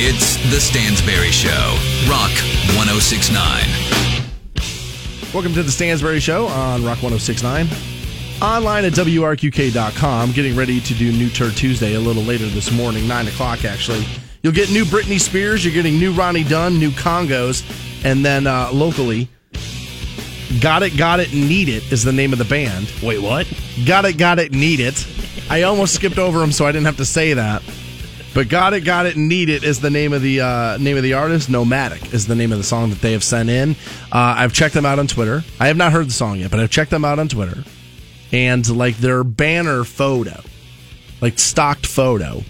[0.00, 1.76] It's The Stansbury Show,
[2.08, 2.30] Rock
[2.78, 3.34] 1069.
[5.34, 7.66] Welcome to the Stansbury Show on Rock 1069.
[8.40, 10.30] Online at WRQK.com.
[10.30, 14.06] Getting ready to do New Tour Tuesday a little later this morning, 9 o'clock actually.
[14.44, 17.64] You'll get new Britney Spears, you're getting new Ronnie Dunn, new Kongos,
[18.04, 19.28] and then uh, locally,
[20.60, 22.88] Got It, Got It, Need It is the name of the band.
[23.02, 23.52] Wait, what?
[23.84, 25.04] Got It, Got It, Need It.
[25.50, 27.64] I almost skipped over them so I didn't have to say that.
[28.34, 31.02] But Got It, Got It, Need It is the name of the uh, name of
[31.02, 31.48] the artist.
[31.48, 33.72] Nomadic is the name of the song that they have sent in.
[34.12, 35.42] Uh, I've checked them out on Twitter.
[35.58, 37.64] I have not heard the song yet, but I've checked them out on Twitter.
[38.30, 40.40] And like their banner photo,
[41.20, 42.42] like stocked photo,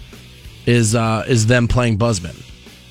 [0.65, 2.43] is uh, is them playing Buzzbin.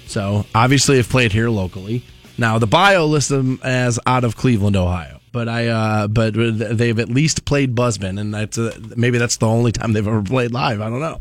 [0.06, 2.02] So obviously, have played here locally.
[2.38, 5.20] Now the bio lists them as out of Cleveland, Ohio.
[5.30, 9.46] But I, uh, but they've at least played Buzzbin, and that's uh, maybe that's the
[9.46, 10.80] only time they've ever played live.
[10.80, 11.18] I don't know.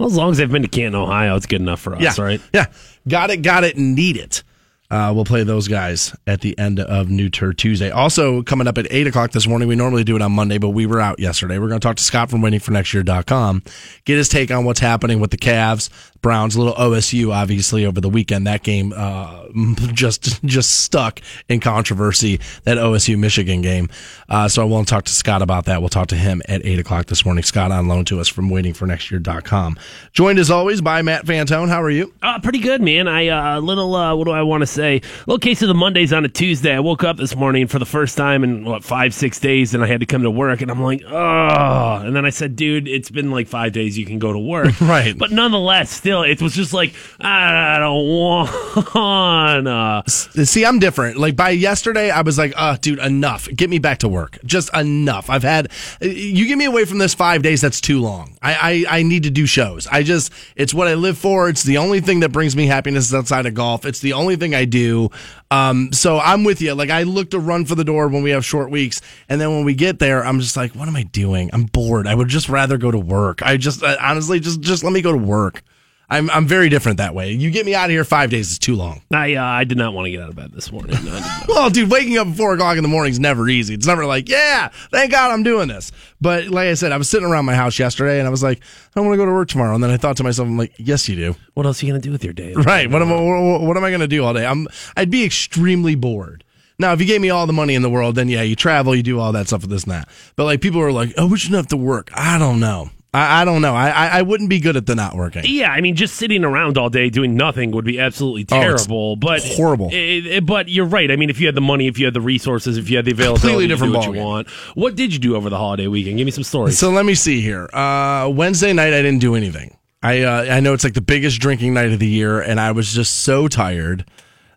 [0.00, 2.24] Well, as long as they've been to Canton, Ohio, it's good enough for us, Yeah.
[2.24, 2.40] right?
[2.54, 2.66] Yeah.
[3.06, 4.42] Got it, got it, need it.
[4.90, 7.90] Uh, we'll play those guys at the end of New Tour Tuesday.
[7.90, 10.70] Also, coming up at 8 o'clock this morning, we normally do it on Monday, but
[10.70, 11.58] we were out yesterday.
[11.58, 13.62] We're going to talk to Scott from waitingfornextyear.com,
[14.06, 15.90] get his take on what's happening with the Cavs,
[16.22, 18.46] Browns, a little OSU, obviously, over the weekend.
[18.46, 19.44] That game uh,
[19.92, 23.88] just just stuck in controversy, that OSU Michigan game.
[24.28, 25.80] Uh, so I want to talk to Scott about that.
[25.80, 27.42] We'll talk to him at 8 o'clock this morning.
[27.42, 29.78] Scott on loan to us from waitingfornextyear.com.
[30.12, 31.68] Joined as always by Matt Fantone.
[31.68, 32.12] How are you?
[32.22, 33.08] Uh, pretty good, man.
[33.08, 35.02] I uh, little uh, what do I want to say?
[35.26, 36.74] Little case of the Mondays on a Tuesday.
[36.74, 39.82] I woke up this morning for the first time in what five six days, and
[39.82, 41.96] I had to come to work, and I'm like, oh.
[42.04, 43.96] And then I said, dude, it's been like five days.
[43.96, 45.16] You can go to work, Right.
[45.16, 50.02] But nonetheless, still, it was just like I don't wanna.
[50.06, 51.16] See, I'm different.
[51.16, 53.48] Like by yesterday, I was like, "Uh, dude, enough.
[53.54, 54.38] Get me back to work.
[54.44, 55.30] Just enough.
[55.30, 57.60] I've had you get me away from this five days.
[57.60, 58.36] That's too long.
[58.42, 59.86] I, I I need to do shows.
[59.86, 61.48] I just it's what I live for.
[61.48, 63.84] It's the only thing that brings me happiness outside of golf.
[63.84, 65.10] It's the only thing I do.
[65.50, 66.74] Um, so I'm with you.
[66.74, 69.50] Like I look to run for the door when we have short weeks, and then
[69.50, 71.50] when we get there, I'm just like, what am I doing?
[71.52, 72.06] I'm bored.
[72.06, 73.42] I would just rather go to work.
[73.42, 75.62] I just uh, honestly just just let me go to work.
[76.10, 77.30] I'm I'm very different that way.
[77.32, 79.02] You get me out of here five days is too long.
[79.12, 80.96] I uh, I did not want to get out of bed this morning.
[81.48, 83.74] Well, dude, waking up at four o'clock in the morning is never easy.
[83.74, 85.90] It's never like, yeah, thank God I'm doing this.
[86.20, 88.60] But like I said, I was sitting around my house yesterday and I was like,
[88.94, 89.74] I want to go to work tomorrow.
[89.74, 91.34] And then I thought to myself, I'm like, yes, you do.
[91.54, 92.54] What else are you gonna do with your day?
[92.70, 92.88] Right.
[92.90, 93.20] What am I,
[93.58, 94.46] what, am I going to do all day?
[94.46, 96.44] I'm, I'd be extremely bored.
[96.78, 98.94] Now, if you gave me all the money in the world, then yeah, you travel,
[98.94, 100.08] you do all that stuff with this and that.
[100.36, 102.10] But like people are like, oh, we shouldn't have to work.
[102.14, 102.90] I don't know.
[103.12, 103.74] I, I don't know.
[103.74, 105.42] I, I, I wouldn't be good at the not working.
[105.44, 108.84] Yeah, I mean, just sitting around all day doing nothing would be absolutely Oh, it's
[108.86, 109.16] terrible.
[109.16, 109.88] but horrible.
[109.92, 111.10] it- it- but you're right.
[111.10, 113.04] I mean, if you had the money, if you had the resources, if you had
[113.04, 114.24] the availability Completely different do what you ballgame.
[114.24, 114.50] want.
[114.74, 116.18] What did you do over the holiday weekend?
[116.18, 116.78] Give me some stories.
[116.78, 117.68] So let me see here.
[117.72, 119.76] Uh, Wednesday night, I didn't do anything.
[120.02, 122.72] I uh, I know it's like the biggest drinking night of the year, and I
[122.72, 124.04] was just so tired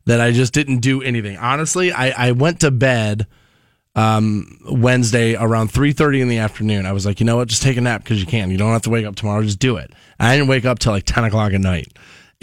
[0.05, 1.37] that I just didn't do anything.
[1.37, 3.25] Honestly, I, I went to bed
[3.95, 6.85] um, Wednesday around three thirty in the afternoon.
[6.85, 8.51] I was like, you know what, just take a nap because you can.
[8.51, 9.41] You don't have to wake up tomorrow.
[9.43, 9.91] Just do it.
[10.19, 11.87] I didn't wake up till like ten o'clock at night.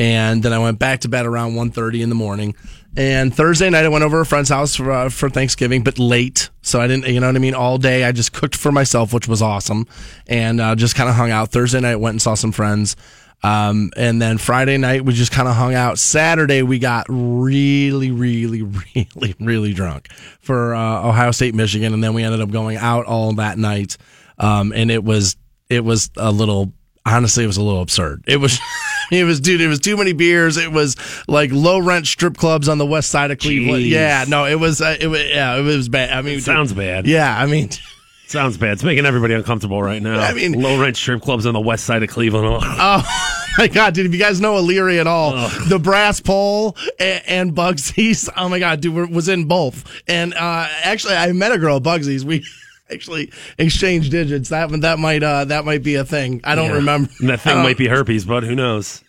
[0.01, 2.57] And then I went back to bed around 1.30 in the morning.
[2.97, 5.99] And Thursday night, I went over to a friend's house for, uh, for Thanksgiving, but
[5.99, 6.49] late.
[6.63, 7.53] So I didn't, you know what I mean?
[7.53, 9.87] All day, I just cooked for myself, which was awesome.
[10.27, 11.51] And uh, just kind of hung out.
[11.51, 12.97] Thursday night, went and saw some friends.
[13.43, 15.99] Um, and then Friday night, we just kind of hung out.
[15.99, 18.63] Saturday, we got really, really,
[18.95, 20.09] really, really drunk
[20.41, 21.95] for uh, Ohio State, Michigan.
[21.95, 23.97] And then we ended up going out all that night.
[24.39, 25.37] Um, and it was,
[25.69, 26.73] it was a little,
[27.07, 28.25] honestly, it was a little absurd.
[28.27, 28.59] It was,
[29.11, 30.57] it was, dude, it was too many beers.
[30.57, 30.97] It was
[31.27, 33.85] like low rent strip clubs on the west side of Cleveland.
[33.85, 33.91] Jeez.
[33.91, 36.11] Yeah, no, it was, uh, it was, yeah, it was bad.
[36.11, 37.07] I mean, dude, Sounds bad.
[37.07, 37.71] Yeah, I mean,
[38.31, 38.75] Sounds bad.
[38.75, 40.21] It's making everybody uncomfortable right now.
[40.21, 42.47] I mean- low rent strip clubs on the west side of Cleveland.
[42.65, 43.03] Oh
[43.59, 44.07] my god, dude!
[44.07, 45.33] If you guys know Elyria at all,
[45.69, 48.31] the brass pole and, and Bugsy's.
[48.37, 49.85] Oh my god, dude, we're- was in both.
[50.07, 52.25] And uh, actually, I met a girl at Bugsy's.
[52.25, 52.45] We
[52.93, 54.51] actually exchanged digits.
[54.51, 56.41] That that might uh, that might be a thing.
[56.45, 56.75] I don't Yeah.
[56.77, 57.11] remember.
[57.19, 59.03] And that thing Uh, might be herpes, but who knows?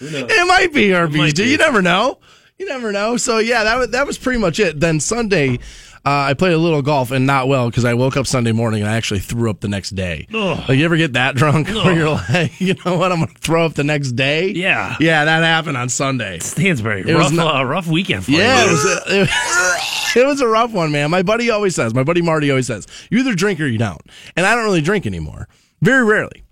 [0.00, 1.16] It might be herpes.
[1.16, 1.46] might dude.
[1.46, 1.50] be.
[1.52, 2.18] You never know.
[2.58, 3.16] You never know.
[3.16, 4.80] So yeah, that was, that was pretty much it.
[4.80, 5.60] Then Sunday.
[6.08, 8.80] Uh, I played a little golf and not well because I woke up Sunday morning
[8.80, 10.26] and I actually threw up the next day.
[10.32, 10.58] Ugh.
[10.66, 13.66] Like you ever get that drunk where you're like, you know what, I'm gonna throw
[13.66, 14.48] up the next day?
[14.48, 14.96] Yeah.
[15.00, 16.38] yeah, that happened on Sunday.
[16.38, 18.68] Stansbury, It was rough, not- uh, rough weekend for Yeah, you.
[18.68, 21.10] it was, a, it, it was a rough one, man.
[21.10, 24.00] My buddy always says, my buddy Marty always says, you either drink or you don't.
[24.34, 25.46] And I don't really drink anymore.
[25.82, 26.42] Very rarely.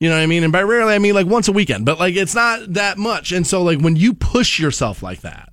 [0.00, 0.44] You know what I mean?
[0.44, 3.32] And by rarely, I mean like once a weekend, but like it's not that much.
[3.32, 5.48] And so, like, when you push yourself like that,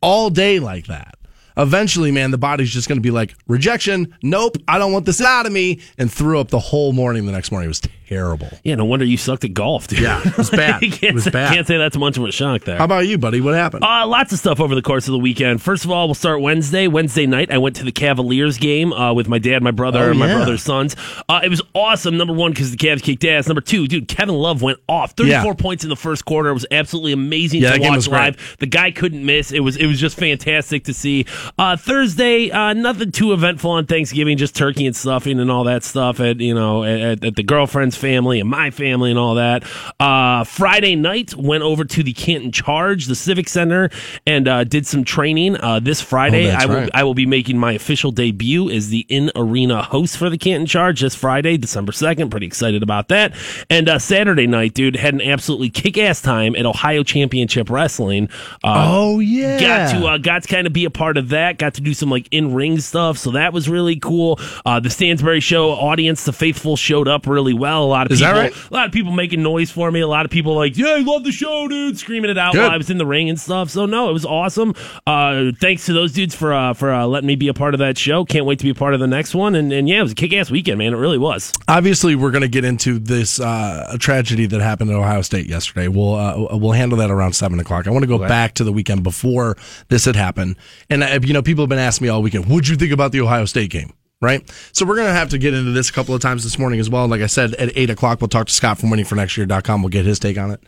[0.00, 1.14] all day like that,
[1.58, 5.20] eventually, man, the body's just going to be like, rejection, nope, I don't want this
[5.20, 7.66] out of me, and threw up the whole morning the next morning.
[7.66, 7.97] It was terrible.
[8.10, 10.00] Yeah, no wonder you sucked at golf, dude.
[10.00, 10.82] Yeah, it was bad.
[11.02, 11.52] It was say- bad.
[11.54, 12.78] Can't say that's much of a shock there.
[12.78, 13.40] How about you, buddy?
[13.40, 13.84] What happened?
[13.84, 15.62] Uh, lots of stuff over the course of the weekend.
[15.62, 16.86] First of all, we'll start Wednesday.
[16.88, 20.10] Wednesday night, I went to the Cavaliers game uh, with my dad, my brother, Oh,
[20.10, 20.36] and my yeah.
[20.36, 20.96] brother's sons.
[21.28, 22.16] Uh, it was awesome.
[22.16, 23.46] Number one, because the Cavs kicked ass.
[23.48, 25.12] Number two, dude, Kevin Love went off.
[25.12, 25.52] Thirty-four Yeah.
[25.54, 26.48] points in the first quarter.
[26.50, 28.18] It was absolutely amazing Yeah, to watch great.
[28.18, 28.56] live.
[28.58, 29.52] The guy couldn't miss.
[29.52, 31.26] It was it was just fantastic to see.
[31.58, 35.82] Uh, Thursday, uh, nothing too eventful on Thanksgiving, just turkey and stuffing and all that
[35.84, 39.64] stuff at you know at, at the girlfriend's family and my family and all that.
[40.00, 43.90] Uh, Friday night, went over to the Canton Charge, the Civic Center,
[44.26, 45.56] and uh, did some training.
[45.60, 46.90] Uh, this Friday, Oh, I will right.
[46.94, 50.66] I will be making my official debut as the in arena host for the Canton
[50.66, 52.30] Charge this Friday, December second.
[52.30, 53.34] Pretty excited about that.
[53.68, 58.28] And uh, Saturday night, dude, had an absolutely kick ass time at Ohio Championship Wrestling.
[58.64, 61.58] Uh, oh yeah, got to uh, got to kind of be a part of that.
[61.58, 64.38] Got to do some like in ring stuff, so that was really cool.
[64.64, 67.87] Uh, the Stansbury Show audience, the faithful, showed up really well.
[67.88, 68.70] A lot of Is that people, right?
[68.70, 70.00] a lot of people making noise for me.
[70.00, 72.60] A lot of people like, yeah, I love the show, dude, screaming it out Good.
[72.60, 73.70] while I was in the ring and stuff.
[73.70, 74.74] So no, it was awesome.
[75.06, 77.78] Uh, thanks to those dudes for uh, for uh, letting me be a part of
[77.80, 78.24] that show.
[78.24, 79.54] Can't wait to be a part of the next one.
[79.54, 80.92] And, and yeah, it was a kick ass weekend, man.
[80.92, 81.52] It really was.
[81.66, 85.88] obviously we're going to get into this uh, tragedy that happened at Ohio State yesterday.
[85.88, 87.86] We'll uh, we'll handle that around seven o'clock.
[87.86, 89.56] I want to go back to the weekend before
[89.88, 90.56] this had happened,
[90.90, 93.12] and uh, you know people have been asking me all weekend, "What'd you think about
[93.12, 95.92] the Ohio State game?" Right, so we're going to have to get into this a
[95.92, 97.06] couple of times this morning as well.
[97.06, 99.80] Like I said, at eight o'clock, we'll talk to Scott from winningfornextyear.com.
[99.80, 100.60] We'll get his take on it.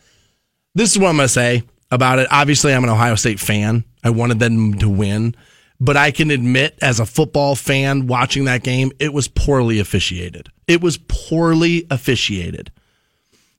[0.77, 2.29] This is what I'm going to say about it.
[2.31, 3.83] Obviously, I'm an Ohio State fan.
[4.05, 5.35] I wanted them to win,
[5.81, 10.49] but I can admit, as a football fan watching that game, it was poorly officiated.
[10.69, 12.71] It was poorly officiated.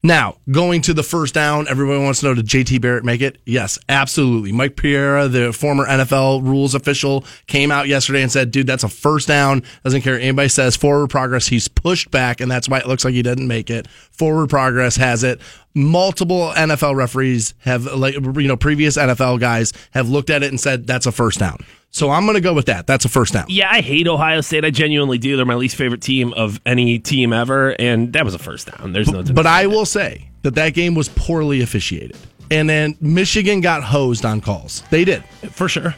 [0.04, 3.38] Now, going to the first down, everybody wants to know did JT Barrett make it?
[3.46, 4.52] Yes, absolutely.
[4.52, 8.90] Mike Pereira, the former NFL rules official, came out yesterday and said, dude, that's a
[8.90, 9.62] first down.
[9.84, 10.76] Doesn't care anybody says.
[10.76, 11.48] Forward progress.
[11.48, 13.88] He's pushed back, and that's why it looks like he didn't make it.
[13.88, 15.40] Forward progress has it.
[15.74, 20.60] Multiple NFL referees have, like, you know, previous NFL guys have looked at it and
[20.60, 21.58] said, that's a first down.
[21.92, 22.88] So I'm going to go with that.
[22.88, 23.46] That's a first down.
[23.50, 24.64] Yeah, I hate Ohio State.
[24.64, 25.36] I genuinely do.
[25.36, 28.94] They're my least favorite team of any team ever, and that was a first down.
[28.94, 29.24] There's no.
[29.24, 32.18] But I will say that that game was poorly officiated.
[32.50, 34.84] And then Michigan got hosed on calls.
[34.90, 35.24] They did.
[35.52, 35.96] for sure.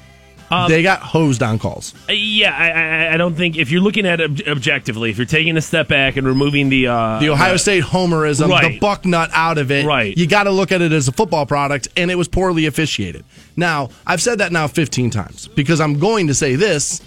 [0.68, 1.94] They got hosed on calls.
[2.10, 2.70] Uh, Yeah, I,
[3.10, 5.62] I, I don't think if you're looking at it ob- objectively, if you're taking a
[5.62, 9.72] step back and removing the uh, The Ohio State homerism, the buck nut out of
[9.72, 9.86] it.
[9.86, 10.18] Right.
[10.18, 13.26] You got to look at it as a football product, and it was poorly officiated.
[13.56, 17.02] Now, I've said that now 15 times because I'm going to say this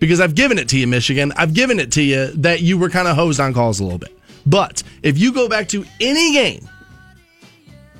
[0.00, 1.32] because I've given it to you, Michigan.
[1.36, 3.98] I've given it to you that you were kind of hosed on calls a little
[3.98, 4.16] bit.
[4.46, 6.66] But if you go back to any game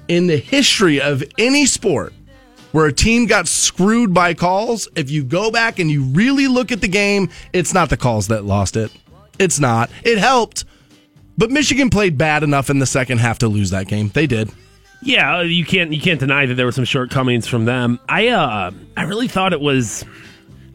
[0.08, 2.12] in the history of any sport
[2.72, 6.72] where a team got screwed by calls, if you go back and you really look
[6.72, 8.90] at the game, it's not the calls that lost it.
[9.38, 9.90] It's not.
[10.04, 10.64] It helped.
[11.38, 14.10] But Michigan played bad enough in the second half to lose that game.
[14.12, 14.50] They did.
[15.02, 17.98] Yeah, you can't you can't deny that there were some shortcomings from them.
[18.08, 20.04] I uh I really thought it was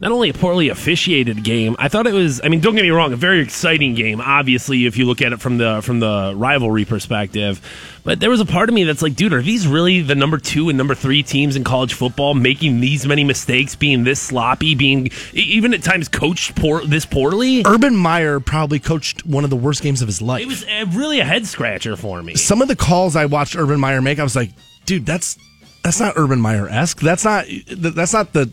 [0.00, 1.74] not only a poorly officiated game.
[1.78, 2.40] I thought it was.
[2.44, 4.20] I mean, don't get me wrong, a very exciting game.
[4.20, 7.60] Obviously, if you look at it from the from the rivalry perspective,
[8.04, 10.38] but there was a part of me that's like, dude, are these really the number
[10.38, 14.74] two and number three teams in college football making these many mistakes, being this sloppy,
[14.74, 17.62] being even at times coached poor this poorly?
[17.64, 20.42] Urban Meyer probably coached one of the worst games of his life.
[20.42, 22.34] It was really a head scratcher for me.
[22.34, 24.50] Some of the calls I watched Urban Meyer make, I was like,
[24.84, 25.38] dude, that's
[25.82, 27.00] that's not Urban Meyer esque.
[27.00, 28.50] That's not that's not the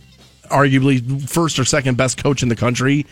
[0.54, 3.06] arguably first or second best coach in the country.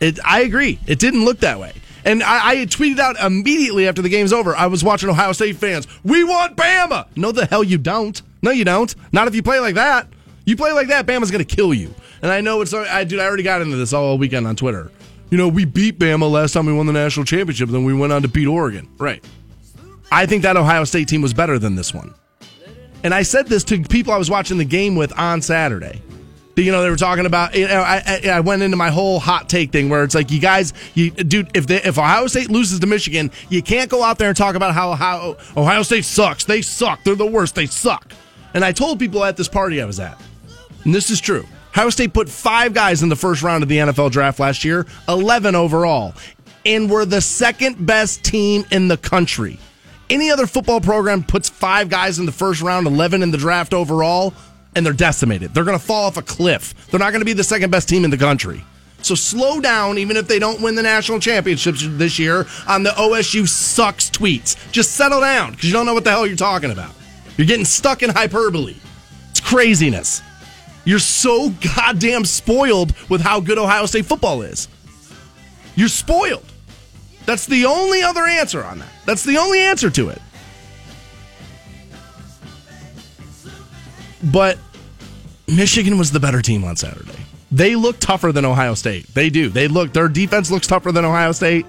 [0.00, 0.78] It, I agree.
[0.86, 1.72] It didn't look that way.
[2.04, 4.56] And I, I tweeted out immediately after the game's over.
[4.56, 5.86] I was watching Ohio State fans.
[6.04, 7.06] We want Bama.
[7.16, 8.20] No, the hell you don't.
[8.42, 8.94] No, you don't.
[9.12, 10.08] Not if you play like that.
[10.44, 11.94] You play like that, Bama's going to kill you.
[12.22, 12.72] And I know it's.
[12.72, 14.90] I dude, I already got into this all weekend on Twitter.
[15.30, 17.68] You know, we beat Bama last time we won the national championship.
[17.68, 18.88] Then we went on to beat Oregon.
[18.98, 19.22] Right.
[20.10, 22.14] I think that Ohio State team was better than this one.
[23.04, 26.00] And I said this to people I was watching the game with on Saturday.
[26.64, 27.54] You know, they were talking about.
[27.54, 30.30] You know, I, I, I went into my whole hot take thing where it's like,
[30.30, 34.02] you guys, you, dude, if they, if Ohio State loses to Michigan, you can't go
[34.02, 36.44] out there and talk about how, how Ohio State sucks.
[36.44, 37.04] They suck.
[37.04, 37.54] They're the worst.
[37.54, 38.12] They suck.
[38.54, 40.20] And I told people at this party I was at,
[40.84, 41.46] and this is true.
[41.72, 44.86] Ohio State put five guys in the first round of the NFL draft last year,
[45.08, 46.14] 11 overall,
[46.64, 49.58] and were the second best team in the country.
[50.10, 53.74] Any other football program puts five guys in the first round, 11 in the draft
[53.74, 54.32] overall,
[54.78, 55.52] and they're decimated.
[55.52, 56.74] They're going to fall off a cliff.
[56.86, 58.64] They're not going to be the second best team in the country.
[59.02, 62.90] So slow down, even if they don't win the national championships this year, on the
[62.90, 64.56] OSU sucks tweets.
[64.72, 66.92] Just settle down because you don't know what the hell you're talking about.
[67.36, 68.76] You're getting stuck in hyperbole.
[69.30, 70.22] It's craziness.
[70.84, 74.68] You're so goddamn spoiled with how good Ohio State football is.
[75.76, 76.46] You're spoiled.
[77.26, 78.88] That's the only other answer on that.
[79.04, 80.22] That's the only answer to it.
[84.22, 84.58] But
[85.48, 87.18] Michigan was the better team on Saturday.
[87.50, 89.06] They look tougher than Ohio State.
[89.14, 89.48] They do.
[89.48, 91.66] They look their defense looks tougher than Ohio State.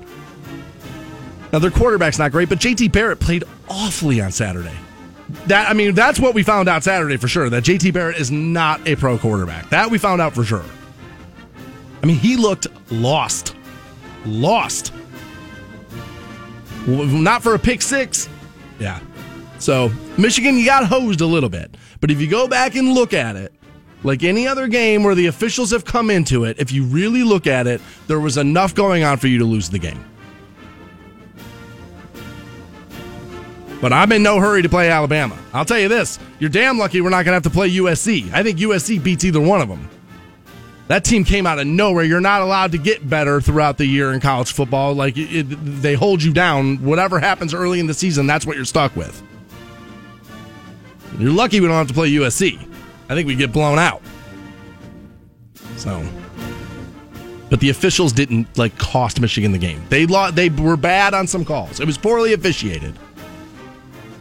[1.53, 4.75] Now their quarterback's not great, but JT Barrett played awfully on Saturday.
[5.48, 7.50] That I mean, that's what we found out Saturday for sure.
[7.50, 9.69] That JT Barrett is not a pro quarterback.
[9.69, 10.65] That we found out for sure.
[12.01, 13.55] I mean, he looked lost.
[14.25, 14.93] Lost.
[16.88, 18.27] Not for a pick six.
[18.79, 19.00] Yeah.
[19.59, 21.75] So, Michigan, you got hosed a little bit.
[22.00, 23.53] But if you go back and look at it,
[24.03, 27.48] like any other game where the officials have come into it, if you really look
[27.48, 30.03] at it, there was enough going on for you to lose the game.
[33.82, 35.38] But I'm in no hurry to play Alabama.
[35.53, 38.32] I'll tell you this you're damn lucky we're not going to have to play USC.
[38.34, 39.89] I think USC beats either one of them.
[40.88, 42.03] That team came out of nowhere.
[42.03, 44.96] You're not allowed to get better throughout the year in college football.
[44.96, 46.77] Like, it, they hold you down.
[46.77, 49.22] Whatever happens early in the season, that's what you're stuck with.
[51.20, 52.68] You're lucky we don't have to play USC.
[53.09, 54.01] I think we get blown out.
[55.77, 56.07] So,
[57.49, 59.83] but the officials didn't like cost Michigan the game.
[59.89, 61.79] They lost, they were bad on some calls.
[61.79, 62.93] It was poorly officiated.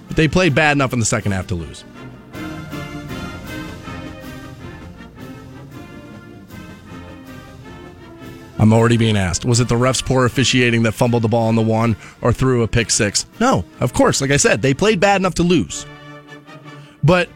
[0.09, 1.85] But they played bad enough in the second half to lose.
[8.61, 9.45] I'm already being asked.
[9.45, 12.62] Was it the refs poor officiating that fumbled the ball on the one or threw
[12.62, 13.26] a pick six?
[13.38, 14.21] No, of course.
[14.21, 15.87] Like I said, they played bad enough to lose.
[17.04, 17.28] But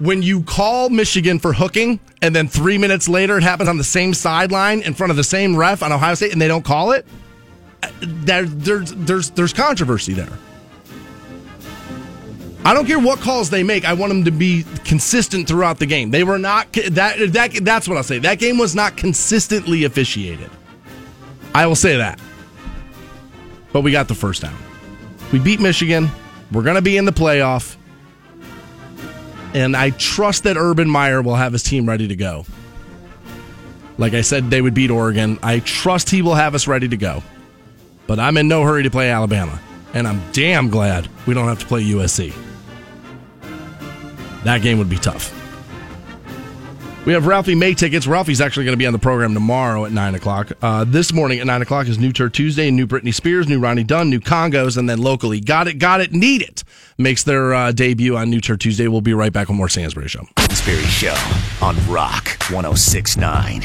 [0.00, 3.84] when you call Michigan for hooking and then three minutes later it happens on the
[3.84, 6.92] same sideline in front of the same ref on Ohio State and they don't call
[6.92, 7.06] it,
[8.00, 10.32] there, there's, there's, there's controversy there.
[12.64, 13.84] I don't care what calls they make.
[13.84, 16.10] I want them to be consistent throughout the game.
[16.10, 18.18] They were not that that that's what I'll say.
[18.18, 20.50] That game was not consistently officiated.
[21.54, 22.20] I will say that.
[23.72, 24.56] But we got the first down.
[25.32, 26.10] We beat Michigan.
[26.52, 27.76] We're going to be in the playoff.
[29.54, 32.44] And I trust that Urban Meyer will have his team ready to go.
[33.98, 35.38] Like I said, they would beat Oregon.
[35.42, 37.22] I trust he will have us ready to go.
[38.06, 39.60] But I'm in no hurry to play Alabama.
[39.92, 42.32] And I'm damn glad we don't have to play USC.
[44.44, 45.36] That game would be tough.
[47.06, 48.06] We have Ralphie May tickets.
[48.06, 50.52] Ralphie's actually going to be on the program tomorrow at 9 o'clock.
[50.60, 53.84] Uh, this morning at 9 o'clock is New Tour Tuesday, new Britney Spears, new Ronnie
[53.84, 56.62] Dunn, new Kongos, and then locally Got It, Got It, Need It
[56.98, 58.86] makes their uh, debut on New Tour Tuesday.
[58.86, 60.26] We'll be right back with more Stansbury Show.
[60.38, 61.16] Stansbury Show
[61.62, 63.62] on Rock 1069.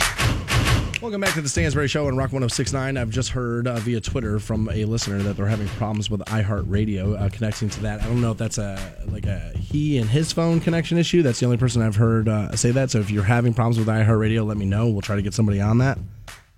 [1.05, 2.97] Welcome back to the Stansbury Show on Rock 1069.
[2.97, 7.21] I've just heard uh, via Twitter from a listener that they're having problems with iHeartRadio
[7.21, 8.01] uh, connecting to that.
[8.01, 8.79] I don't know if that's a
[9.11, 11.21] like a he and his phone connection issue.
[11.21, 12.89] That's the only person I've heard uh, say that.
[12.89, 14.87] So if you're having problems with iHeartRadio, let me know.
[14.87, 15.99] We'll try to get somebody on that.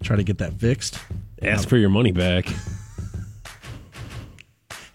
[0.02, 0.98] Try to get that fixed.
[1.42, 2.48] Ask for your money back.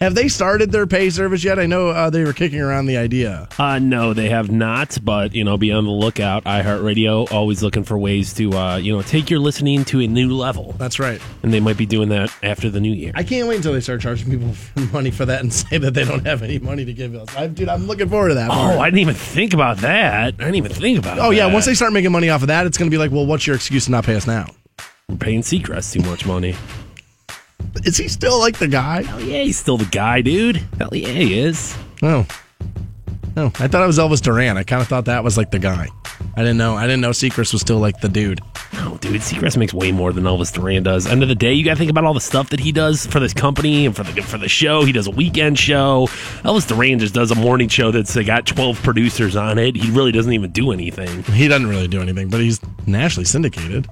[0.03, 1.61] Have they started their pay service yet?
[1.61, 3.47] I know uh, they were kicking around the idea.
[3.57, 4.99] Uh, no, they have not.
[5.01, 6.43] But you know, be on the lookout.
[6.43, 10.35] iHeartRadio always looking for ways to uh, you know take your listening to a new
[10.35, 10.73] level.
[10.77, 11.21] That's right.
[11.45, 13.13] And they might be doing that after the new year.
[13.15, 15.95] I can't wait until they start charging people for money for that and say that
[15.95, 17.33] they don't have any money to give us.
[17.37, 18.51] I, dude, I'm looking forward to that.
[18.51, 18.79] oh, part.
[18.81, 20.15] I didn't even think about that.
[20.15, 21.19] I didn't even think about.
[21.19, 21.21] It.
[21.21, 21.47] Oh yeah.
[21.47, 23.47] Once they start making money off of that, it's going to be like, well, what's
[23.47, 24.47] your excuse to not pay us now?
[25.09, 26.57] We're paying Seacrest too much money.
[27.85, 29.03] Is he still like the guy?
[29.03, 30.57] Hell yeah, he's still the guy, dude.
[30.79, 31.77] Hell yeah, he is.
[32.03, 32.27] Oh.
[33.35, 34.59] No, I thought it was Elvis Duran.
[34.59, 35.89] I kind of thought that was like the guy.
[36.37, 36.77] I didn't know.
[36.77, 38.41] I didn't know Seacrest was still like the dude.
[38.75, 41.07] No, dude, Seacrest makes way more than Elvis Duran does.
[41.07, 43.07] End of the day, you got to think about all the stuff that he does
[43.07, 44.85] for this company and for the for the show.
[44.85, 46.07] He does a weekend show.
[46.43, 49.77] Elvis Duran just does a morning show that's got twelve producers on it.
[49.77, 51.23] He really doesn't even do anything.
[51.25, 53.89] He doesn't really do anything, but he's nationally syndicated.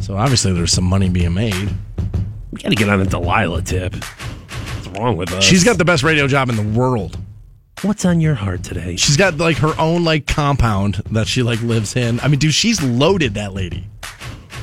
[0.00, 1.70] So obviously there's some money being made.
[2.56, 3.94] We got to get on a Delilah tip.
[3.94, 5.44] What's wrong with us?
[5.44, 7.18] She's got the best radio job in the world.
[7.82, 8.96] What's on your heart today?
[8.96, 12.18] She's got like her own like compound that she like lives in.
[12.20, 13.86] I mean, dude, she's loaded that lady.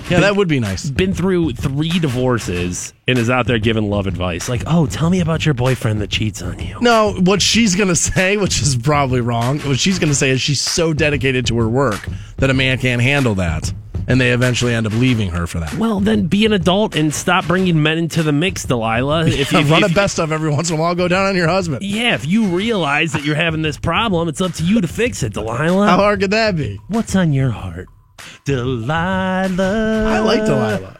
[0.09, 0.89] Yeah, that would be nice.
[0.89, 4.49] Been through three divorces and is out there giving love advice.
[4.49, 6.79] Like, oh, tell me about your boyfriend that cheats on you.
[6.81, 10.59] No, what she's gonna say, which is probably wrong, what she's gonna say is she's
[10.59, 12.07] so dedicated to her work
[12.37, 13.71] that a man can't handle that,
[14.07, 15.73] and they eventually end up leaving her for that.
[15.75, 19.27] Well, then be an adult and stop bringing men into the mix, Delilah.
[19.43, 21.35] If you run if a best of every once in a while, go down on
[21.35, 21.83] your husband.
[21.83, 25.21] Yeah, if you realize that you're having this problem, it's up to you to fix
[25.23, 25.87] it, Delilah.
[25.87, 26.79] How hard could that be?
[26.87, 27.87] What's on your heart?
[28.45, 30.05] Delilah.
[30.07, 30.97] I like Delilah.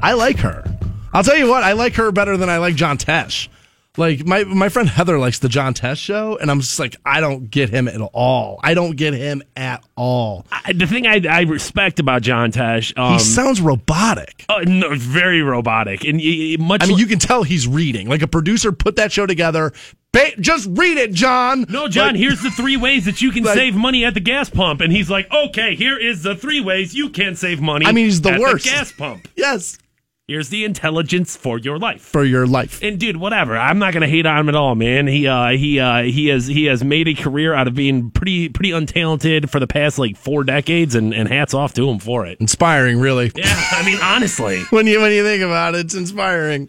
[0.00, 0.64] I like her.
[1.12, 3.48] I'll tell you what, I like her better than I like John Tesh.
[3.98, 7.20] Like my my friend Heather likes the John Tesh show, and I'm just like, I
[7.20, 8.60] don't get him at all.
[8.62, 10.46] I don't get him at all.
[10.52, 14.44] I, the thing I, I respect about John Tesh, um, he sounds robotic.
[14.48, 16.82] uh, no, very robotic and y- y- much.
[16.82, 18.08] I mean, you can tell he's reading.
[18.08, 19.72] Like a producer put that show together.
[20.12, 21.66] Ba- just read it, John.
[21.68, 22.08] no, John.
[22.12, 24.80] Like, here's the three ways that you can Like- save money at the gas pump,
[24.80, 28.04] and he's like, "Okay, here is the three ways you can save money." I mean,
[28.06, 28.64] he's the worst.
[28.64, 29.26] gas pump.
[29.36, 29.76] yes
[30.28, 32.02] Here's the intelligence for your life.
[32.02, 32.82] for your life.
[32.82, 33.56] And dude, whatever.
[33.56, 35.06] I'm not gonna hate on him at all, man.
[35.06, 38.50] He uh he uh he has he has made a career out of being pretty
[38.50, 42.26] pretty untalented for the past like four decades, and, and hats off to him for
[42.26, 42.38] it.
[42.40, 43.32] Inspiring, really.
[43.34, 44.64] Yeah, I mean honestly.
[44.68, 46.68] when you when you think about it, it's inspiring.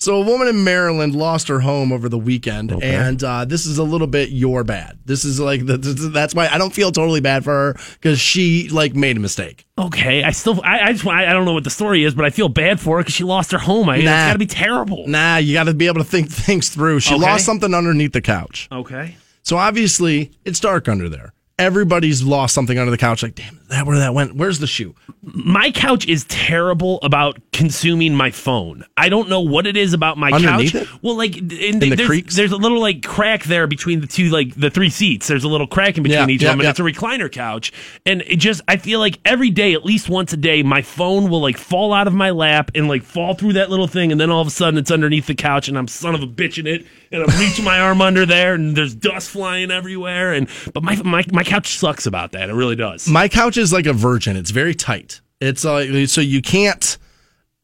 [0.00, 3.78] So a woman in Maryland lost her home over the weekend, and uh, this is
[3.78, 4.96] a little bit your bad.
[5.04, 8.68] This is like the, that's why I don't feel totally bad for her because she
[8.68, 9.66] like made a mistake.
[9.76, 12.30] Okay, I still I, I just I don't know what the story is, but I
[12.30, 13.88] feel bad for her because she lost her home.
[13.88, 14.12] I mean, Nah.
[14.12, 15.04] it's got to be terrible.
[15.08, 17.00] Nah, you got to be able to think things through.
[17.00, 17.22] She Okay.
[17.24, 19.16] lost something underneath the couch, Okay.
[19.42, 21.32] so obviously it's dark under there.
[21.58, 23.24] Everybody's lost something under the couch.
[23.24, 24.34] Like, damn, that where that went?
[24.36, 24.94] Where's the shoe?
[25.22, 28.84] My couch is terrible about consuming my phone.
[28.96, 30.82] I don't know what it is about my Underneath couch.
[30.82, 31.02] it?
[31.02, 32.36] Well, like in, the there's, creaks?
[32.36, 35.26] there's a little like crack there between the two, like the three seats.
[35.26, 37.30] There's a little crack in between Yeah, each yeah, of them, and it's a recliner
[37.30, 37.72] couch.
[38.06, 41.28] And it just, I feel like every day, at least once a day, my phone
[41.28, 44.20] will like fall out of my lap and like fall through that little thing, and
[44.20, 46.58] then all of a sudden it's underneath the couch, and I'm son of a bitch
[46.58, 50.32] in it, and I'm reaching my arm under there, and there's dust flying everywhere.
[50.32, 52.48] And but my my my couch sucks about that.
[52.48, 53.08] It really does.
[53.08, 54.36] My couch is like a virgin.
[54.36, 55.20] It's very tight.
[55.40, 56.98] It's like so you can't.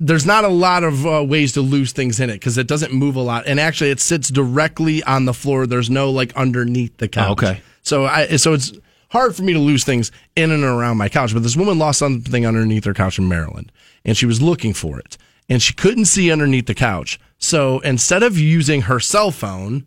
[0.00, 2.92] There's not a lot of uh, ways to lose things in it because it doesn't
[2.92, 5.66] move a lot, and actually it sits directly on the floor.
[5.66, 7.28] There's no like underneath the couch.
[7.28, 7.60] Oh, okay.
[7.82, 8.72] So I so it's
[9.10, 11.32] hard for me to lose things in and around my couch.
[11.32, 13.70] But this woman lost something underneath her couch in Maryland,
[14.04, 15.16] and she was looking for it,
[15.48, 17.18] and she couldn't see underneath the couch.
[17.38, 19.84] So instead of using her cell phone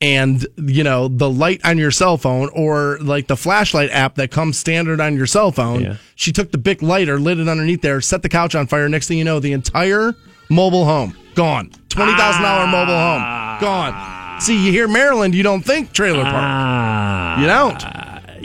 [0.00, 4.30] and you know the light on your cell phone or like the flashlight app that
[4.30, 5.96] comes standard on your cell phone Yeah.
[6.14, 9.08] she took the big lighter lit it underneath there set the couch on fire next
[9.08, 10.14] thing you know the entire
[10.48, 16.22] mobile home gone $20000 mobile home gone see you hear maryland you don't think trailer
[16.22, 17.40] park Ah.
[17.40, 17.84] you don't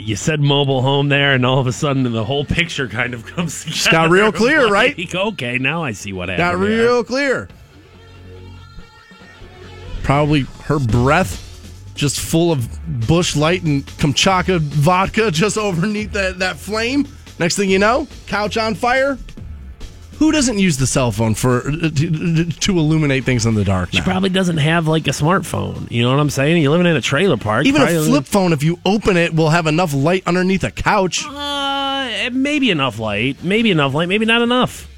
[0.06, 3.26] you said mobile home there, and all of a sudden the whole picture kind of
[3.34, 3.90] comes together.
[3.90, 5.14] got real clear, right?
[5.14, 6.62] Okay, now I see what got happened.
[6.62, 6.82] there.
[6.82, 7.48] real clear
[10.06, 11.42] probably her breath
[11.96, 12.68] just full of
[13.08, 17.08] Busch Light and kamchatka vodka just underneath that, that flame
[17.40, 19.18] next thing you know couch on fire
[20.18, 21.90] who doesn't use the cell phone for to,
[22.50, 24.04] to illuminate things in the dark She now?
[24.04, 25.90] probably doesn't have like a smartphone.
[25.90, 26.62] You know what I'm saying?
[26.62, 27.66] You're living in a trailer park.
[27.66, 31.24] even a flip phone if you open it will have enough light underneath a couch
[31.26, 33.42] Uh, maybe enough light.
[33.44, 34.08] Maybe enough light.
[34.08, 34.88] Maybe not enough.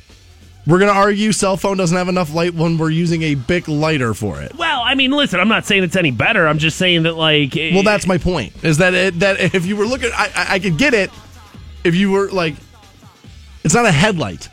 [0.66, 3.68] we're going to argue cell phone doesn't have enough light when we're using a big
[3.68, 5.40] lighter for it Well, I mean, listen.
[5.40, 6.46] I'm not saying it's any better.
[6.46, 8.52] I'm just saying that, like, Well, that's my point.
[8.62, 11.10] Is that it, that if you were looking, I, I I could get it.
[11.84, 12.54] If you were like,
[13.64, 14.48] it's not a headlight.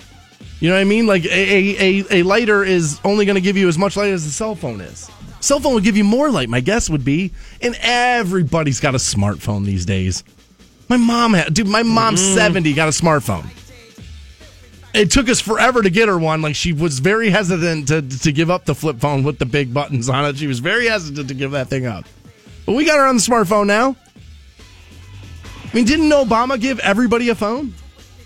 [0.59, 1.05] You know what I mean?
[1.05, 4.11] Like a a, a, a lighter is only going to give you as much light
[4.11, 5.09] as a cell phone is.
[5.41, 6.49] Cell phone would give you more light.
[6.49, 10.23] My guess would be, and everybody's got a smartphone these days.
[10.89, 11.67] My mom had, dude.
[11.67, 12.35] My mom's mm.
[12.35, 13.47] seventy, got a smartphone.
[14.93, 16.41] It took us forever to get her one.
[16.41, 19.73] Like she was very hesitant to to give up the flip phone with the big
[19.73, 20.37] buttons on it.
[20.37, 22.05] She was very hesitant to give that thing up.
[22.65, 23.95] But we got her on the smartphone now.
[25.65, 27.73] I mean, didn't Obama give everybody a phone?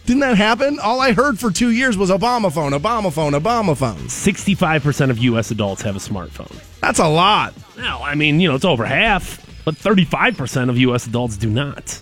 [0.06, 0.80] Didn't that happen?
[0.80, 3.98] All I heard for two years was Obama phone, Obama phone, Obama phone.
[4.08, 5.52] 65% of U.S.
[5.52, 6.54] adults have a smartphone.
[6.82, 7.54] That's a lot.
[7.78, 11.06] Now, I mean, you know, it's over half, but 35% of U.S.
[11.06, 12.02] adults do not.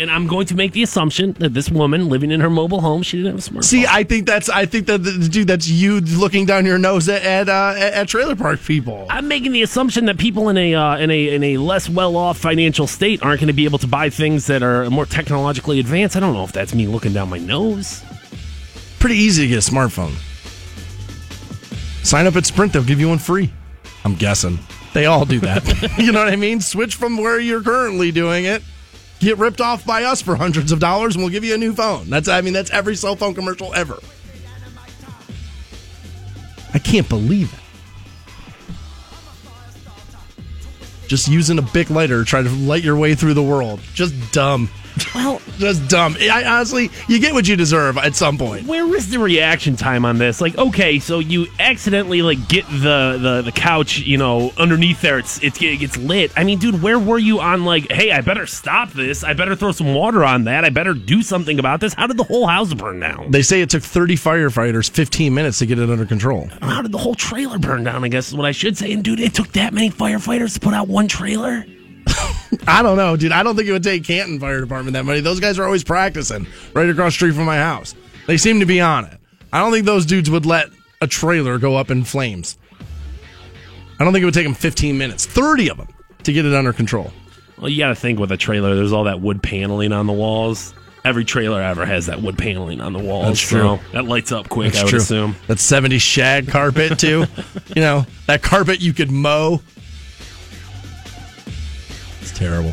[0.00, 3.02] And I'm going to make the assumption that this woman living in her mobile home,
[3.02, 3.64] she didn't have a smartphone.
[3.64, 7.22] See, I think that's I think that dude, that's you looking down your nose at
[7.22, 9.06] at, uh, at trailer park people.
[9.10, 12.16] I'm making the assumption that people in a uh, in a in a less well
[12.16, 15.80] off financial state aren't going to be able to buy things that are more technologically
[15.80, 16.16] advanced.
[16.16, 18.04] I don't know if that's me looking down my nose.
[19.00, 20.14] Pretty easy to get a smartphone.
[22.04, 23.52] Sign up at Sprint; they'll give you one free.
[24.04, 24.60] I'm guessing
[24.92, 25.66] they all do that.
[25.98, 26.60] you know what I mean?
[26.60, 28.62] Switch from where you're currently doing it.
[29.20, 31.74] Get ripped off by us for hundreds of dollars, and we'll give you a new
[31.74, 32.08] phone.
[32.08, 33.98] That's I mean that's every cell phone commercial ever.
[36.74, 37.60] I can't believe it.
[41.08, 43.80] just using a big lighter trying to light your way through the world.
[43.94, 44.70] Just dumb.
[45.14, 46.16] Well, Just dumb.
[46.20, 48.66] I, honestly, you get what you deserve at some point.
[48.66, 50.40] Where is the reaction time on this?
[50.40, 55.18] Like, okay, so you accidentally like get the the, the couch, you know, underneath there.
[55.18, 56.32] It's, it's it gets lit.
[56.36, 59.24] I mean, dude, where were you on like, hey, I better stop this.
[59.24, 60.64] I better throw some water on that.
[60.64, 61.94] I better do something about this.
[61.94, 63.30] How did the whole house burn down?
[63.30, 66.48] They say it took 30 firefighters 15 minutes to get it under control.
[66.62, 68.04] How did the whole trailer burn down?
[68.04, 68.92] I guess is what I should say.
[68.92, 71.64] And dude, it took that many firefighters to put out one trailer.
[72.66, 73.32] I don't know, dude.
[73.32, 75.20] I don't think it would take Canton Fire Department that money.
[75.20, 77.94] Those guys are always practicing right across the street from my house.
[78.26, 79.18] They seem to be on it.
[79.52, 80.68] I don't think those dudes would let
[81.00, 82.58] a trailer go up in flames.
[83.98, 85.88] I don't think it would take them 15 minutes, 30 of them,
[86.24, 87.12] to get it under control.
[87.58, 90.12] Well, you got to think with a trailer, there's all that wood paneling on the
[90.12, 90.74] walls.
[91.04, 93.26] Every trailer ever has that wood paneling on the walls.
[93.26, 93.60] That's true.
[93.60, 95.36] so that lights up quick, I would assume.
[95.46, 97.24] That 70s shag carpet, too.
[97.74, 99.62] you know, that carpet you could mow.
[102.28, 102.72] It's terrible.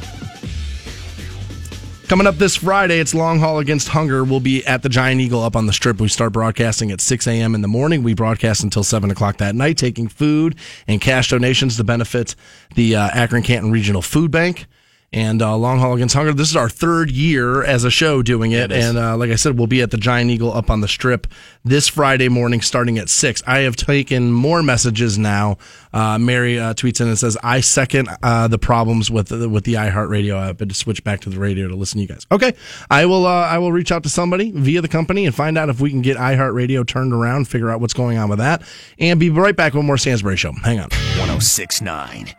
[2.07, 4.23] Coming up this Friday, it's Long Haul Against Hunger.
[4.23, 5.99] We'll be at the Giant Eagle up on the strip.
[5.99, 7.55] We start broadcasting at 6 a.m.
[7.55, 8.03] in the morning.
[8.03, 10.55] We broadcast until 7 o'clock that night, taking food
[10.87, 12.35] and cash donations to benefit
[12.75, 14.67] the uh, Akron Canton Regional Food Bank.
[15.15, 16.33] And uh, Long Haul Against Hunger.
[16.33, 18.69] This is our third year as a show doing it.
[18.69, 18.85] It is.
[18.85, 21.25] and uh, like I said, we'll be at the Giant Eagle up on the strip
[21.63, 23.41] this Friday morning starting at 6.
[23.47, 25.57] I have taken more messages now.
[25.93, 29.63] Uh, Mary uh, tweets in and says, I second uh, the problems with the, with
[29.63, 32.27] the iHeartRadio app but to switch back to the radio to listen to you guys.
[32.29, 32.53] Okay.
[32.91, 35.69] I will, uh, I will reach out to somebody via the company and find out
[35.69, 38.63] if we can get iHeartRadio turned around, figure out what's going on with that,
[38.99, 40.51] and be right back with more Stansbury Show.
[40.51, 40.89] Hang on.
[41.19, 42.35] 1069.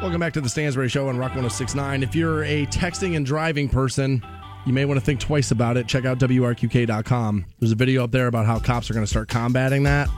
[0.00, 2.04] Welcome back to the Stansbury Show on Rock 1069.
[2.04, 4.24] If you're a texting and driving person,
[4.64, 5.88] you may want to think twice about it.
[5.88, 7.44] Check out WRQK.com.
[7.58, 10.08] There's a video up there about how cops are going to start combating that.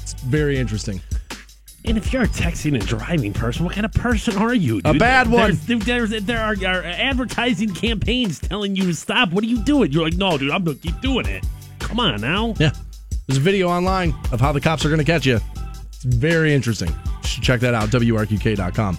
[0.00, 1.00] It's very interesting.
[1.84, 4.80] And if you're a texting and driving person, what kind of person are you?
[4.84, 5.56] A bad one.
[5.66, 9.30] There's, there's, there are, are advertising campaigns telling you to stop.
[9.30, 9.92] What are you doing?
[9.92, 11.46] You're like, no, dude, I'm going to keep doing it.
[11.78, 12.54] Come on now.
[12.58, 12.72] Yeah.
[13.28, 15.38] There's a video online of how the cops are going to catch you.
[16.04, 16.90] It's very interesting.
[16.90, 18.98] You should check that out, WRQK.com.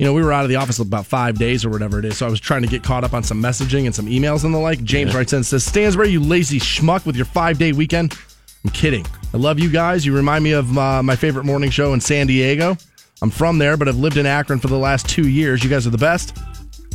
[0.00, 2.18] You know, we were out of the office about five days or whatever it is,
[2.18, 4.52] so I was trying to get caught up on some messaging and some emails and
[4.52, 4.82] the like.
[4.82, 8.16] James writes in and says, Stansbury, you lazy schmuck with your five day weekend.
[8.64, 9.06] I'm kidding.
[9.32, 10.04] I love you guys.
[10.04, 12.76] You remind me of uh, my favorite morning show in San Diego.
[13.22, 15.62] I'm from there, but I've lived in Akron for the last two years.
[15.62, 16.36] You guys are the best.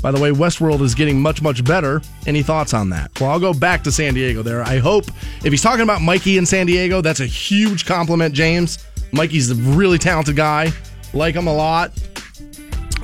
[0.04, 2.02] By the way, Westworld is getting much, much better.
[2.28, 3.18] Any thoughts on that?
[3.22, 4.62] Well, I'll go back to San Diego there.
[4.62, 5.06] I hope
[5.46, 8.86] if he's talking about Mikey in San Diego, that's a huge compliment, James.
[9.13, 10.74] Mikey's a really talented guy.
[11.13, 11.94] Like him a lot.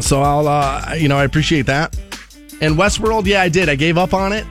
[0.01, 1.97] So I'll, uh, you know, I appreciate that.
[2.59, 3.69] And Westworld, yeah, I did.
[3.69, 4.45] I gave up on it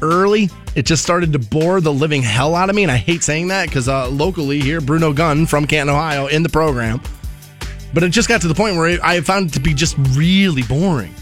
[0.00, 0.50] early.
[0.76, 2.84] It just started to bore the living hell out of me.
[2.84, 6.44] And I hate saying that because uh, locally here, Bruno Gunn from Canton, Ohio, in
[6.44, 7.00] the program.
[7.92, 10.62] But it just got to the point where I found it to be just really
[10.62, 11.12] boring.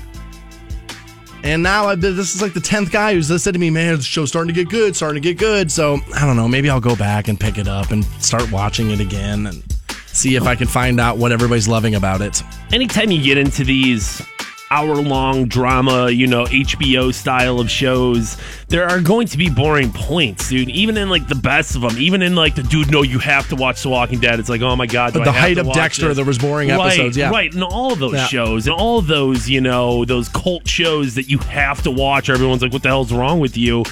[1.46, 4.02] And now I've, this is like the tenth guy who's said to me, "Man, the
[4.02, 6.48] show's starting to get good, starting to get good." So I don't know.
[6.48, 9.62] Maybe I'll go back and pick it up and start watching it again and
[10.08, 12.42] see if I can find out what everybody's loving about it.
[12.72, 14.20] anytime you get into these
[14.70, 18.36] hour long drama, you know, HBO style of shows,
[18.68, 20.68] there are going to be boring points, dude.
[20.70, 23.48] Even in like the best of them, even in like the dude, no, you have
[23.50, 24.40] to watch The Walking Dead.
[24.40, 26.16] It's like, oh my god, But the I have height of Dexter, this?
[26.16, 27.16] there was boring right, episodes.
[27.16, 28.26] Yeah, right, and all of those Yeah.
[28.26, 32.28] shows and all those, you know, those cult shows that you have to watch.
[32.28, 33.84] Everyone's like, what the hell's wrong with you?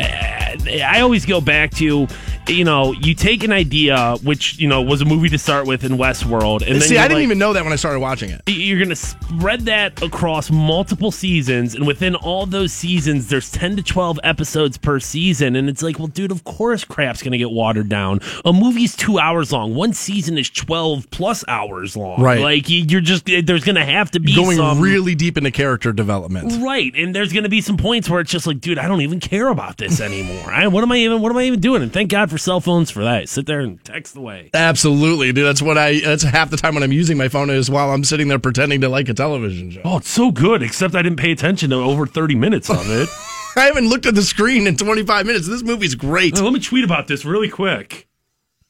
[0.00, 2.06] I always go back to,
[2.48, 5.84] you know, you take an idea, which you know was a movie to start with
[5.84, 8.30] in Westworld, and then See, I didn't like- even know that when I started watching
[8.30, 8.42] it.
[8.46, 13.76] you're going to spread that across multiple seasons and within all those seasons there's 10
[13.76, 17.38] to 12 episodes per season and it's like well dude of course crap's going to
[17.38, 22.20] get watered down a movie's two hours long one season is 12 plus hours long
[22.20, 22.40] Right.
[22.40, 25.50] like you- you're just there's going to have to be Going some really deep into
[25.50, 26.62] character development.
[26.62, 29.00] Right, and there's going to be some points where it's just like, dude, I don't
[29.02, 30.50] even care about this anymore.
[30.50, 31.20] I, what am I even?
[31.20, 31.82] What am I even doing?
[31.82, 33.28] And thank God for cell phones for that.
[33.28, 34.50] Sit there and text away.
[34.54, 35.46] Absolutely, dude.
[35.46, 36.00] That's what I.
[36.00, 38.80] That's half the time when I'm using my phone is while I'm sitting there pretending
[38.82, 39.82] to like a television show.
[39.84, 40.62] Oh, it's so good.
[40.62, 43.08] Except I didn't pay attention to over 30 minutes of it.
[43.56, 45.48] I haven't looked at the screen in 25 minutes.
[45.48, 46.36] This movie's great.
[46.36, 48.06] Hey, let me tweet about this really quick.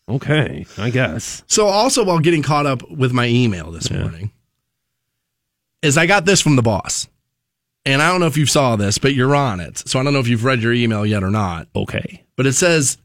[0.09, 1.43] Okay, I guess.
[1.47, 4.31] So, also while getting caught up with my email this morning,
[5.83, 7.07] is I got this from the boss,
[7.85, 9.87] and I don't know if you saw this, but you're on it.
[9.87, 11.69] So I don't know if you've read your email yet or not.
[11.77, 12.25] Okay.
[12.37, 12.97] But it says,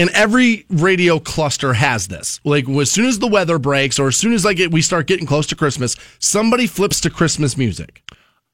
[0.00, 2.40] and every radio cluster has this.
[2.42, 5.06] Like as soon as the weather breaks, or as soon as like it, we start
[5.06, 8.02] getting close to Christmas, somebody flips to Christmas music.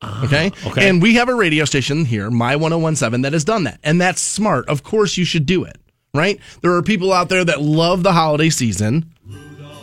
[0.03, 0.51] Ah, okay?
[0.67, 0.89] okay.
[0.89, 3.79] And we have a radio station here, My 1017, that has done that.
[3.85, 4.69] And that's smart.
[4.69, 5.79] Of course, you should do it,
[6.13, 6.41] right?
[6.63, 9.13] There are people out there that love the holiday season.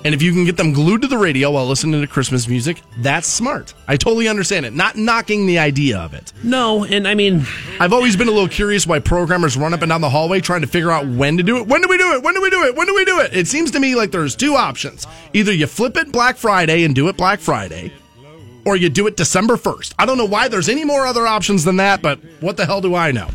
[0.06, 2.82] And if you can get them glued to the radio while listening to Christmas music,
[2.98, 3.74] that's smart.
[3.88, 4.74] I totally understand it.
[4.74, 6.34] Not knocking the idea of it.
[6.44, 7.46] No, and I mean,
[7.80, 10.62] I've always been a little curious why programmers run up and down the hallway trying
[10.62, 11.68] to figure out when to do it.
[11.68, 12.24] When do we do it?
[12.24, 12.76] When do we do it?
[12.76, 13.34] When do we do it?
[13.34, 15.08] It seems to me like there's two options.
[15.34, 17.94] Either you flip it Black Friday and do it Black Friday,
[18.66, 19.94] or you do it December 1st.
[19.98, 22.82] I don't know why there's any more other options than that, but what the hell
[22.82, 23.30] do I know?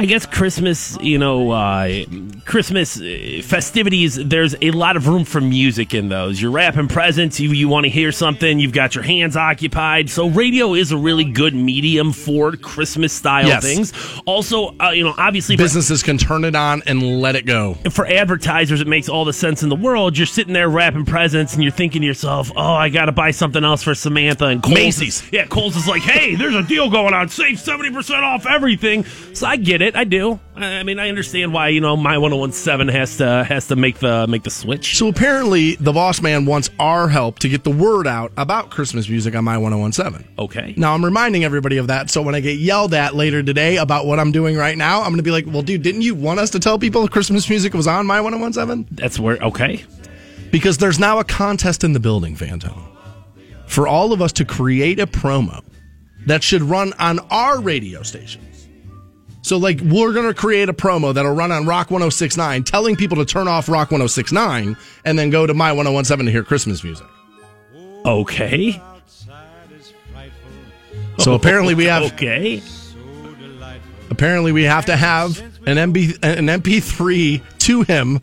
[0.00, 2.04] I guess Christmas, you know, uh,
[2.44, 6.42] Christmas uh, festivities, there's a lot of room for music in those.
[6.42, 10.10] You're wrapping presents, you, you want to hear something, you've got your hands occupied.
[10.10, 13.62] So, radio is a really good medium for Christmas style Yes.
[13.62, 13.92] things.
[14.26, 17.74] Also, uh, you know, obviously, for- Businesses can turn it on and let it go.
[17.90, 20.18] for advertisers, it makes all the sense in the world.
[20.18, 23.30] You're sitting there wrapping presents, and you're thinking to yourself, "Oh, I got to buy
[23.30, 25.22] something else for Samantha." And Kohl's Macy's.
[25.32, 27.28] yeah, Kohl's is like, "Hey, there's a deal going on.
[27.28, 29.04] Save seventy percent off everything."
[29.34, 29.83] So I get it.
[29.94, 30.38] I do.
[30.56, 34.26] I mean, I understand why you know my 1017 has to has to make the
[34.26, 34.96] make the switch.
[34.96, 39.08] So apparently, the boss man wants our help to get the word out about Christmas
[39.08, 40.26] music on my 1017.
[40.38, 40.74] Okay.
[40.76, 42.10] Now, I'm reminding everybody of that.
[42.10, 45.08] So when I get yelled at later today about what I'm doing right now, I'm
[45.08, 47.74] going to be like, well, dude, didn't you want us to tell people Christmas music
[47.74, 48.96] was on my 1017?
[48.96, 49.84] That's where okay.
[50.50, 52.80] Because there's now a contest in the building, Fantone,
[53.66, 55.64] for all of us to create a promo
[56.26, 58.53] that should run on our radio stations.
[59.44, 63.18] So, like, we're going to create a promo that'll run on Rock 1069, telling people
[63.18, 67.06] to turn off Rock 1069 and then go to My 1017 to hear Christmas music.
[68.06, 68.80] Okay.
[71.18, 72.62] So, apparently, we have Okay.
[74.08, 78.20] apparently we have to have an MB an MP3 to him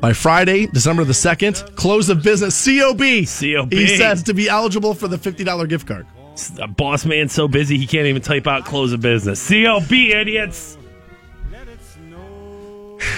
[0.00, 1.56] by Friday, December the second.
[1.76, 2.64] Close of business.
[2.64, 2.98] Cob.
[2.98, 3.72] COB.
[3.72, 6.06] He says to be eligible for the fifty dollar gift card.
[6.60, 9.48] A boss man's so busy he can't even type out close of business.
[9.48, 10.78] COB idiots.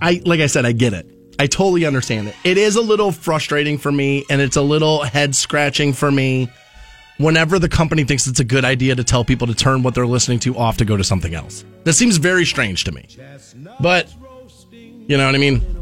[0.00, 1.06] I like I said, I get it.
[1.40, 2.34] I totally understand it.
[2.44, 6.50] It is a little frustrating for me, and it's a little head scratching for me.
[7.18, 10.06] Whenever the company thinks it's a good idea to tell people to turn what they're
[10.06, 13.06] listening to off to go to something else, that seems very strange to me.
[13.80, 14.12] But
[14.70, 15.77] you know what I mean.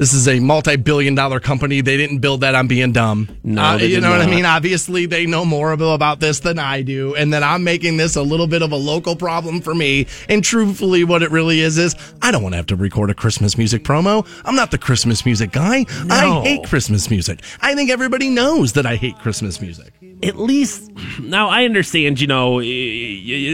[0.00, 1.82] This is a multi-billion-dollar company.
[1.82, 3.28] They didn't build that on being dumb.
[3.44, 4.46] No, Uh, you know what I mean.
[4.46, 8.22] Obviously, they know more about this than I do, and then I'm making this a
[8.22, 10.06] little bit of a local problem for me.
[10.30, 13.14] And truthfully, what it really is is I don't want to have to record a
[13.14, 14.26] Christmas music promo.
[14.46, 15.84] I'm not the Christmas music guy.
[16.06, 16.14] No.
[16.14, 17.40] I hate Christmas music.
[17.60, 19.92] I think everybody knows that I hate Christmas music.
[20.22, 22.60] At least now I understand, you know,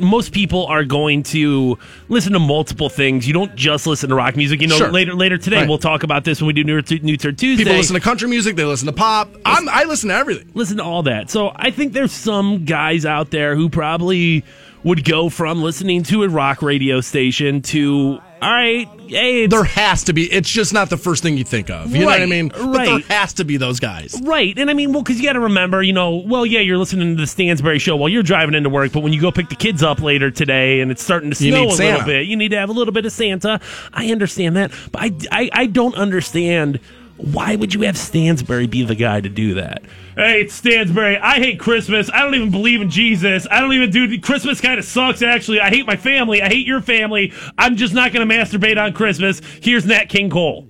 [0.04, 3.26] most people are going to listen to multiple things.
[3.26, 4.60] You don't just listen to rock music.
[4.60, 4.90] You know, Sure.
[4.90, 5.68] later later today Right.
[5.68, 7.64] we'll talk about this when we do New, New Turd Tuesday.
[7.64, 8.56] People listen to country music.
[8.56, 9.30] They listen to pop.
[9.44, 10.50] I'm, I listen to everything.
[10.54, 11.30] listen to all that.
[11.30, 14.44] So I think there's some guys out there who probably
[14.86, 19.64] would go from listening to a rock radio station to all right, hey, it's There
[19.64, 20.30] has to be.
[20.30, 21.90] It's just not the first thing you think of.
[21.90, 22.48] You know what I Right, mean?
[22.48, 22.86] But right.
[22.86, 24.14] there has to be those guys.
[24.22, 24.56] Right.
[24.58, 27.16] And I mean, well, because you got to remember, you know, well, yeah, you're listening
[27.16, 29.56] to the Stansbury show while you're driving into work, but when you go pick the
[29.56, 31.92] kids up later today and it's starting to snow a Santa.
[31.92, 33.58] little bit, you need to have a little bit of Santa.
[33.92, 34.70] I understand that.
[34.92, 36.78] But I, I, I don't understand
[37.16, 39.82] why would you have Stansbury be the guy to do that?
[40.16, 41.16] Hey, it's Stansbury.
[41.18, 42.10] I hate Christmas.
[42.12, 43.46] I don't even believe in Jesus.
[43.50, 45.60] I don't even do Christmas kind of sucks actually.
[45.60, 46.42] I hate my family.
[46.42, 47.32] I hate your family.
[47.56, 49.40] I'm just not going to masturbate on Christmas.
[49.62, 50.68] Here's Nat King Cole.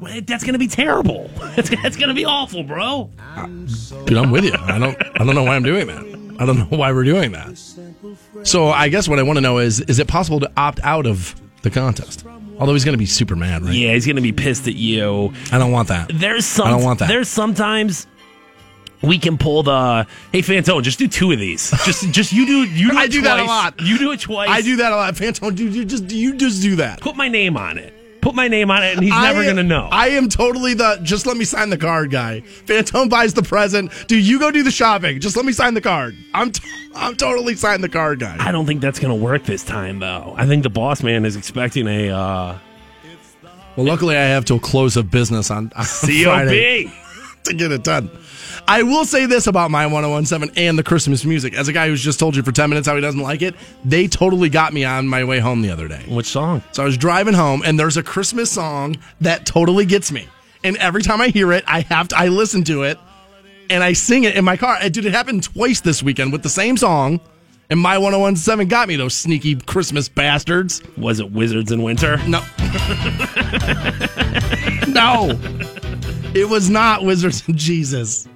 [0.00, 1.30] Well, That's going to be terrible.
[1.56, 3.10] That's, that's going to be awful, bro.
[4.06, 4.54] Dude, I'm with you.
[4.56, 4.96] I don't.
[5.20, 6.36] I don't know why I'm doing that.
[6.40, 7.58] I don't know why we're doing that.
[8.44, 11.06] So I guess what I want to know is: is it possible to opt out
[11.06, 12.24] of the contest?
[12.60, 13.74] Although he's going to be super mad, right?
[13.74, 15.32] Yeah, he's going to be pissed at you.
[15.50, 16.10] I don't want that.
[16.12, 16.66] There's some.
[16.66, 17.08] I don't want that.
[17.08, 18.06] There's sometimes
[19.02, 21.70] we can pull the hey Fantone, just do two of these.
[21.84, 23.80] Just just you do you do I do that a lot.
[23.80, 24.50] You do it twice.
[24.50, 25.14] I do that a lot.
[25.14, 27.00] Fantone, dude, you just you just do that.
[27.00, 27.94] Put my name on it.
[28.20, 29.88] Put my name on it, and he's never I- going to know.
[29.90, 32.42] I am totally the just let me sign the card guy.
[32.66, 33.90] Fantone buys the present.
[34.08, 35.20] Do you go do the shopping.
[35.20, 36.14] Just let me sign the card.
[36.34, 36.62] I'm t-
[36.94, 38.36] I'm totally sign the card guy.
[38.38, 40.34] I don't think that's going to work this time, though.
[40.36, 42.58] I think the boss man is expecting a uh,
[43.76, 46.92] Well, luckily I have till close of business on, on Friday
[47.44, 48.10] to get it done.
[48.70, 51.54] I will say this about my 1017 and the Christmas music.
[51.54, 53.56] As a guy who's just told you for 10 minutes how he doesn't like it,
[53.84, 56.04] they totally got me on my way home the other day.
[56.06, 56.62] Which song?
[56.70, 60.28] So I was driving home and there's a Christmas song that totally gets me.
[60.62, 62.96] And every time I hear it, I have to I listen to it
[63.70, 64.78] and I sing it in my car.
[64.88, 67.18] Dude, it happened twice this weekend with the same song.
[67.70, 70.80] And my 1017 got me those sneaky Christmas bastards.
[70.96, 72.18] Was it Wizards in Winter?
[72.28, 72.38] No.
[74.86, 75.36] no.
[76.36, 78.28] It was not Wizards and Jesus.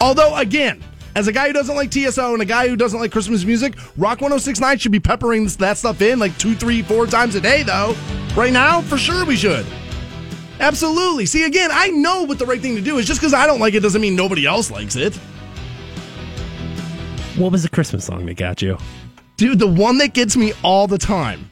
[0.00, 0.82] Although, again,
[1.16, 3.74] as a guy who doesn't like TSO and a guy who doesn't like Christmas music,
[3.96, 7.62] Rock 1069 should be peppering that stuff in like two, three, four times a day,
[7.62, 7.94] though.
[8.36, 9.64] Right now, for sure we should.
[10.60, 11.26] Absolutely.
[11.26, 13.06] See, again, I know what the right thing to do is.
[13.06, 15.14] Just because I don't like it doesn't mean nobody else likes it.
[17.36, 18.78] What was the Christmas song that got you?
[19.36, 21.50] Dude, the one that gets me all the time,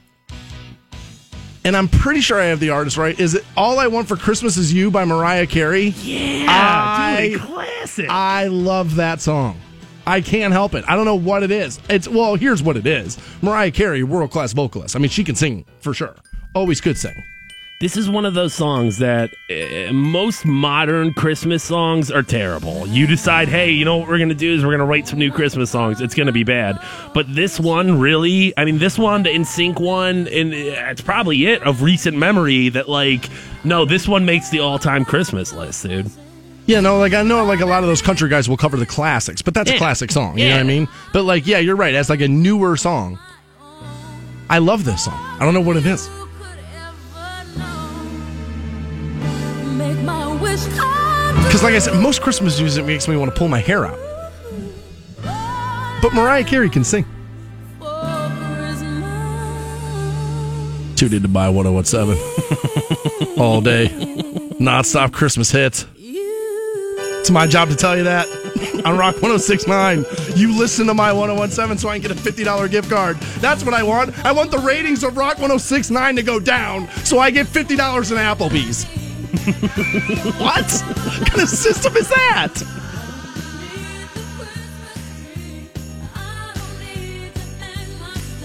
[1.64, 4.16] and I'm pretty sure I have the artist right, is it All I Want for
[4.16, 5.88] Christmas Is You by Mariah Carey?
[6.02, 8.06] Yeah, I- dude, classic.
[8.08, 9.58] I love that song.
[10.06, 10.84] I can't help it.
[10.88, 11.78] I don't know what it is.
[11.88, 13.18] It's well, here's what it is.
[13.40, 14.96] Mariah Carey, world class vocalist.
[14.96, 16.16] I mean, she can sing for sure.
[16.54, 17.14] Always could sing.
[17.82, 22.86] This is one of those songs that uh, most modern Christmas songs are terrible.
[22.86, 25.08] You decide, hey, you know what we're going to do is we're going to write
[25.08, 26.00] some new Christmas songs.
[26.00, 26.78] It's going to be bad.
[27.12, 31.46] But this one, really, I mean, this one, the NSYNC one, and uh, it's probably
[31.46, 33.28] it of recent memory that, like,
[33.64, 36.08] no, this one makes the all time Christmas list, dude.
[36.66, 38.86] Yeah, no, like I know like a lot of those country guys will cover the
[38.86, 40.38] classics, but that's a classic song.
[40.38, 40.88] You know what I mean?
[41.12, 41.96] But like, yeah, you're right.
[41.96, 43.18] As like a newer song.
[44.48, 45.18] I love this song.
[45.18, 46.08] I don't know what it is.
[50.52, 53.98] Because like I said, most Christmas music makes me want to pull my hair out.
[56.02, 57.06] But Mariah Carey can sing.
[60.96, 63.88] Tuned in to buy 1017 all day.
[64.58, 65.86] Non-stop Christmas hits.
[65.96, 68.26] It's my job to tell you that.
[68.84, 70.04] On Rock 1069,
[70.36, 73.16] you listen to my 1017 so I can get a $50 gift card.
[73.40, 74.24] That's what I want.
[74.24, 78.18] I want the ratings of Rock 1069 to go down so I get $50 in
[78.18, 79.01] Applebee's.
[80.38, 80.70] What?
[81.02, 82.52] What kind of system is that?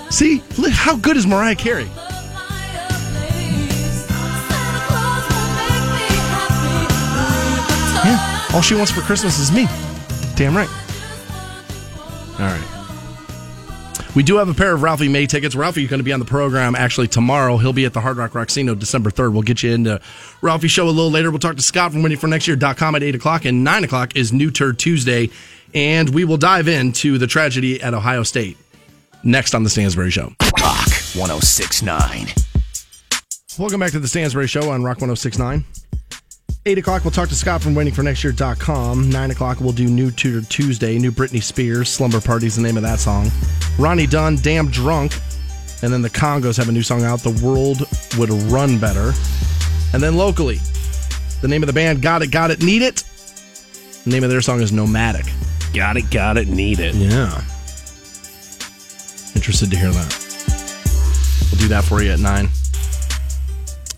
[0.10, 1.88] See, look, how good is Mariah Carey?
[8.04, 9.68] Yeah, all she wants for Christmas is me.
[10.36, 10.70] Damn right.
[12.40, 12.77] All right.
[14.18, 15.54] We do have a pair of Ralphie May tickets.
[15.54, 17.58] Ralphie's going to be on the program actually tomorrow.
[17.58, 19.34] He'll be at the Hard Rock Rocksino December 3rd.
[19.34, 20.02] We'll get you into
[20.42, 21.30] Ralphie show a little later.
[21.30, 23.46] We'll talk to Scott from waitingfornextyear.com at 8 o'clock.
[23.46, 25.30] And 9 o'clock is New Turd Tuesday.
[25.76, 28.58] And we will dive into the tragedy at Ohio State
[29.22, 30.34] next on the Stansbury Show.
[30.60, 32.30] Rock 1069.
[33.60, 35.64] Welcome back to the Stansbury Show on Rock 1069.
[36.68, 39.10] 8 o'clock, we'll talk to Scott from waitingfornextyear.com.
[39.10, 41.00] 9 o'clock, we'll do New Tutor Tuesday.
[41.00, 43.32] New Britney Spears, Slumber Party's the name of that song.
[43.80, 45.14] Ronnie Dunn, Damn Drunk.
[45.82, 49.14] And then the Kongos have a new song out, The World Would Run Better.
[49.94, 50.60] And then locally,
[51.42, 53.04] the name of the band, Got It, Got It, Need It.
[54.04, 55.26] The name of their song is Nomadic.
[55.74, 56.96] Got it, got it, need it.
[56.96, 57.42] Yeah.
[59.36, 61.48] Interested to hear that.
[61.50, 62.50] We'll do that for you at 9.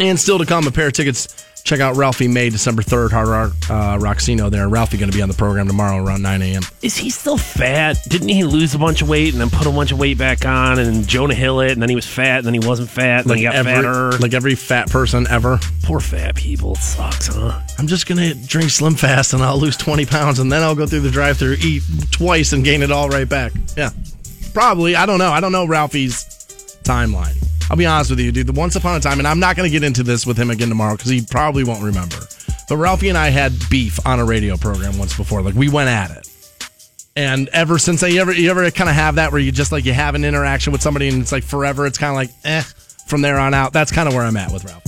[0.02, 1.49] And still to come, a pair of tickets.
[1.70, 4.68] Check out Ralphie May, December 3rd, Hard Rock uh, Rocksino there.
[4.68, 6.64] Ralphie going to be on the program tomorrow around 9 a.m.
[6.82, 8.00] Is he still fat?
[8.08, 10.48] Didn't he lose a bunch of weight and then put a bunch of weight back
[10.48, 13.22] on and Jonah Hill it and then he was fat and then he wasn't fat
[13.22, 14.18] and then he got every, fatter?
[14.18, 15.60] like every fat person ever.
[15.84, 16.72] Poor fat people.
[16.72, 17.62] It sucks, huh?
[17.78, 20.74] I'm just going to drink Slim Fast and I'll lose 20 pounds and then I'll
[20.74, 23.52] go through the drive through eat twice, and gain it all right back.
[23.78, 23.92] Yeah.
[24.56, 24.96] Probably.
[24.96, 25.30] I don't know.
[25.30, 26.26] I don't know Ralphie's
[26.82, 27.38] timeline.
[27.70, 28.48] I'll be honest with you, dude.
[28.48, 30.50] The once upon a time, and I'm not going to get into this with him
[30.50, 32.18] again tomorrow because he probably won't remember.
[32.68, 35.42] But Ralphie and I had beef on a radio program once before.
[35.42, 36.26] Like we went at it.
[37.16, 39.72] And ever since I you ever you ever kind of have that where you just
[39.72, 42.30] like you have an interaction with somebody and it's like forever, it's kind of like
[42.46, 42.62] eh
[43.08, 43.74] from there on out.
[43.74, 44.84] That's kind of where I'm at with Ralph.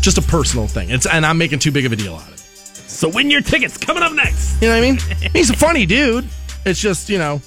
[0.00, 0.90] Just a personal thing.
[0.90, 2.40] It's and I'm making too big of a deal out of it.
[2.40, 4.60] So win your tickets coming up next.
[4.60, 5.30] You know what I mean?
[5.32, 6.26] He's a funny dude.
[6.64, 7.40] It's just, you know,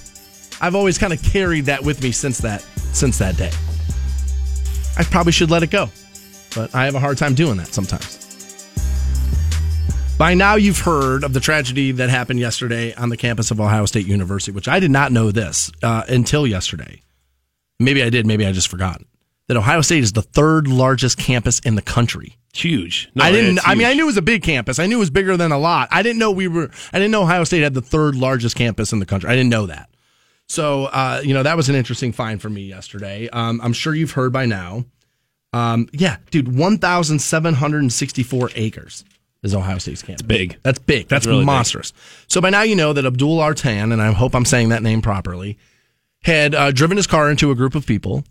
[0.62, 3.52] I've always kind of carried that with me since that since that day.
[4.98, 5.90] I probably should let it go.
[6.56, 8.18] But I have a hard time doing that sometimes.
[10.18, 13.86] By now you've heard of the tragedy that happened yesterday on the campus of Ohio
[13.86, 17.02] State University, which I did not know this uh, until yesterday.
[17.80, 19.02] Maybe I did, maybe I just forgot.
[19.48, 22.38] That Ohio State is the third largest campus in the country.
[22.54, 23.10] Huge.
[23.16, 23.68] No, I didn't.
[23.68, 24.78] I mean, I knew it was a big campus.
[24.78, 25.90] I knew it was bigger than a lot.
[25.92, 26.70] I didn't know we were.
[26.94, 29.30] I didn't know Ohio State had the third largest campus in the country.
[29.30, 29.90] I didn't know that.
[30.52, 33.30] So, uh, you know, that was an interesting find for me yesterday.
[33.30, 34.84] Um, I'm sure you've heard by now.
[35.54, 39.06] Um, yeah, dude, 1,764 acres
[39.44, 40.24] is Ohio State's campus.
[40.24, 40.58] That's big.
[40.62, 41.08] That's big.
[41.08, 41.46] That's, really big.
[41.46, 41.94] monstrous.
[42.28, 45.02] So by now you know that Abdul Artan, and I hope I'm saying that name
[45.02, 45.58] properly,
[46.24, 48.26] had uh, driven his car into a group of people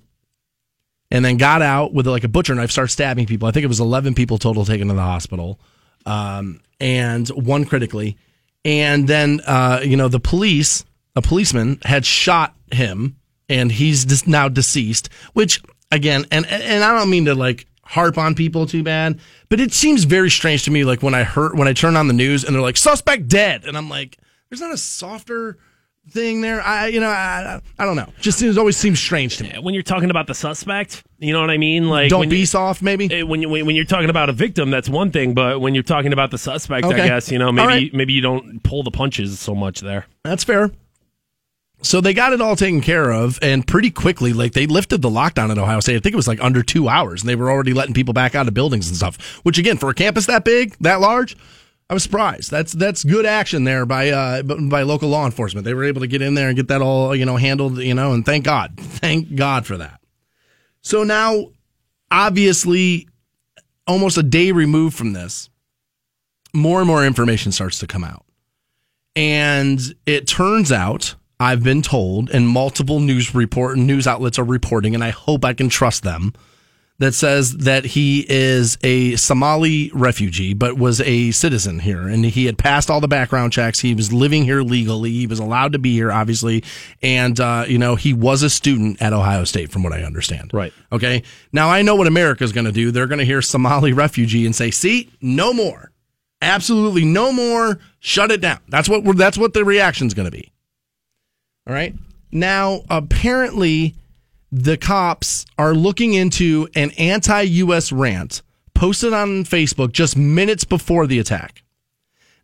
[1.11, 3.49] and then got out with like a butcher knife, started stabbing people.
[3.49, 5.59] I think it was 11 people total taken to the hospital,
[6.05, 8.19] um, and one critically.
[8.63, 10.85] And then, uh, you know, the police,
[11.17, 13.17] a policeman, had shot him,
[13.49, 15.09] and he's now deceased.
[15.33, 19.19] Which, again, and and I don't mean to like harp on people too bad,
[19.49, 20.85] but it seems very strange to me.
[20.85, 23.65] Like when I heard when I turn on the news and they're like suspect dead,
[23.65, 24.19] and I'm like,
[24.49, 25.59] there's not a softer
[26.11, 26.61] thing there.
[26.63, 28.09] I, you know, I, I don't know.
[28.21, 29.53] Just seems always seems strange to me.
[29.61, 31.89] When you're talking about the suspect, you know what I mean?
[31.89, 33.13] Like Don't be you, soft, maybe.
[33.13, 35.35] eh, when you when, when you're talking about a victim, that's one thing.
[35.35, 37.03] But when you're talking about the suspect, Okay.
[37.03, 37.95] I guess you know maybe right.
[37.95, 40.07] maybe you don't pull the punches so much there.
[40.25, 40.71] That's fair.
[41.83, 45.09] So they got it all taken care of, and pretty quickly, like they lifted the
[45.09, 45.97] lockdown at Ohio State.
[45.97, 48.35] I think it was like under two hours, and they were already letting people back
[48.35, 49.41] out of buildings and stuff.
[49.45, 51.37] Which again, for a campus that big, that large,
[51.89, 52.51] I was surprised.
[52.51, 55.65] That's that's good action there by uh by local law enforcement.
[55.65, 57.95] They were able to get in there and get that all you know handled, you
[57.95, 60.01] know, and thank God, thank God for that.
[60.83, 61.47] So now,
[62.11, 63.09] obviously,
[63.87, 65.51] almost a day removed from this,
[66.55, 68.25] more and more information starts to come out.
[69.17, 74.95] And it turns out, I've been told, and multiple news report news outlets are reporting,
[74.95, 76.35] and I hope I can trust them,
[77.01, 82.45] that says that he is a Somali refugee, but was a citizen here, and he
[82.45, 83.81] had passed all the background checks.
[83.81, 85.11] He was living here legally.
[85.11, 86.63] He was allowed to be here, obviously,
[87.03, 90.51] and uh, you know he was a student at Ohio State, from what I understand.
[90.53, 90.75] Right.
[90.93, 91.23] Okay.
[91.53, 92.91] Now I know what America's going to do.
[92.91, 95.91] They're going to hear Somali refugee and say, "See, no more."
[96.43, 100.31] absolutely no more shut it down that's what we're, that's what the reaction's going to
[100.31, 100.51] be
[101.71, 101.95] all right?
[102.33, 103.95] Now apparently
[104.51, 108.43] the cops are looking into an anti-us rant
[108.75, 111.63] posted on facebook just minutes before the attack.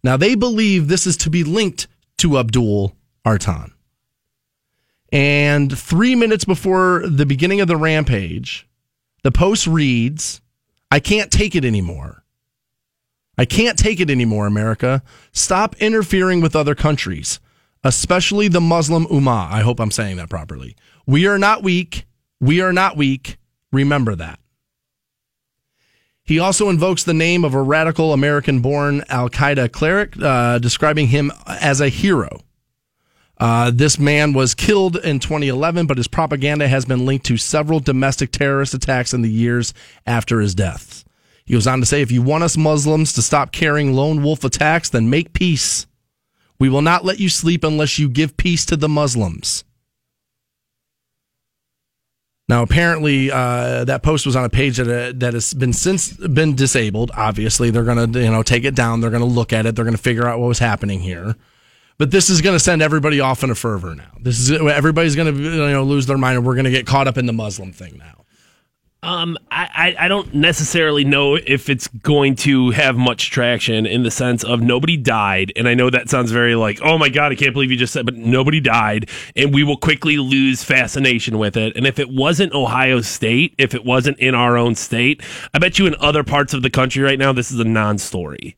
[0.04, 3.72] Now they believe this is to be linked to abdul artan.
[5.10, 8.68] And three minutes before the beginning of the rampage
[9.24, 10.40] the post reads
[10.92, 12.22] i can't take it anymore.
[13.36, 15.02] I can't take it anymore, America.
[15.32, 17.40] Stop interfering with other countries,
[17.86, 19.50] especially the Muslim Ummah.
[19.50, 20.76] I hope I'm saying that properly.
[21.06, 22.06] We are not weak.
[22.40, 23.38] We are not weak.
[23.72, 24.40] Remember that.
[26.24, 31.06] He also invokes the name of a radical American born Al Qaeda cleric, uh, describing
[31.06, 32.40] him as a hero.
[33.38, 37.78] Uh, this man was killed in 2011, but his propaganda has been linked to several
[37.78, 39.72] domestic terrorist attacks in the years
[40.06, 41.04] after his death.
[41.44, 44.42] He goes on to say, if you want us Muslims to stop carrying lone wolf
[44.42, 45.86] attacks, then make peace.
[46.58, 49.64] We will not let you sleep unless you give peace to the Muslims.
[52.48, 56.12] Now, apparently, uh, that post was on a page that, uh, that has been since
[56.12, 57.10] been disabled.
[57.14, 59.00] Obviously, they're going to you know take it down.
[59.00, 59.74] They're going to look at it.
[59.74, 61.34] They're going to figure out what was happening here.
[61.98, 64.12] But this is going to send everybody off in a fervor now.
[64.20, 66.86] This is everybody's going to you know lose their mind, and we're going to get
[66.86, 68.25] caught up in the Muslim thing now.
[69.02, 74.02] Um, I, I I don't necessarily know if it's going to have much traction in
[74.02, 77.30] the sense of nobody died, and I know that sounds very like, oh my god,
[77.30, 81.38] I can't believe you just said, but nobody died, and we will quickly lose fascination
[81.38, 81.76] with it.
[81.76, 85.22] And if it wasn't Ohio State, if it wasn't in our own state,
[85.54, 88.56] I bet you in other parts of the country right now, this is a non-story.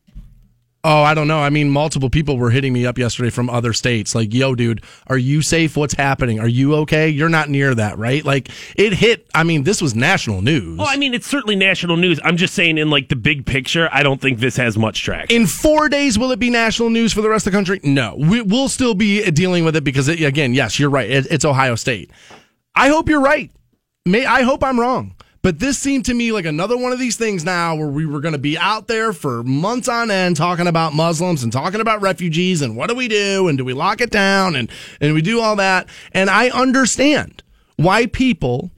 [0.81, 1.39] Oh, I don't know.
[1.39, 4.15] I mean, multiple people were hitting me up yesterday from other states.
[4.15, 5.75] Like, yo, dude, are you safe?
[5.75, 6.39] What's happening?
[6.39, 7.09] Are you okay?
[7.09, 8.23] You're not near that, right?
[8.23, 9.27] Like, it hit.
[9.35, 10.77] I mean, this was national news.
[10.77, 12.21] Well, I mean, it's certainly national news.
[12.23, 15.35] I'm just saying, in like the big picture, I don't think this has much traction.
[15.35, 17.81] In four days, will it be national news for the rest of the country?
[17.83, 21.09] No, we, we'll still be dealing with it because, it, again, yes, you're right.
[21.09, 22.09] It, it's Ohio State.
[22.73, 23.51] I hope you're right.
[24.05, 25.13] May I hope I'm wrong.
[25.41, 28.19] But this seemed to me like another one of these things now where we were
[28.19, 32.01] going to be out there for months on end talking about Muslims and talking about
[32.01, 34.69] refugees and what do we do and do we lock it down and,
[34.99, 35.87] and we do all that.
[36.11, 37.41] And I understand
[37.77, 38.69] why people,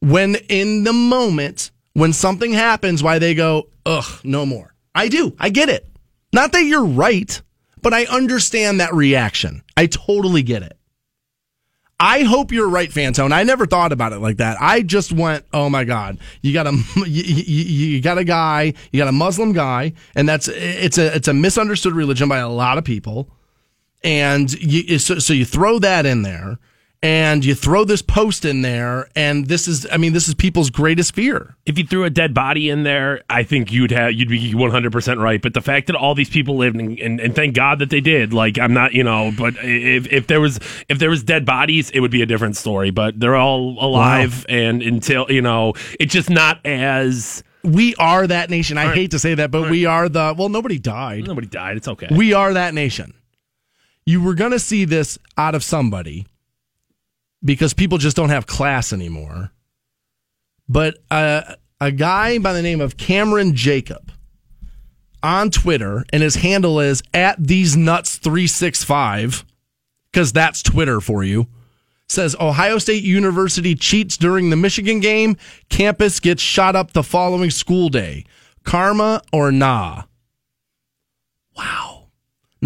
[0.00, 4.72] when in the moment, when something happens, why they go, ugh, no more.
[4.94, 5.34] I do.
[5.38, 5.88] I get it.
[6.32, 7.40] Not that you're right,
[7.82, 9.62] but I understand that reaction.
[9.76, 10.75] I totally get it.
[11.98, 13.32] I hope you're right, Fantone.
[13.32, 14.58] I never thought about it like that.
[14.60, 18.74] I just went, "Oh my God, you got a you, you, you got a guy,
[18.92, 22.48] you got a Muslim guy, and that's it's a it's a misunderstood religion by a
[22.48, 23.30] lot of people,
[24.04, 26.58] and you so, so you throw that in there,
[27.02, 30.70] and you throw this post in there, and this is, I mean, this is people's
[30.70, 31.56] greatest fear.
[31.66, 34.92] if you threw a dead body in there, I think you'd have you'd be 100
[34.92, 35.40] percent right.
[35.40, 38.00] But the fact that all these people lived, and, and, and thank God that they
[38.00, 38.32] did.
[38.32, 41.90] Like I'm not, you know, but if if there was if there was dead bodies,
[41.90, 42.90] it would be a different story.
[42.90, 48.48] But they're all alive, and until you know, it's just not as We are that
[48.48, 48.78] nation.
[48.78, 50.48] I hate to say that, but we are the well.
[50.48, 51.26] Nobody died.
[51.26, 51.76] nobody died.
[51.76, 52.08] It's okay.
[52.10, 53.14] We are that nation.
[54.06, 56.26] You were going to see this out of somebody
[57.44, 59.52] because people just don't have class anymore.
[60.68, 64.12] But uh, a guy by the name of Cameron Jacob
[65.22, 69.44] on Twitter, and his handle is at these nuts three six five,
[70.10, 71.46] because that's Twitter for you.
[72.08, 75.36] Says Ohio State University cheats during the Michigan game.
[75.68, 78.24] Campus gets shot up the following school day.
[78.64, 80.04] Karma or nah?
[81.56, 81.95] Wow.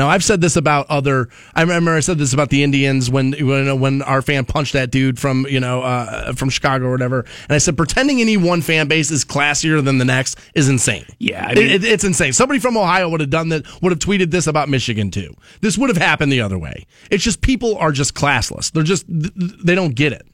[0.01, 1.29] Now I've said this about other.
[1.55, 4.91] I remember I said this about the Indians when when when our fan punched that
[4.91, 8.63] dude from you know uh, from Chicago or whatever, and I said pretending any one
[8.63, 11.05] fan base is classier than the next is insane.
[11.19, 12.33] Yeah, I mean, it, it, it's insane.
[12.33, 13.67] Somebody from Ohio would have done that.
[13.83, 15.35] Would have tweeted this about Michigan too.
[15.61, 16.87] This would have happened the other way.
[17.11, 18.73] It's just people are just classless.
[18.73, 20.27] They're just they don't get it.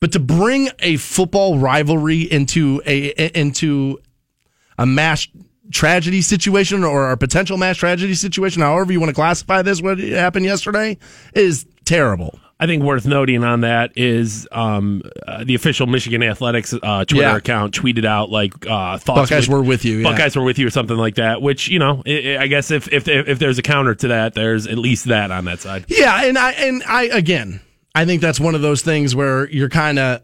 [0.00, 4.00] But to bring a football rivalry into a into
[4.76, 5.28] a mass
[5.72, 9.98] tragedy situation or a potential mass tragedy situation, however you want to classify this, what
[9.98, 10.98] happened yesterday,
[11.34, 12.38] is terrible.
[12.58, 17.22] I think worth noting on that is um, uh, the official Michigan Athletics uh, Twitter
[17.22, 17.36] Yeah.
[17.36, 19.28] account tweeted out like uh, thoughts.
[19.30, 20.10] Buckeyes were with you, yeah.
[20.10, 21.42] Buckeyes were with you, or something like that.
[21.42, 24.32] Which you know, i i I guess if, if if there's a counter to that,
[24.32, 25.84] there's at least that on that side.
[25.88, 27.60] Yeah, and I and I again,
[27.94, 30.22] I think that's one of those things where you're kind of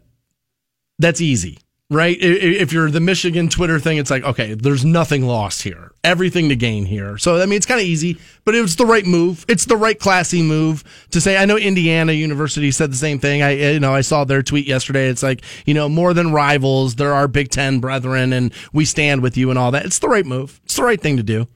[0.97, 1.59] that's easy,
[1.93, 2.17] right?
[2.19, 6.55] If you're the Michigan Twitter thing, it's like okay, there's nothing lost here, everything to
[6.55, 7.17] gain here.
[7.17, 9.45] So I mean, it's kind of easy, but it was the right move.
[9.47, 11.37] It's the right classy move to say.
[11.37, 13.41] I know Indiana University said the same thing.
[13.41, 15.07] I you know I saw their tweet yesterday.
[15.07, 19.21] It's like you know more than rivals, there are Big Ten brethren, and we stand
[19.21, 19.85] with you and all that.
[19.85, 20.59] It's the right move.
[20.65, 21.47] It's the right thing to do.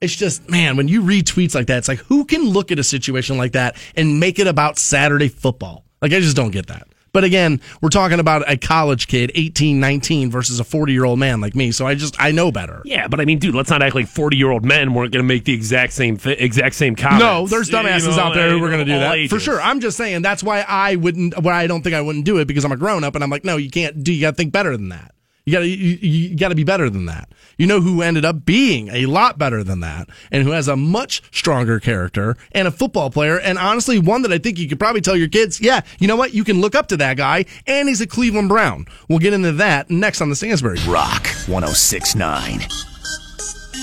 [0.00, 2.78] It's just, man, when you read tweets like that, it's like, who can look at
[2.78, 5.84] a situation like that and make it about Saturday football?
[6.00, 6.86] Like, I just don't get that.
[7.18, 11.18] But again, we're talking about a college kid, 18, 19, versus a 40 year old
[11.18, 11.72] man like me.
[11.72, 12.80] So I just, I know better.
[12.84, 15.44] Yeah, but I mean, dude, let's not act like forty-year-old men weren't going to make
[15.44, 17.24] the exact same thi- exact same comments.
[17.24, 19.30] No, there's dumbasses You know, out there who are going to do that ages.
[19.32, 19.60] for sure.
[19.60, 21.36] I'm just saying that's why I wouldn't.
[21.42, 23.30] Why I don't think I wouldn't do it because I'm a grown up and I'm
[23.30, 24.12] like, no, you can't do.
[24.12, 25.12] You got to think better than that.
[25.48, 25.96] You got to you,
[26.28, 27.32] you got to be better than that.
[27.56, 30.76] You know who ended up being a lot better than that, and who has a
[30.76, 34.78] much stronger character and a football player, and honestly, one that I think you could
[34.78, 37.46] probably tell your kids, yeah, you know what, you can look up to that guy,
[37.66, 38.84] and he's a Cleveland Brown.
[39.08, 40.80] We'll get into that next on the Stansbury.
[40.86, 42.97] Rock 1069.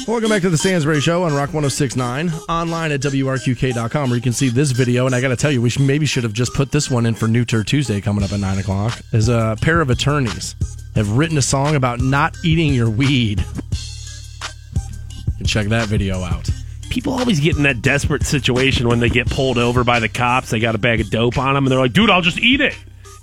[0.07, 4.33] Welcome back to the Stansbury Show on Rock 1069, online at WRQK.com, where you can
[4.33, 5.07] see this video.
[5.07, 7.15] And I got to tell you, we maybe should have just put this one in
[7.15, 9.01] for New Tour Tuesday coming up at 9 o'clock.
[9.13, 10.55] As a pair of attorneys
[10.93, 13.39] have written a song about not eating your weed.
[13.39, 16.47] You can check that video out.
[16.91, 20.51] People always get in that desperate situation when they get pulled over by the cops.
[20.51, 22.61] They got a bag of dope on them, and they're like, "Dude, I'll just eat
[22.61, 22.75] it."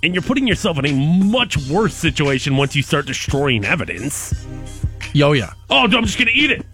[0.03, 4.33] And you're putting yourself in a much worse situation once you start destroying evidence.
[5.13, 5.53] Yo, yeah.
[5.69, 6.65] Oh, dude, I'm just gonna eat it.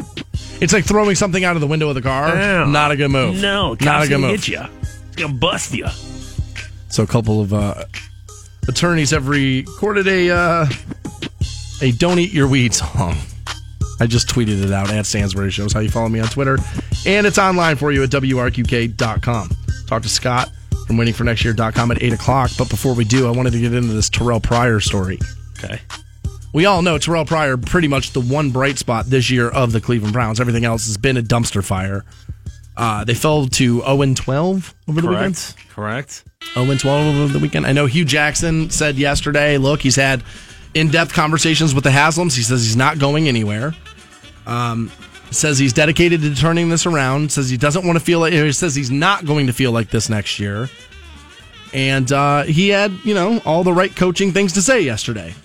[0.62, 2.66] It's like throwing something out of the window of the car.
[2.66, 3.42] Not a good move.
[3.42, 4.32] No, not a good move.
[4.32, 4.62] hit you.
[4.82, 5.88] It's gonna bust you.
[6.90, 7.84] So a couple of uh,
[8.68, 10.66] attorneys have recorded a uh,
[11.82, 13.16] a "Don't Eat Your Weed" song.
[14.02, 15.74] I just tweeted it out at Stansbury Shows.
[15.74, 16.58] How you follow me on Twitter,
[17.06, 19.50] and it's online for you at wrqk.com.
[19.88, 20.50] Talk to Scott
[20.88, 22.52] from waitingfornextyear.com at eight o'clock.
[22.58, 25.20] But before we do, I wanted to get into this Terrell Pryor story.
[25.58, 25.80] Okay.
[26.52, 29.80] We all know Terrell Pryor pretty much the one bright spot this year of the
[29.80, 30.39] Cleveland Browns.
[30.39, 32.04] Everything else has been a dumpster fire.
[32.76, 35.36] Uh, they fell to 0 12 over the weekend.
[35.36, 35.70] Correct.
[35.70, 36.24] Correct.
[36.54, 37.68] 0 12 over the weekend.
[37.68, 40.24] I know Hue Jackson said yesterday, look, he's had
[40.74, 42.36] in depth conversations with the Haslams.
[42.36, 43.76] He says he's not going anywhere.
[44.47, 44.91] Um,
[45.30, 47.32] says he's dedicated to turning this around.
[47.32, 49.89] Says he doesn't want to feel like, he says he's not going to feel like
[49.89, 50.70] this next year.
[51.74, 55.36] And uh, he had, you know, all the right coaching things to say yesterday.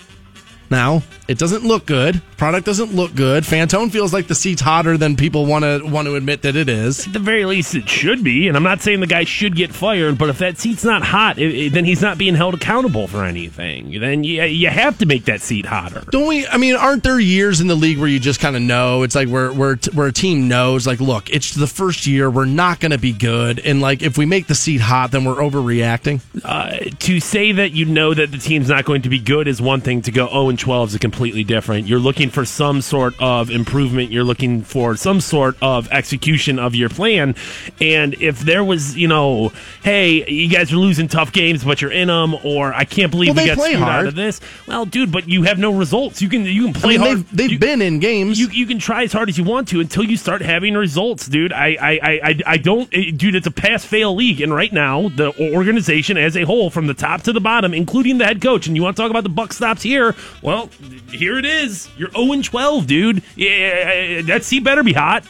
[0.70, 2.20] Now, it doesn't look good.
[2.36, 3.44] Product doesn't look good.
[3.44, 6.68] Fantone feels like the seat's hotter than people want to want to admit that it
[6.68, 7.06] is.
[7.06, 8.48] At the very least, it should be.
[8.48, 11.38] And I'm not saying the guy should get fired, but if that seat's not hot,
[11.38, 13.98] it, it- then he's not being held accountable for anything.
[14.00, 16.02] Then you, you have to make that seat hotter.
[16.10, 16.46] Don't we?
[16.46, 19.02] I mean, aren't there years in the league where you just kind of know?
[19.02, 22.44] It's like where where where a team knows, like, look, it's the first year, we're
[22.44, 25.36] not going to be good, and like if we make the seat hot, then we're
[25.36, 26.20] overreacting.
[26.44, 29.62] Uh, to say that you know that the team's not going to be good is
[29.62, 30.02] one thing.
[30.02, 31.88] To go 0 and 12 is a completely different.
[31.88, 34.12] You're looking for some sort of improvement.
[34.12, 37.34] You're looking for some sort of execution of your plan.
[37.80, 39.52] And if there was, you know,
[39.82, 43.34] hey, you guys are losing tough games, but you're in them, or I can't believe
[43.34, 44.40] Well, we got screwed out of this.
[44.68, 46.22] Well, dude, but you have no results.
[46.22, 47.18] You can you can I play mean, hard.
[47.18, 48.38] they've they've You- been in games.
[48.38, 51.26] you, you can try as hard as you want to until you start having results,
[51.26, 51.52] dude.
[51.52, 53.34] I I, I, I, I don't, eh, dude.
[53.34, 56.94] It's a pass fail league, and right now the organization as a whole, from the
[56.94, 58.66] top to the bottom, including the head coach.
[58.66, 60.14] And you want to talk about the buck stops here?
[60.44, 60.68] Well,
[61.10, 61.88] here it is.
[61.96, 63.22] You're zero and twelve, dude.
[63.34, 65.24] Yeah, that seat better be hot.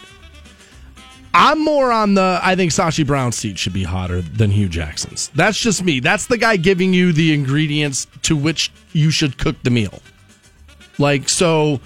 [1.32, 2.40] I'm more on the.
[2.42, 5.28] I think Sashi Brown's seat should be hotter than Hue Jackson's.
[5.28, 6.00] That's just me.
[6.00, 10.02] That's the guy giving you the ingredients to which you should cook the meal.
[10.98, 11.80] Like so,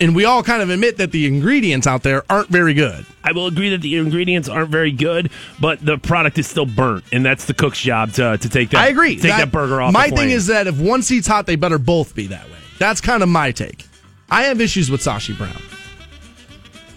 [0.00, 3.04] and we all kind of admit that the ingredients out there aren't very good.
[3.24, 5.30] I will agree that the ingredients aren't very good,
[5.60, 8.84] but the product is still burnt, and that's the cook's job to, to take that.
[8.84, 9.16] I agree.
[9.16, 9.92] Take that, burger off.
[9.92, 12.56] My thing is that if one seat's hot, they better both be that way.
[12.78, 13.84] That's kind of my take.
[14.30, 15.60] I have issues with Sashi Brown.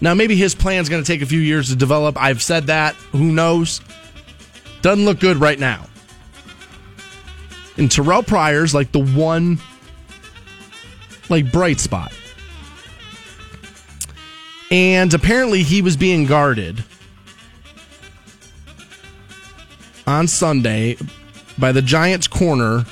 [0.00, 2.20] Now, maybe his plan's going to take a few years to develop.
[2.20, 2.94] I've said that.
[3.12, 3.80] Who knows?
[4.80, 5.86] Doesn't look good right now.
[7.76, 9.58] And Terrell Pryor's like the one,
[11.28, 12.12] like, bright spot.
[14.72, 16.82] And apparently he was being guarded
[20.06, 20.96] on Sunday
[21.58, 22.86] by the Giants corner.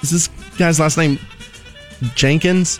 [0.00, 1.18] Is this guy's last name
[2.14, 2.78] Jenkins?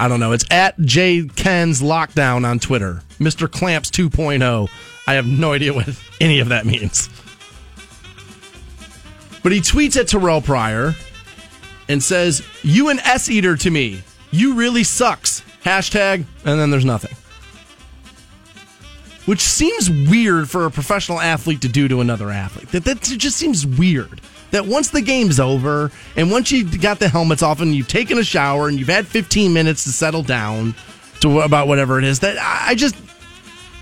[0.00, 0.32] I don't know.
[0.32, 3.02] It's at J Ken's Lockdown on Twitter.
[3.20, 3.48] Mr.
[3.48, 4.68] Clamps 2.0.
[5.06, 5.88] I have no idea what
[6.20, 7.08] any of that means.
[9.44, 10.96] But he tweets at Terrell Pryor
[11.88, 14.02] and says, You an S eater to me.
[14.36, 15.42] You really sucks.
[15.64, 17.16] Hashtag, and then there's nothing.
[19.24, 22.68] Which seems weird for a professional athlete to do to another athlete.
[22.72, 24.20] That, that just seems weird.
[24.50, 28.18] That once the game's over and once you've got the helmets off and you've taken
[28.18, 30.74] a shower and you've had 15 minutes to settle down
[31.20, 32.94] to about whatever it is, that I just,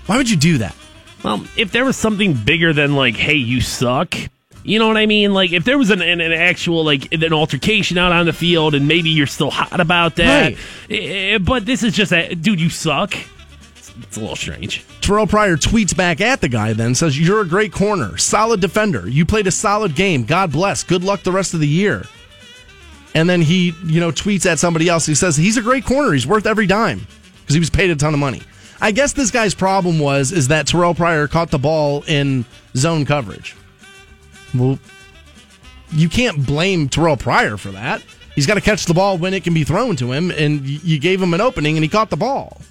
[0.05, 0.75] why would you do that?
[1.21, 4.15] Well, if there was something bigger than like, "Hey, you suck,"
[4.65, 5.33] you know what I mean?
[5.33, 8.73] Like, if there was an, an, an actual like an altercation out on the field,
[8.75, 10.57] and maybe you're still hot about that, Right.
[10.89, 13.15] Eh, but this is just a dude, you suck.
[13.75, 14.83] It's, it's a little strange.
[15.01, 19.07] Terrell Pryor tweets back at the guy then says, You're a great corner, solid defender.
[19.07, 20.23] You played a solid game.
[20.25, 20.83] God bless.
[20.83, 22.05] Good luck the rest of the year.
[23.13, 25.05] And then he, you know, tweets at somebody else.
[25.05, 26.11] He says, He's a great corner.
[26.11, 27.05] He's worth every dime
[27.41, 28.41] because he was paid a ton of money.
[28.81, 32.45] I guess this guy's problem was is that Terrell Pryor caught the ball in
[32.75, 33.55] zone coverage.
[34.53, 34.79] Well,
[35.91, 38.01] you can't blame Terrell Pryor for that.
[38.35, 40.99] He's got to catch the ball when it can be thrown to him, and you
[40.99, 42.61] gave him an opening and he caught the ball.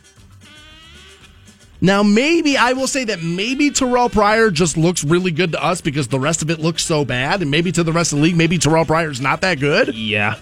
[1.80, 5.80] Now, maybe I will say that maybe Terrell Pryor just looks really good to us
[5.80, 8.24] because the rest of it looks so bad, and maybe to the rest of the
[8.24, 9.94] league, maybe Terrell Pryor's not that good.
[9.94, 10.36] Yeah.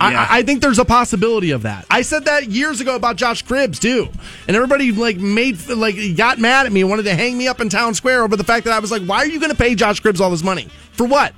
[0.00, 0.26] I- Yeah.
[0.28, 1.86] I, I think there's a possibility of that.
[1.90, 4.08] I said that years ago about Josh Cribbs too,
[4.48, 7.60] and everybody like made like got mad at me and wanted to hang me up
[7.60, 9.56] in town square over the fact that I was like, "Why are you going to
[9.56, 11.34] pay Josh Cribbs all this money for what?"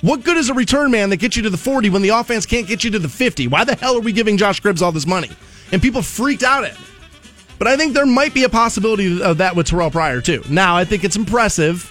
[0.00, 2.44] What good is a return man that gets you to the 40 when the offense
[2.44, 3.46] can't get you to the 50?
[3.48, 5.30] Why the hell are we giving Josh Cribbs all this money?
[5.72, 6.86] And people freaked out at me.
[7.58, 10.42] But I think there might be a possibility of that with Terrell Pryor too.
[10.50, 11.90] Now, I think it's impressive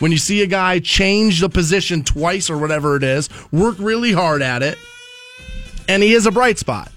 [0.00, 4.12] when you see a guy change the position twice or whatever it is, work really
[4.12, 4.76] hard at it,
[5.88, 6.90] and he is a bright spot.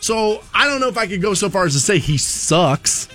[0.00, 3.08] So I don't know if I could go so far as to say he sucks.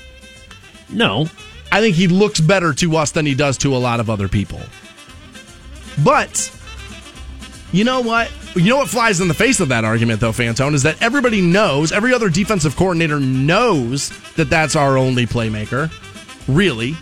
[0.89, 1.27] No.
[1.71, 4.27] I think he looks better to us than he does to a lot of other
[4.27, 4.61] people.
[6.03, 6.51] But
[7.71, 8.31] you know what?
[8.55, 11.41] You know what flies in the face of that argument, though, Fantone, is that everybody
[11.41, 15.91] knows, every other defensive coordinator knows that that's our only playmaker.
[16.47, 16.95] Really.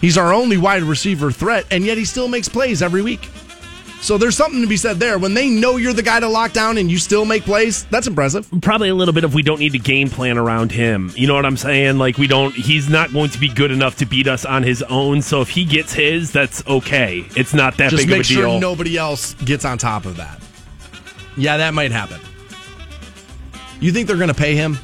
[0.00, 3.28] He's our only wide receiver threat, and yet he still makes plays every week.
[4.02, 5.18] So there's something to be said there.
[5.18, 8.06] When they know you're the guy to lock down and you still make plays, that's
[8.06, 8.48] impressive.
[8.62, 11.12] Probably a little bit of we don't need to game plan around him.
[11.14, 11.98] You know what I'm saying?
[11.98, 12.54] Like we don't.
[12.54, 15.20] He's not going to be good enough to beat us on his own.
[15.20, 17.26] So if he gets his, that's okay.
[17.36, 18.42] It's not that Just big of a deal.
[18.52, 20.40] sure nobody else gets on top of that.
[21.36, 22.20] Yeah, that might happen.
[23.80, 24.78] You think they're going to pay him?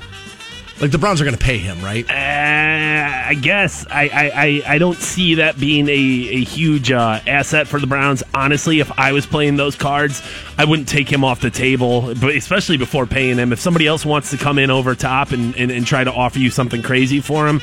[0.79, 2.05] Like the Browns are going to pay him, right?
[2.09, 7.67] Uh, I guess I, I, I, don't see that being a, a huge uh, asset
[7.67, 8.23] for the Browns.
[8.35, 10.23] Honestly, if I was playing those cards,
[10.59, 13.53] I wouldn't take him off the table, but especially before paying him.
[13.53, 16.39] If somebody else wants to come in over top and, and, and try to offer
[16.39, 17.63] you something crazy for him,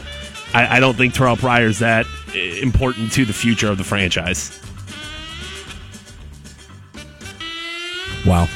[0.55, 4.59] I, I don't think Terrell Pryor's that uh, important to the future of the franchise.
[8.26, 8.47] Wow.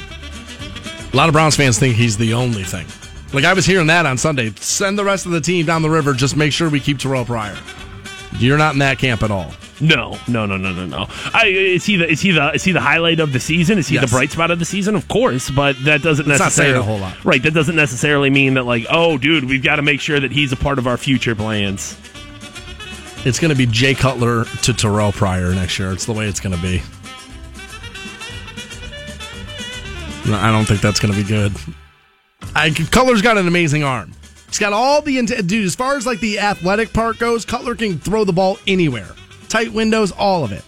[1.13, 2.87] A lot of Browns fans think he's the only thing.
[3.33, 4.51] Like I was hearing that on Sunday.
[4.55, 6.13] Send the rest of the team down the river.
[6.13, 7.57] Just make sure we keep Terrell Pryor.
[8.39, 9.51] You're not in that camp at all.
[9.79, 11.05] No, no, no, no, no, no.
[11.33, 13.77] I, is he the is he the is he the highlight of the season?
[13.77, 14.05] Is he Yes.
[14.09, 14.95] the bright spot of the season?
[14.95, 17.23] Of course, but that doesn't It's not necessarily a whole lot.
[17.25, 20.31] Right, that doesn't necessarily mean that like, oh, dude, we've got to make sure that
[20.31, 21.95] he's a part of our future plans.
[23.25, 25.91] It's going to be Jay Cutler to Terrell Pryor next year.
[25.91, 26.81] It's the way it's going to be.
[30.33, 31.53] I don't think that's going to be good.
[32.55, 34.13] I, Cutler's got an amazing arm.
[34.47, 35.65] He's got all the dude.
[35.65, 39.09] As far as like the athletic part goes, Cutler can throw the ball anywhere,
[39.49, 40.63] tight windows, all of it.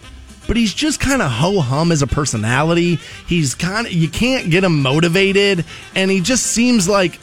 [0.46, 2.96] But he's just kind of ho hum as a personality.
[3.26, 5.64] He's kind of you can't get him motivated,
[5.94, 7.18] and he just seems like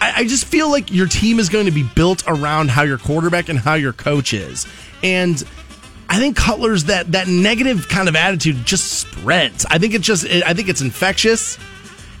[0.00, 2.98] I, I just feel like your team is going to be built around how your
[2.98, 4.66] quarterback and how your coach is.
[5.02, 5.42] And
[6.08, 9.66] I think Cutler's that that negative kind of attitude just spreads.
[9.66, 11.58] I think it just I think it's infectious.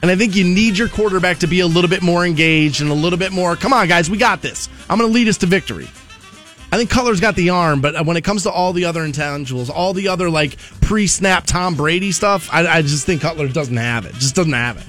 [0.04, 2.90] And I think you need your quarterback to be a little bit more engaged and
[2.90, 4.68] a little bit more, come on, guys, we got this.
[4.90, 5.88] I'm going to lead us to victory.
[6.70, 9.70] I think Cutler's got the arm, but when it comes to all the other intangibles,
[9.70, 13.78] all the other like pre snap Tom Brady stuff, I, I just think Cutler doesn't
[13.78, 14.12] have it.
[14.16, 14.84] Just doesn't have it.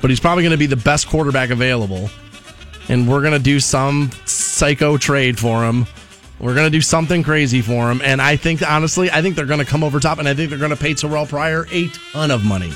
[0.00, 2.10] but he's probably going to be the best quarterback available.
[2.88, 5.84] And we're going to do some psycho trade for him.
[6.38, 8.02] We're going to do something crazy for him.
[8.04, 10.50] And I think, honestly, I think they're going to come over top and I think
[10.50, 12.72] they're going to pay Terrell Pryor a ton of money.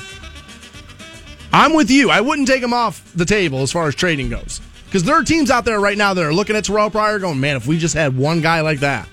[1.55, 2.09] I'm with you.
[2.09, 4.59] I wouldn't take him off the table as far as trading goes.
[4.87, 7.39] Because there are teams out there right now that are looking at Terrell Pryor going,
[7.39, 9.07] man, if we just had one guy like that.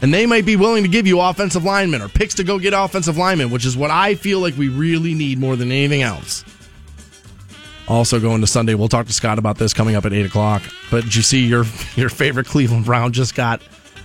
[0.00, 2.72] And they might be willing to give you offensive linemen or picks to go get
[2.72, 6.44] offensive linemen, which is what I feel like we really need more than anything else.
[7.88, 10.62] Also going to Sunday, we'll talk to Scott about this coming up at eight o'clock.
[10.88, 11.64] But did you see your
[11.96, 13.60] your favorite Cleveland Brown just got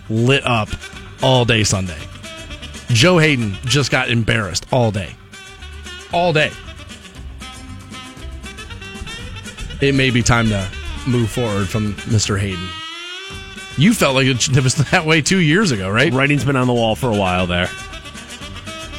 [0.10, 0.70] lit up
[1.22, 2.00] all day Sunday?
[2.88, 5.16] Joe Haden just got embarrassed all day,
[6.12, 6.52] all day.
[9.88, 10.68] It may be time to
[11.08, 12.40] move forward from Mr.
[12.40, 12.68] Haden.
[13.78, 16.12] You felt like it was that way two years ago, right?
[16.12, 17.68] Writing's been on the wall for a while there.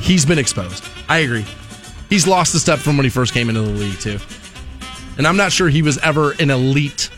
[0.01, 0.85] He's been exposed.
[1.09, 1.45] I agree.
[2.09, 4.19] He's lost a step from when he first came into the league too,
[5.19, 7.11] and I'm not sure he was ever an elite.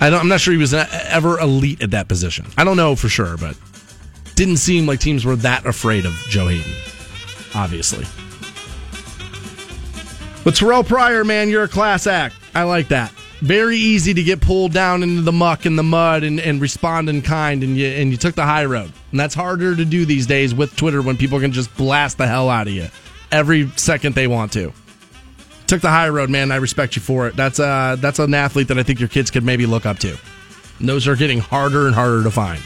[0.00, 2.44] I don't, I'm not sure he was uh, ever elite at that position.
[2.58, 3.56] I don't know for sure, but
[4.34, 6.72] didn't seem like teams were that afraid of Joe Haden.
[7.54, 8.04] Obviously,
[10.44, 12.34] but Terrell Pryor, man, you're a class act.
[12.54, 13.12] I like that.
[13.40, 17.08] Very easy to get pulled down into the muck and the mud and, and respond
[17.08, 18.92] in kind, and you and you took the high road.
[19.10, 22.26] And that's harder to do these days with Twitter when people can just blast the
[22.26, 22.88] hell out of you
[23.32, 24.72] every second they want to.
[25.66, 26.50] Took the high road, man.
[26.50, 27.36] I respect you for it.
[27.36, 30.16] That's uh that's an athlete that I think your kids could maybe look up to.
[30.78, 32.60] And those are getting harder and harder to find.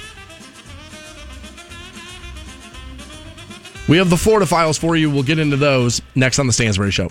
[3.86, 5.10] We have the Florida files for you.
[5.10, 7.10] We'll get into those next on the Stansbury Show.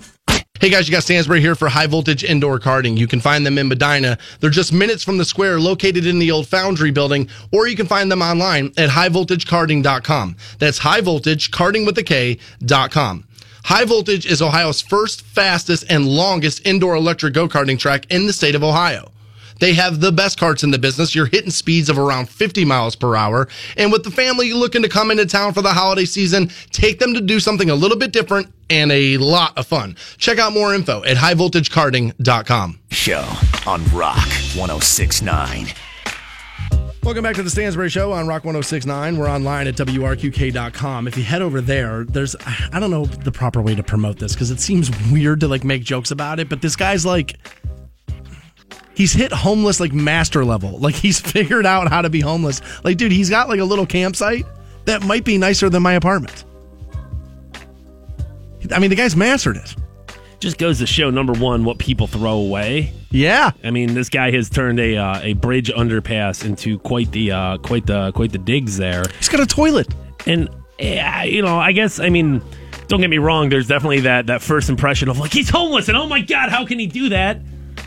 [0.64, 2.96] Hey guys, you got Stansbury here for high voltage indoor karting.
[2.96, 4.16] You can find them in Medina.
[4.40, 7.86] They're just minutes from the square located in the old foundry building, or you can
[7.86, 10.36] find them online at highvoltagekarting.com.
[10.58, 13.24] That's highvoltagekarting with a K.com.
[13.64, 18.32] High Voltage is Ohio's first, fastest, and longest indoor electric go karting track in the
[18.32, 19.12] state of Ohio.
[19.60, 21.14] They have the best carts in the business.
[21.14, 23.48] You're hitting speeds of around 50 miles per hour.
[23.76, 27.12] And with the family looking to come into town for the holiday season, take them
[27.12, 29.96] to do something a little bit different and a lot of fun.
[30.18, 32.80] Check out more info at highvoltagekarting.com.
[32.90, 33.26] Show
[33.66, 35.68] on Rock 1069.
[37.04, 39.18] Welcome back to the Stansbury Show on Rock 1069.
[39.18, 41.06] We're online at WRQK.com.
[41.06, 42.34] If you head over there, there's,
[42.72, 45.64] I don't know the proper way to promote this because it seems weird to like
[45.64, 47.36] make jokes about it, but this guy's like,
[48.94, 50.78] he's hit homeless like master level.
[50.78, 52.62] Like he's figured out how to be homeless.
[52.84, 54.46] Like, dude, he's got like a little campsite
[54.86, 56.46] that might be nicer than my apartment.
[58.72, 59.74] I mean, the guy's mastered it.
[60.40, 62.92] Just goes to show number one what people throw away.
[63.10, 63.52] Yeah.
[63.62, 67.58] I mean, this guy has turned a uh, a bridge underpass into quite the uh,
[67.58, 69.04] quite the quite the digs there.
[69.18, 69.88] He's got a toilet.
[70.26, 70.48] And
[70.78, 72.42] yeah, you know, I guess I mean,
[72.88, 73.48] don't get me wrong.
[73.48, 76.66] There's definitely that that first impression of like he's homeless, and oh my god, how
[76.66, 77.40] can he do that?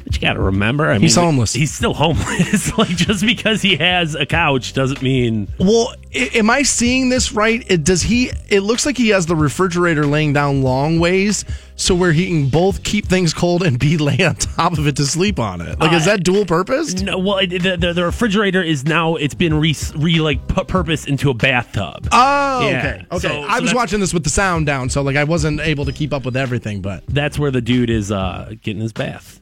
[0.07, 1.51] But you got to remember, I mean, He's homeless.
[1.51, 2.77] He's still homeless.
[2.77, 7.33] like just because he has a couch doesn't mean Well, i- am I seeing this
[7.33, 7.61] right?
[7.69, 8.31] It, does he?
[8.47, 11.43] It looks like he has the refrigerator laying down long ways,
[11.75, 14.95] so where he can both keep things cold and be lay on top of it
[14.95, 15.77] to sleep on it.
[15.77, 16.93] Like, is that dual purpose?
[17.01, 17.17] no.
[17.17, 21.05] Well, it, the, the the refrigerator is now it's been re, re like pu- purpose
[21.05, 22.07] into a bathtub.
[22.13, 22.77] Oh, Yeah.
[22.79, 23.05] okay.
[23.11, 23.27] Okay.
[23.27, 25.83] So- I so was watching this with the sound down, so like I wasn't able
[25.83, 26.81] to keep up with everything.
[26.81, 29.41] But That's where the dude is uh, getting his bath.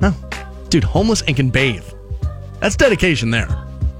[0.00, 0.14] No,
[0.68, 1.84] dude, homeless and can bathe.
[2.60, 3.46] That's dedication there.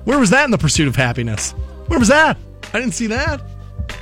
[0.04, 1.52] Where was that in the pursuit of happiness?
[1.88, 2.36] Where was that?
[2.72, 3.42] I didn't see that.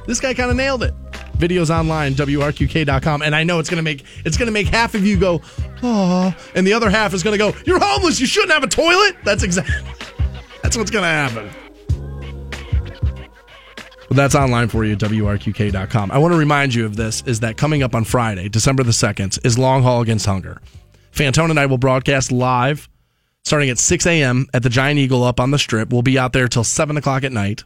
[0.06, 0.94] This guy kind of nailed it.
[1.38, 3.22] Videos online, WRQK.com.
[3.22, 5.40] And I know it's gonna make it's gonna make half of you go,
[5.82, 9.16] oh, and the other half is gonna go, You're homeless, you shouldn't have a toilet.
[9.24, 9.74] That's exactly
[10.62, 11.50] that's what's gonna happen.
[14.08, 16.10] Well, that's online for you, WRQK.com.
[16.10, 18.92] I want to remind you of this is that coming up on Friday, December the
[18.92, 20.60] 2nd, is Long Haul Against Hunger.
[21.14, 22.88] Fantone and I will broadcast live
[23.44, 24.46] starting at 6 a.m.
[24.52, 25.92] at the Giant Eagle up on the strip.
[25.92, 27.64] We'll be out there till 7 o'clock at night.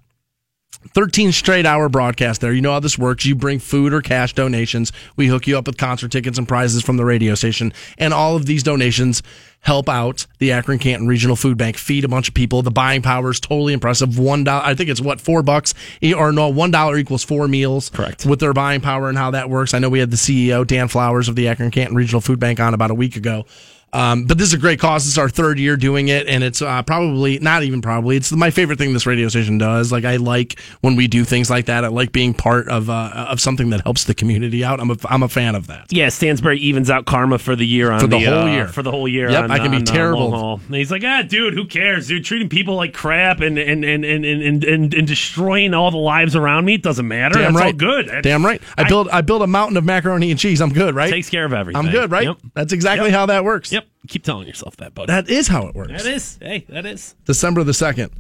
[0.94, 2.52] 13 straight hour broadcast there.
[2.52, 3.26] You know how this works.
[3.26, 4.92] You bring food or cash donations.
[5.16, 7.72] We hook you up with concert tickets and prizes from the radio station.
[7.98, 9.22] And all of these donations
[9.60, 12.62] help out the Akron Canton Regional Food Bank, feed a bunch of people.
[12.62, 14.18] The buying power is totally impressive.
[14.18, 15.74] One dollar, I think it's what, four bucks
[16.16, 17.90] or no, one dollar equals four meals.
[17.90, 18.24] Correct.
[18.24, 19.74] With their buying power and how that works.
[19.74, 22.60] I know we had the CEO, Dan Flowers of the Akron Canton Regional Food Bank
[22.60, 23.46] on about a week ago.
[23.92, 25.06] Um, but this is a great cause.
[25.06, 28.16] It's our third year doing it, and it's uh, probably not even probably.
[28.16, 29.90] It's my favorite thing this radio station does.
[29.90, 31.84] Like I like when we do things like that.
[31.84, 34.80] I like being part of uh, of something that helps the community out.
[34.80, 35.86] I'm a I'm a fan of that.
[35.90, 38.68] Yeah, Stansbury evens out karma for the year on For the whole uh, year.
[38.68, 39.30] For the whole year.
[39.30, 40.56] Yep, on, I can be on, uh, terrible.
[40.68, 42.24] he's like, ah, dude, who cares, dude?
[42.24, 46.36] Treating people like crap and and and and and, and, and destroying all the lives
[46.36, 46.74] around me.
[46.74, 47.36] It doesn't matter.
[47.36, 47.72] Damn That's right.
[47.74, 48.06] all good.
[48.06, 48.60] That's- Damn right.
[48.76, 50.60] I, build I build a mountain of macaroni and cheese.
[50.60, 51.10] I'm good, right?
[51.10, 51.78] takes care of everything.
[51.84, 52.24] I'm good, right?
[52.24, 52.36] Yep.
[52.54, 53.14] That's exactly Yep.
[53.14, 53.72] how that works.
[53.72, 53.77] Yep.
[54.08, 55.06] Keep telling yourself that, buddy.
[55.08, 55.90] That is how it works.
[55.92, 56.38] that is.
[56.40, 57.14] Hey, that is.
[57.24, 58.10] December the 2nd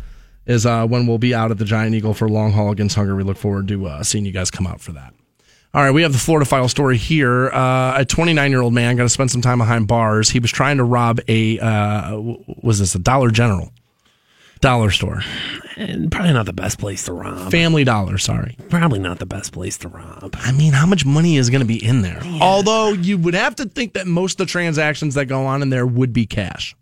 [0.46, 3.14] is uh, when we'll be out at the Giant Eagle for long haul against hunger.
[3.14, 5.14] We look forward to uh, seeing you guys come out for that.
[5.74, 7.50] All right, we have the Florida File story here.
[7.50, 10.30] Uh, a 29 year old man got to spend some time behind bars.
[10.30, 12.18] He was trying to rob a, uh,
[12.62, 13.70] was this a Dollar General?
[14.60, 15.22] Dollar store.
[15.76, 17.50] And probably not the best place to rob.
[17.50, 18.56] Family Dollar, sorry.
[18.68, 20.34] Probably not the best place to rob.
[20.38, 22.20] I mean, how much money is going to be in there?
[22.40, 25.70] Although you would have to think that most of the transactions that go on in
[25.70, 26.74] there would be cash.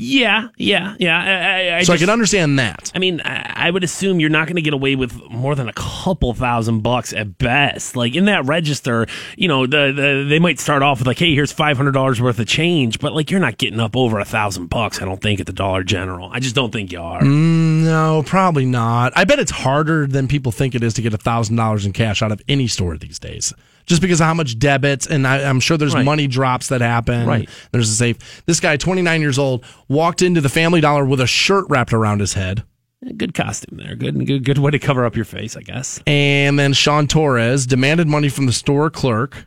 [0.00, 1.18] Yeah, yeah, yeah.
[1.18, 2.92] I, I, I So I can understand that.
[2.94, 5.68] I mean, I I would assume you're not going to get away with more than
[5.68, 7.96] a couple thousand bucks at best.
[7.96, 11.34] Like in that register, you know, the, the they might start off with like, "Hey,
[11.34, 14.24] here's five hundred dollars worth of change," but like you're not getting up over a
[14.24, 15.02] thousand bucks.
[15.02, 16.30] I don't think at the Dollar General.
[16.32, 17.20] I just don't think you are.
[17.20, 19.12] Mm, no, probably not.
[19.16, 21.92] I bet it's harder than people think it is to get a thousand dollars in
[21.92, 23.52] cash out of any store these days,
[23.88, 26.04] just because of how much debits, and I, I'm sure there's Right.
[26.04, 27.26] money drops that happen.
[27.26, 27.48] Right.
[27.72, 28.42] There's a safe.
[28.46, 32.20] This guy, 29 years old, walked into the Family Dollar with a shirt wrapped around
[32.20, 32.62] his head,
[33.16, 33.94] Good costume there.
[33.94, 36.00] Good, good, good way to cover up your face, I guess.
[36.06, 39.46] and then Sean Torres demanded money from the store clerk.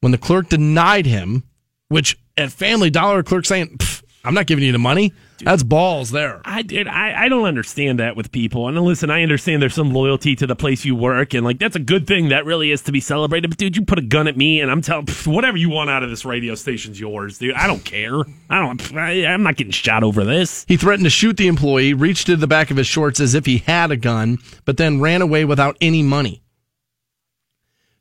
[0.00, 1.44] When the clerk denied him,
[1.88, 3.95] which at Family Dollar, clerk saying, "Pff,
[4.26, 5.12] "I'm not giving you the money."
[5.42, 6.40] That's balls there.
[6.46, 6.88] I did.
[6.88, 8.68] I, I don't understand that with people.
[8.68, 11.76] And listen, I understand there's some loyalty to the place you work, and like that's
[11.76, 12.30] a good thing.
[12.30, 13.48] That really is to be celebrated.
[13.50, 16.02] But dude, you put a gun at me, and I'm telling whatever you want out
[16.02, 17.54] of this radio station's yours, dude.
[17.54, 18.18] I don't care.
[18.48, 18.94] I don't.
[18.96, 20.64] I, I'm not getting shot over this.
[20.68, 23.44] He threatened to shoot the employee, reached into the back of his shorts as if
[23.46, 26.42] he had a gun, but then ran away without any money.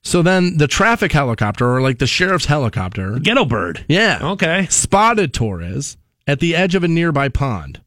[0.03, 3.83] So then the traffic helicopter, or like the sheriff's helicopter, Ghetto bird.
[3.89, 4.67] yeah, Okay.
[4.69, 5.97] spotted Torres
[6.27, 7.81] at the edge of a nearby pond.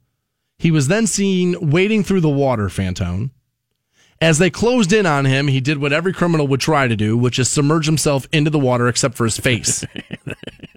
[0.59, 3.31] He was then seen wading through the water, Fantone.
[4.21, 7.17] As they closed in on him, he did what every criminal would try to do,
[7.17, 9.85] which is submerge himself into the water except for his face.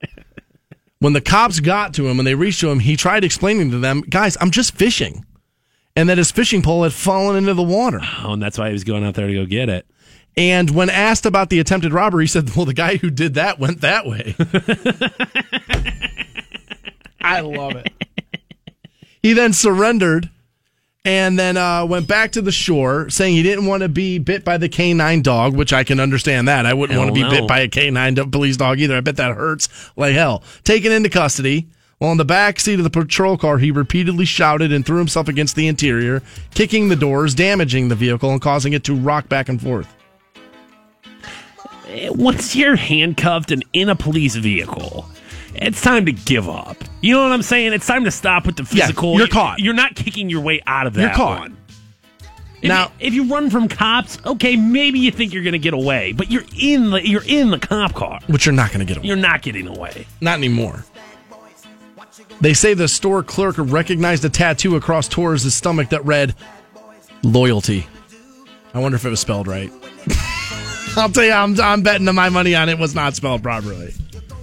[0.99, 3.79] when the cops got to him and they reached to him, he tried explaining to
[3.79, 5.25] them, guys, I'm just fishing.
[5.95, 7.99] And that his fishing pole had fallen into the water.
[8.23, 9.87] Oh, and that's why he was going out there to go get it.
[10.37, 13.59] And when asked about the attempted robbery, he said, Well, the guy who did that
[13.59, 14.35] went that way.
[17.21, 17.91] I love it.
[19.21, 20.29] He then surrendered
[21.03, 24.43] and then uh, went back to the shore saying he didn't want to be bit
[24.43, 26.65] by the canine dog, which I can understand that.
[26.65, 27.29] I wouldn't Hell want to be no.
[27.29, 28.97] bit by a canine police dog either.
[28.97, 30.43] I bet that hurts like hell.
[30.63, 31.67] Taken into custody.
[31.97, 35.27] While in the back seat of the patrol car, he repeatedly shouted and threw himself
[35.27, 36.23] against the interior,
[36.55, 39.93] kicking the doors, damaging the vehicle, and causing it to rock back and forth.
[42.09, 45.07] Once you're handcuffed and in a police vehicle,
[45.55, 46.77] it's time to give up.
[47.01, 47.73] You know what I'm saying?
[47.73, 49.17] It's time to stop with the Yeah, physical.
[49.17, 49.59] you're caught.
[49.59, 51.39] You're not kicking your way out of that You're caught.
[51.39, 51.57] one.
[52.61, 55.59] If Now- you, if you run from cops, okay, maybe you think you're going to
[55.59, 58.19] get away, but you're in the you're in the cop car.
[58.27, 59.07] Which you're not going to get away.
[59.07, 60.05] You're not getting away.
[60.21, 60.85] Not anymore.
[62.39, 66.35] They say the store clerk recognized a tattoo across Torres' stomach that read
[67.23, 67.87] "loyalty."
[68.73, 69.71] I wonder if it was spelled right.
[70.97, 73.93] I'll tell you, I'm, I'm betting my money on it was not spelled properly.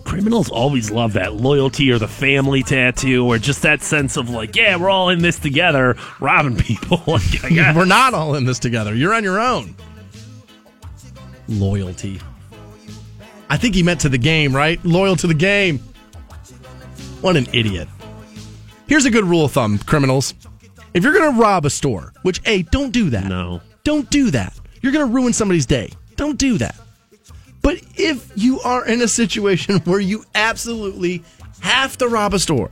[0.08, 4.56] Criminals always love that loyalty or the family tattoo or just that sense of like,
[4.56, 7.02] yeah, we're all in this together, robbing people.
[7.06, 7.42] like.
[7.42, 8.94] We're not all in this together.
[8.94, 9.76] You're on your own.
[11.46, 12.22] Loyalty.
[13.50, 14.82] I think he meant to the game, right?
[14.82, 15.78] Loyal to the game.
[17.20, 17.86] What an idiot.
[18.86, 20.32] Here's a good rule of thumb, criminals.
[20.94, 23.26] If you're going to rob a store, which, A, don't do that.
[23.26, 23.60] No.
[23.84, 24.58] Don't do that.
[24.80, 25.92] You're going to ruin somebody's day.
[26.16, 26.80] Don't do that.
[27.68, 31.22] But if you are in a situation where you absolutely
[31.60, 32.70] have to rob a store,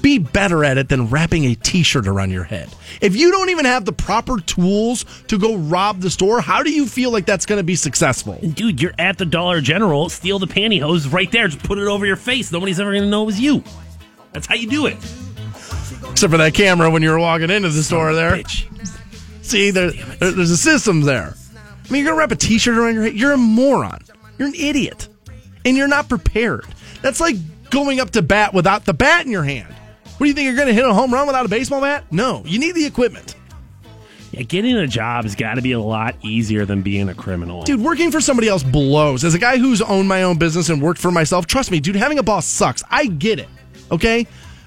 [0.00, 2.70] be better at it than wrapping a t shirt around your head.
[3.02, 6.70] If you don't even have the proper tools to go rob the store, how do
[6.72, 8.38] you feel like that's going to be successful?
[8.40, 12.06] Dude, you're at the Dollar General, steal the pantyhose right there, just put it over
[12.06, 12.50] your face.
[12.50, 13.62] Nobody's ever going to know it was you.
[14.32, 14.96] That's how you do it.
[16.10, 18.30] Except for that camera when you were walking into the store there.
[18.30, 18.64] Bitch.
[19.44, 21.34] See, there, there- there's a system there.
[21.88, 23.14] I mean, you're to wrap a t shirt around your head.
[23.14, 24.00] You're a moron.
[24.38, 25.08] You're an idiot.
[25.64, 26.66] And you're not prepared.
[27.02, 27.36] That's like
[27.70, 29.72] going up to bat without the bat in your hand.
[30.16, 30.46] What do you think?
[30.46, 32.04] You're to hit a home run without a baseball bat?
[32.10, 33.36] No, you need the equipment.
[34.32, 37.62] Yeah, getting a job has got to be a lot easier than being a criminal.
[37.62, 39.24] Dude, working for somebody else blows.
[39.24, 41.96] As a guy who's owned my own business and worked for myself, trust me, dude,
[41.96, 42.82] having a boss sucks.
[42.90, 43.48] I get it,
[43.90, 44.26] okay?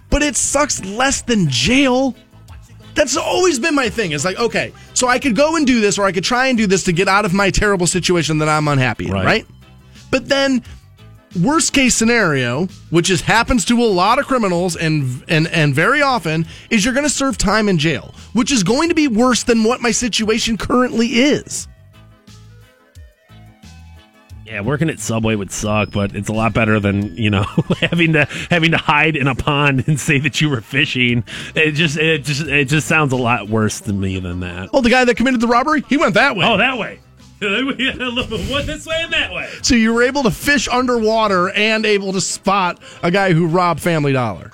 [0.09, 2.15] But it sucks less than jail.
[2.99, 4.11] That's always been my thing.
[4.11, 6.57] It's like, okay, so I could go and do this or I could try and
[6.57, 9.25] do this to get out of my terrible situation that I'm unhappy in, Right.
[9.25, 9.45] right?
[10.11, 10.61] But then
[11.41, 16.01] worst case scenario, which is happens to a lot of criminals and and and very
[16.01, 19.43] often, is you're going to serve time in jail, which is going to be worse
[19.43, 21.68] than what my situation currently is.
[24.49, 27.43] Yeah, working at Subway would suck, but it's a lot better than you know
[27.81, 31.23] having to having to hide in a pond and say that you were fishing.
[31.53, 34.69] It just it just it just sounds a lot worse to me than that.
[34.73, 36.47] Oh, the guy that committed the robbery, he went that way.
[36.47, 36.99] Oh, that way.
[37.39, 39.49] what this way and that way.
[39.61, 43.81] So you were able to fish underwater and able to spot a guy who robbed
[43.81, 44.51] Family Dollar.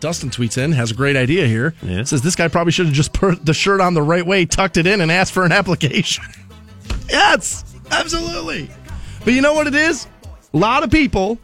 [0.00, 1.74] Dustin tweets in, has a great idea here.
[1.80, 2.02] Yeah.
[2.02, 4.78] Says this guy probably should have just put the shirt on the right way, tucked
[4.78, 6.24] it in, and asked for an application.
[7.08, 8.68] yes, absolutely.
[9.24, 10.06] But you know what it is?
[10.54, 11.38] A lot of people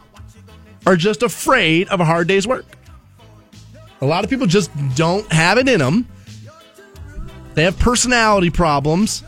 [0.85, 2.65] are just afraid of a hard day's work.
[4.01, 6.07] A lot of people just don't have it in them.
[7.55, 9.23] They have personality problems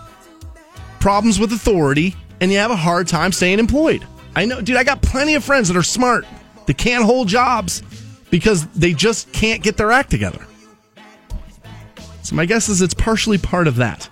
[1.01, 4.05] problems with authority, and you have a hard time staying employed.
[4.35, 6.25] I know, dude, I got plenty of friends that are smart.
[6.67, 7.83] They can't hold jobs
[8.29, 10.45] because they just can't get their act together.
[12.21, 14.07] So my guess is it's partially part of that.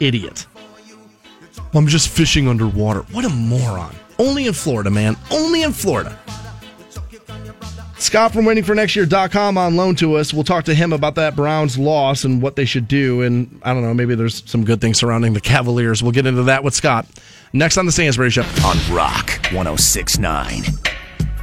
[0.00, 0.46] Idiot.
[1.76, 3.00] I'm just fishing underwater.
[3.12, 3.94] What a moron.
[4.18, 5.16] Only in Florida, man.
[5.30, 6.18] Only in Florida.
[7.98, 10.32] Scott from waitingfornextyear.com on loan to us.
[10.32, 13.22] We'll talk to him about that Browns loss and what they should do.
[13.22, 16.02] And I don't know, maybe there's some good things surrounding the Cavaliers.
[16.02, 17.06] We'll get into that with Scott
[17.52, 18.44] next on the Stansbury Show.
[18.64, 20.62] On Rock 1069.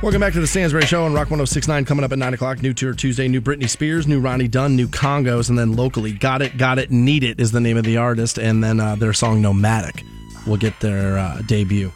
[0.01, 2.61] Welcome back to the Stansbury Show on Rock 1069 coming up at 9 o'clock.
[2.61, 6.41] New Tour Tuesday, new Britney Spears, new Ronnie Dunn, new Kongos, and then locally, Got
[6.41, 9.13] It, Got It, Need It is the name of the artist, and then uh, their
[9.13, 10.03] song Nomadic
[10.45, 11.91] will get their uh, debut.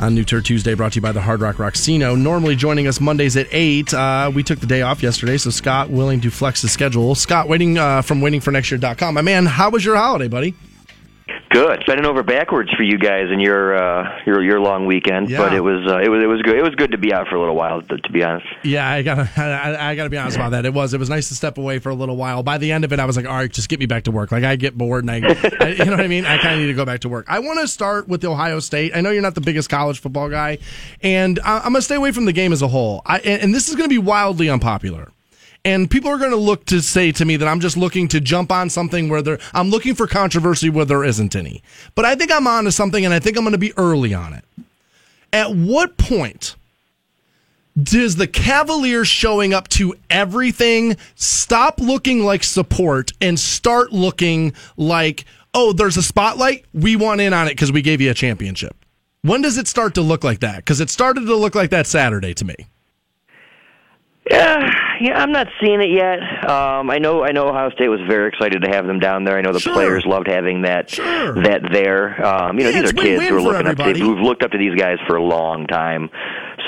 [0.00, 2.18] On New Tour Tuesday, brought to you by the Hard Rock Rocksino.
[2.18, 3.94] Normally joining us Mondays at 8.
[3.94, 7.14] Uh, we took the day off yesterday, so Scott willing to flex his schedule.
[7.14, 9.14] Scott, waiting uh, from waitingfornextyear.com.
[9.14, 10.54] My man, how was your holiday, buddy?
[11.52, 11.84] Good.
[11.86, 15.38] Bending over backwards for you guys in your uh, your your long weekend, Yeah.
[15.38, 16.56] but it was uh, it was it was good.
[16.56, 18.46] It was good to be out for a little while, to, to be honest.
[18.62, 20.64] Yeah, I gotta, I, I gotta be honest about that.
[20.64, 22.42] It was, it was nice to step away for a little while.
[22.42, 24.10] By the end of it, I was like, all right, just get me back to
[24.10, 24.32] work.
[24.32, 25.16] Like I get bored, and I,
[25.60, 26.24] I you know what I mean.
[26.24, 27.26] I kind of need to go back to work.
[27.28, 28.96] I want to start with the Ohio State.
[28.96, 30.58] I know you're not the biggest college football guy,
[31.02, 33.02] and I, I'm gonna stay away from the game as a whole.
[33.04, 35.10] I, and, and this is gonna be wildly unpopular.
[35.64, 38.20] And people are going to look to say to me that I'm just looking to
[38.20, 41.62] jump on something where there, I'm looking for controversy where there isn't any.
[41.94, 44.12] But I think I'm on to something, and I think I'm going to be early
[44.12, 44.44] on it.
[45.32, 46.56] At what point
[47.80, 55.24] does the Cavaliers showing up to everything stop looking like support and start looking like,
[55.54, 56.66] oh, there's a spotlight.
[56.74, 58.76] We want in on it because we gave you a championship.
[59.22, 60.56] When does it start to look like that?
[60.56, 62.56] Because it started to look like that Saturday to me.
[64.32, 64.70] Yeah,
[65.00, 66.20] yeah, I'm not seeing it yet.
[66.48, 69.36] Um, I know, I know, Ohio State was very excited to have them down there.
[69.36, 69.74] I know the Sure.
[69.74, 71.34] players loved having that Sure.
[71.42, 72.24] that there.
[72.24, 74.00] Um, you know, Yeah, these are kids who are looking up to everybody.
[74.00, 76.08] who've looked up to these guys for a long time.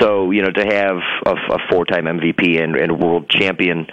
[0.00, 3.86] So you know, to have a, a four-time MVP and, and world champion,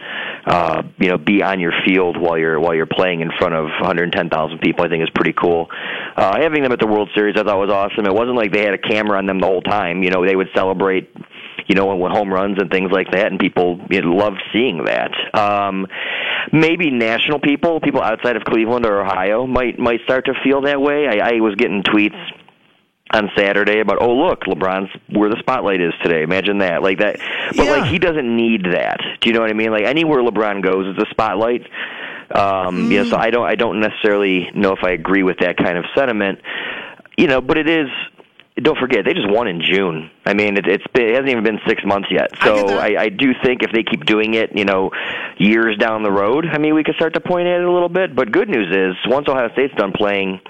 [0.47, 3.65] uh, you know, be on your field while you're while you're playing in front of
[3.79, 5.69] 110,000 people, I think is pretty cool.
[6.17, 8.05] Uh, having them at the World Series, I thought was awesome.
[8.07, 10.01] It wasn't like they had a camera on them the whole time.
[10.01, 11.09] You know, they would celebrate
[11.71, 14.83] you know, when home runs and things like that, and people you know, loved seeing
[14.83, 15.11] that.
[15.33, 15.87] Um,
[16.51, 20.81] maybe national people, people outside of Cleveland or Ohio, might might start to feel that
[20.81, 21.07] way.
[21.07, 22.19] I, I was getting tweets
[23.13, 26.23] on Saturday about, oh look, LeBron's where the spotlight is today.
[26.23, 27.19] Imagine that, like that.
[27.55, 27.71] But Yeah.
[27.71, 28.99] like he doesn't need that.
[29.21, 29.71] Do you know what I mean?
[29.71, 31.61] Like anywhere LeBron goes is a spotlight.
[32.35, 35.55] Um, You know, so I don't I don't necessarily know if I agree with that
[35.55, 36.39] kind of sentiment.
[37.17, 37.87] You know, but it is.
[38.57, 40.11] Don't forget, they just won in June.
[40.25, 42.31] I mean, it, it's been, it hasn't even been six months yet.
[42.43, 42.79] So that.
[42.79, 44.91] I, I do think if they keep doing it, you know,
[45.37, 47.89] years down the road, I mean, we could start to point at it a little
[47.89, 48.13] bit.
[48.15, 50.41] But good news is, once Ohio State's done playing,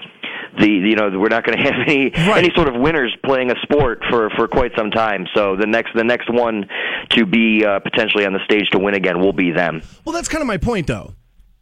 [0.58, 2.44] the you know we're not going to have any Right.
[2.44, 5.26] any sort of winners playing a sport for for quite some time.
[5.34, 6.66] So the next the next one
[7.10, 9.80] to be uh, potentially on the stage to win again will be them.
[10.04, 11.14] Well, that's kind of my point, though,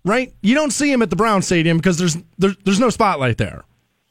[0.04, 0.32] right?
[0.42, 3.62] You don't see him at the Brown Stadium because there's there, there's no spotlight there.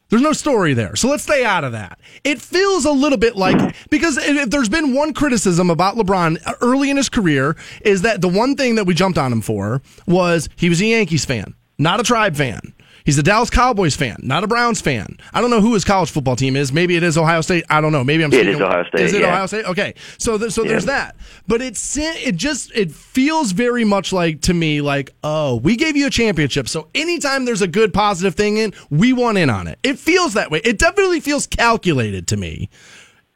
[0.09, 0.95] There's no story there.
[0.95, 1.99] So let's stay out of that.
[2.23, 6.89] It feels a little bit like because if there's been one criticism about LeBron early
[6.89, 10.49] in his career is that the one thing that we jumped on him for was
[10.55, 12.73] he was a Yankees fan, not a Tribe fan.
[13.05, 15.17] He's a Dallas Cowboys fan, not a Browns fan.
[15.33, 16.71] I don't know who his college football team is.
[16.71, 17.63] Maybe it is Ohio State.
[17.69, 18.03] I don't know.
[18.03, 18.31] Maybe I'm.
[18.33, 19.27] It speaking- Ohio State, Is it yeah.
[19.27, 19.65] Ohio State?
[19.65, 21.15] Okay, so th- so there's that.
[21.47, 25.95] But it's it just it feels very much like to me like oh we gave
[25.95, 26.67] you a championship.
[26.67, 29.79] So anytime there's a good positive thing in, we want in on it.
[29.83, 30.61] It feels that way.
[30.63, 32.69] It definitely feels calculated to me.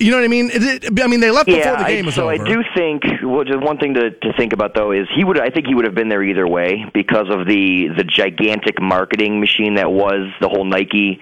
[0.03, 0.49] You know what I mean?
[0.51, 2.43] It, I mean they left before Yeah, the game I, was so over.
[2.43, 5.39] I do think well, just one thing to, to think about though is he would
[5.39, 9.39] I think he would have been there either way because of the the gigantic marketing
[9.39, 11.21] machine that was the whole Nike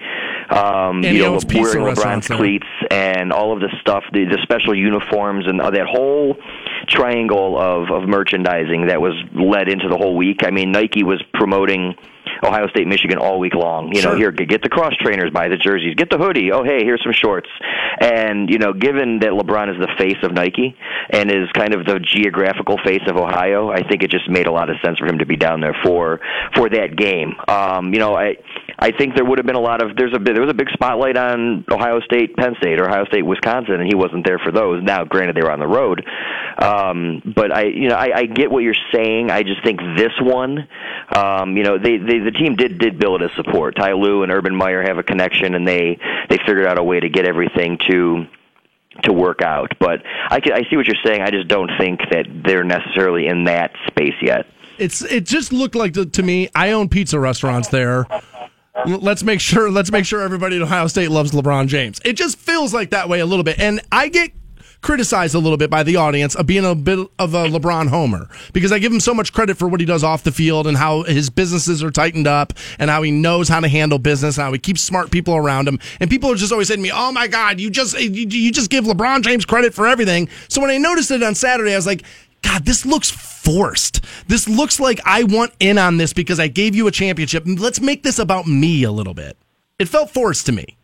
[0.50, 4.74] um, And you know wearing LeBron's cleats and all of the stuff the, the special
[4.74, 6.36] uniforms and that whole
[6.88, 10.40] triangle of of merchandising that was led into the whole week.
[10.44, 11.94] I mean Nike was promoting
[12.42, 13.94] Ohio State, Michigan all week long.
[13.94, 16.52] You know, here get the cross trainers, buy the jerseys, get the hoodie.
[16.52, 17.48] Oh, hey, here's some shorts.
[18.00, 20.76] And you know, given that LeBron is the face of Nike
[21.10, 24.52] and is kind of the geographical face of Ohio, I think it just made a
[24.52, 26.20] lot of sense for him to be down there for
[26.56, 27.34] for that game.
[27.48, 28.36] Um, you know, I
[28.82, 30.68] I think there would have been a lot of there's a there was a big
[30.72, 34.50] spotlight on Ohio State, Penn State, or Ohio State, Wisconsin, and he wasn't there for
[34.50, 34.82] those.
[34.82, 36.04] Now, granted, they were on the road,
[36.58, 39.30] um, but I you know I, I get what you're saying.
[39.30, 40.66] I just think this one,
[41.14, 43.76] um, you know, they, they the team did did build a support.
[43.76, 45.96] Ty Lue and Urban Meyer have a connection, and they
[46.28, 48.26] they figured out a way to get everything to
[49.04, 49.70] to work out.
[49.78, 51.22] But I can, I see what you're saying.
[51.22, 54.46] I just don't think that they're necessarily in that space yet.
[54.78, 56.48] It's it just looked like to, to me.
[56.54, 58.06] I own pizza restaurants there.
[58.86, 59.70] Let's make sure.
[59.70, 62.00] Let's make sure everybody at Ohio State loves LeBron James.
[62.04, 64.32] It just feels like that way a little bit, and I get
[64.80, 68.28] criticized a little bit by the audience of being a bit of a LeBron homer
[68.52, 70.76] because I give him so much credit for what he does off the field and
[70.76, 74.44] how his businesses are tightened up and how he knows how to handle business and
[74.44, 75.78] how he keeps smart people around him.
[76.00, 78.50] And people are just always saying to me, "Oh my God, you just you, you
[78.50, 81.76] just give LeBron James credit for everything." So when I noticed it on Saturday, I
[81.76, 82.02] was like.
[82.42, 84.04] God, this looks forced.
[84.26, 87.44] This looks like I want in on this because I gave you a championship.
[87.46, 89.36] Let's make this about me a little bit.
[89.78, 90.76] It felt forced to me.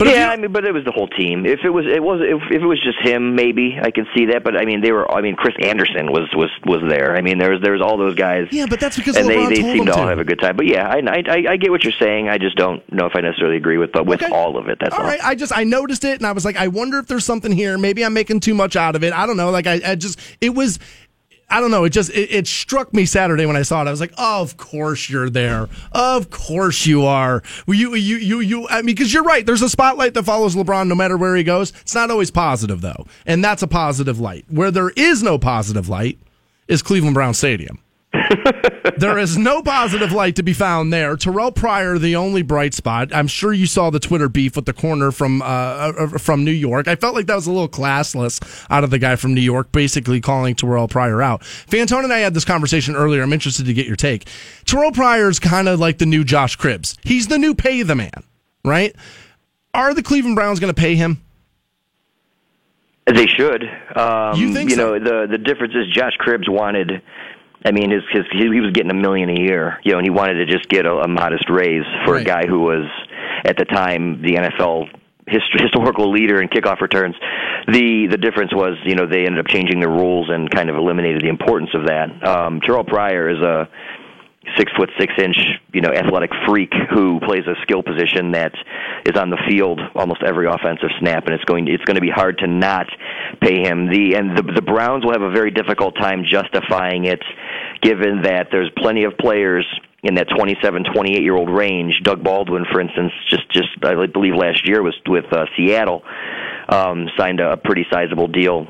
[0.00, 1.44] But yeah, I mean, but it was the whole team.
[1.46, 4.26] If it was, it was, if, if it was just him, maybe I could see
[4.32, 4.42] that.
[4.42, 5.04] But I mean, they were.
[5.10, 7.14] I mean, Chris Andersen was was was there.
[7.16, 8.48] I mean, there was there was all those guys.
[8.50, 10.24] Yeah, but that's because and LeBron they they told seem them to all have a
[10.24, 10.56] good time.
[10.56, 12.28] But yeah, I I, I- I get what you're saying.
[12.30, 14.32] I just don't know if I necessarily agree with but with Okay.
[14.34, 14.78] all of it.
[14.80, 15.06] That's all all.
[15.06, 15.20] right.
[15.22, 17.76] I just I noticed it and I was like, I wonder if there's something here.
[17.76, 19.12] Maybe I'm making too much out of it.
[19.12, 19.50] I don't know.
[19.50, 20.78] Like I, I just it was.
[21.50, 21.84] I don't know.
[21.84, 23.88] It just it, it struck me Saturday when I saw it.
[23.88, 25.68] I was like, oh, "Of course you're there.
[25.92, 28.68] Of course you are." You you you you.
[28.68, 29.44] I mean, because you're right.
[29.44, 31.72] There's a spotlight that follows LeBron no matter where he goes.
[31.80, 34.44] It's not always positive though, and that's a positive light.
[34.48, 36.18] Where there is no positive light
[36.68, 37.80] is Cleveland Brown Stadium.
[38.96, 41.16] There is no positive light to be found there.
[41.16, 43.14] Terrelle Pryor, the only bright spot.
[43.14, 46.50] I'm sure you saw the Twitter beef with the corner from uh, uh, from New
[46.50, 46.88] York.
[46.88, 49.72] I felt like that was a little classless out of the guy from New York,
[49.72, 51.42] basically calling Terrelle Pryor out.
[51.42, 53.22] Fantone and I had this conversation earlier.
[53.22, 54.24] I'm interested to get your take.
[54.64, 56.96] Terrelle Pryor is kind of like the new Josh Cribbs.
[57.02, 58.10] He's the new pay the man,
[58.64, 58.94] right?
[59.72, 61.22] Are the Cleveland Browns going to pay him?
[63.06, 63.64] They should.
[63.96, 64.98] Um, You think you so?
[64.98, 67.02] know the the difference is Josh Cribbs wanted.
[67.64, 70.06] I mean, his, his he he was getting a million a year, you know, and
[70.06, 72.22] he wanted to just get a, a modest raise for Right.
[72.22, 72.86] a guy who was
[73.44, 74.88] at the time the NFL
[75.26, 77.14] hist- historical leader in kickoff returns.
[77.68, 80.76] The the difference was, you know, they ended up changing the rules and kind of
[80.76, 82.08] eliminated the importance of that.
[82.26, 83.68] Um, Terrelle Pryor is a
[84.56, 85.36] six foot six inch
[85.74, 88.52] you know athletic freak who plays a skill position that
[89.06, 92.10] is on the field almost every offensive snap and it's going it's going to be
[92.10, 92.86] hard to not
[93.40, 97.22] pay him the and the the Browns will have a very difficult time justifying it
[97.82, 99.66] given that there's plenty of players
[100.02, 104.34] in that 27 28 year old range Doug Baldwin for instance just just I believe
[104.34, 106.02] last year was with uh, Seattle
[106.68, 108.68] um signed a pretty sizable deal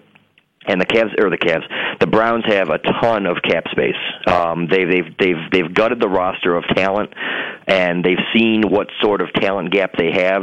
[0.66, 1.64] and the Cavs or the Cavs,
[2.00, 3.96] the Browns have a ton of cap space.
[4.26, 7.14] Um, they've they've they've they've gutted the roster of talent,
[7.66, 10.42] and they've seen what sort of talent gap they have.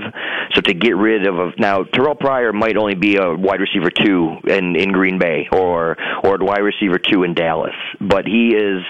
[0.56, 3.92] So to get rid of a, now Terrelle Pryor might only be a wide receiver
[3.92, 8.56] two in in Green Bay or or a wide receiver two in Dallas, but he
[8.56, 8.82] is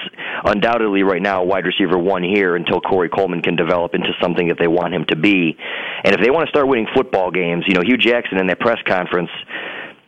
[0.46, 4.48] undoubtedly right now a wide receiver one here until Corey Coleman can develop into something
[4.48, 5.58] that they want him to be.
[6.06, 8.62] And if they want to start winning football games, you know Hue Jackson in that
[8.62, 9.30] press conference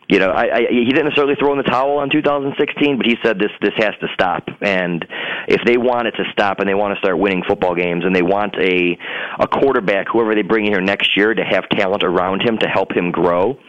[0.10, 3.16] you know, I, I, he didn't necessarily throw in the towel on 2016, but he
[3.24, 4.49] said this this has to stop.
[4.60, 5.05] And
[5.47, 8.16] if they want it to stop and they want to start winning football games and
[8.16, 8.97] they want a
[9.39, 12.68] a quarterback, whoever they bring in here next year, to have talent around him to
[12.68, 13.60] help him grow,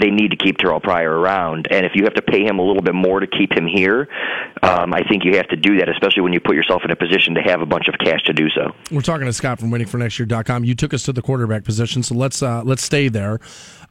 [0.00, 1.66] they need to keep Terrelle Pryor around.
[1.70, 4.08] And if you have to pay him a little bit more to keep him here,
[4.62, 6.96] um, I think you have to do that, especially when you put yourself in a
[6.96, 8.74] position to have a bunch of cash to do so.
[8.90, 10.64] We're talking to Scott from waitingfornextyear.com.
[10.64, 13.40] You took us to the quarterback position, so let's uh, let's stay there.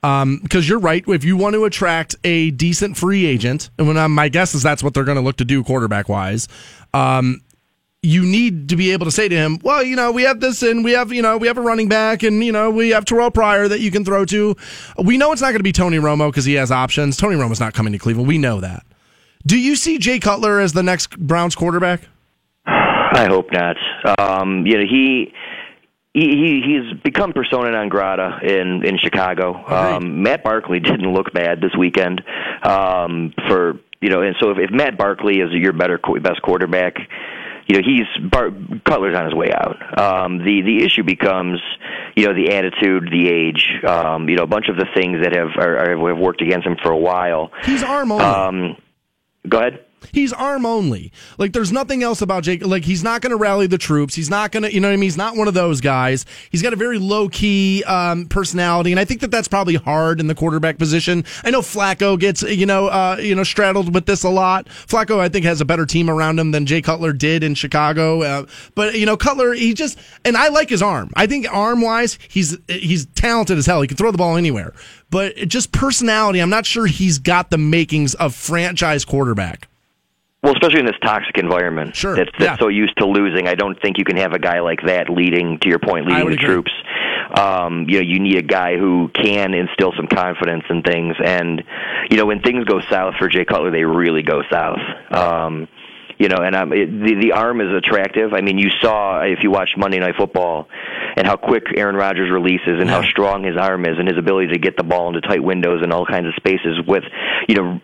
[0.04, 1.04] Um, because you're right.
[1.08, 4.62] If you want to attract a decent free agent, and when I'm, my guess is
[4.62, 6.48] that's what they're going to look to do quarterback wise,
[6.94, 7.42] um,
[8.04, 10.62] you need to be able to say to him, well, you know, we have this
[10.62, 13.06] and we have, you know, we have a running back and, you know, we have
[13.06, 14.56] Terrelle Pryor that you can throw to.
[15.04, 17.18] We know it's not going to be Tony Romo because he has options.
[17.18, 18.28] Tony Romo's not coming to Cleveland.
[18.28, 18.86] We know that.
[19.46, 22.02] Do you see Jay Cutler as the next Browns quarterback?
[22.66, 23.78] I hope not.
[24.20, 25.34] Um, you know, he
[26.14, 29.56] he he's become persona non grata in in Chicago.
[29.66, 32.22] Um, Matt Barkley didn't look bad this weekend.
[32.64, 36.98] Um, for you know, and so if, if Matt Barkley is your better best quarterback,
[37.68, 38.52] you know he's Bar-
[38.86, 40.00] Cutler's on his way out.
[40.00, 41.60] Um, the the issue becomes,
[42.16, 45.34] you know, the attitude, the age, um, you know, a bunch of the things that
[45.34, 47.52] have are, are, have worked against him for a while.
[47.64, 48.24] He's arm only.
[48.24, 48.78] Um,
[49.48, 49.86] go ahead.
[50.12, 51.12] He's arm only.
[51.38, 52.66] Like there's nothing else about Jake.
[52.66, 54.16] Like he's not going to rally the troops.
[54.16, 55.04] He's not going to, you know what I mean?
[55.04, 56.26] He's not one of those guys.
[56.52, 60.20] He's got a very low key um, personality, and I think that that's probably hard
[60.20, 61.26] in the quarterback position.
[61.44, 64.68] I know Flacco gets, you know, uh, you know, straddled with this a lot.
[64.68, 68.22] Flacco, I think, has a better team around him than Jay Cutler did in Chicago.
[68.22, 68.46] Uh,
[68.76, 71.12] but you know, Cutler, he just, and I like his arm.
[71.16, 73.82] I think arm wise, he's he's talented as hell.
[73.82, 74.74] He can throw the ball anywhere.
[75.10, 79.68] But just personality, I'm not sure he's got the makings of franchise quarterback.
[80.44, 82.58] Well, especially in this toxic environment Sure, that's, that's yeah.
[82.58, 85.58] so used to losing, I don't think you can have a guy like that leading.
[85.60, 86.46] To your point, leading the agree.
[86.46, 86.72] troops.
[87.36, 91.16] Um, you know, you need a guy who can instill some confidence in things.
[91.24, 91.64] And
[92.10, 94.80] you know, when things go south for Jay Cutler, they really go south.
[95.12, 95.68] Um,
[96.18, 98.34] you know, and um, it, the the arm is attractive.
[98.34, 100.68] I mean, you saw if you watched Monday Night Football
[101.16, 104.54] and how quick Aaron Rodgers releases and how strong his arm is and his ability
[104.54, 107.04] to get the ball into tight windows and all kinds of spaces with,
[107.48, 107.80] you know,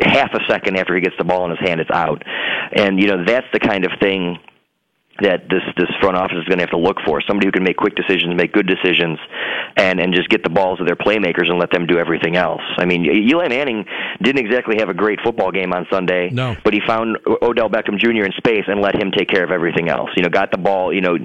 [0.00, 2.22] half a second after he gets the ball in his hand, it's out.
[2.72, 4.38] And you know, that's the kind of thing
[5.20, 7.64] that this this front office is going to have to look for somebody who can
[7.64, 9.18] make quick decisions, make good decisions,
[9.76, 12.62] and and just get the balls to their playmakers and let them do everything else.
[12.78, 13.84] I mean, Eli Manning
[14.22, 16.56] didn't exactly have a great football game on Sunday, No.
[16.64, 18.24] but he found Odell Beckham Jr.
[18.24, 20.10] in space and let him take care of everything else.
[20.16, 21.16] You know, got the ball, you know,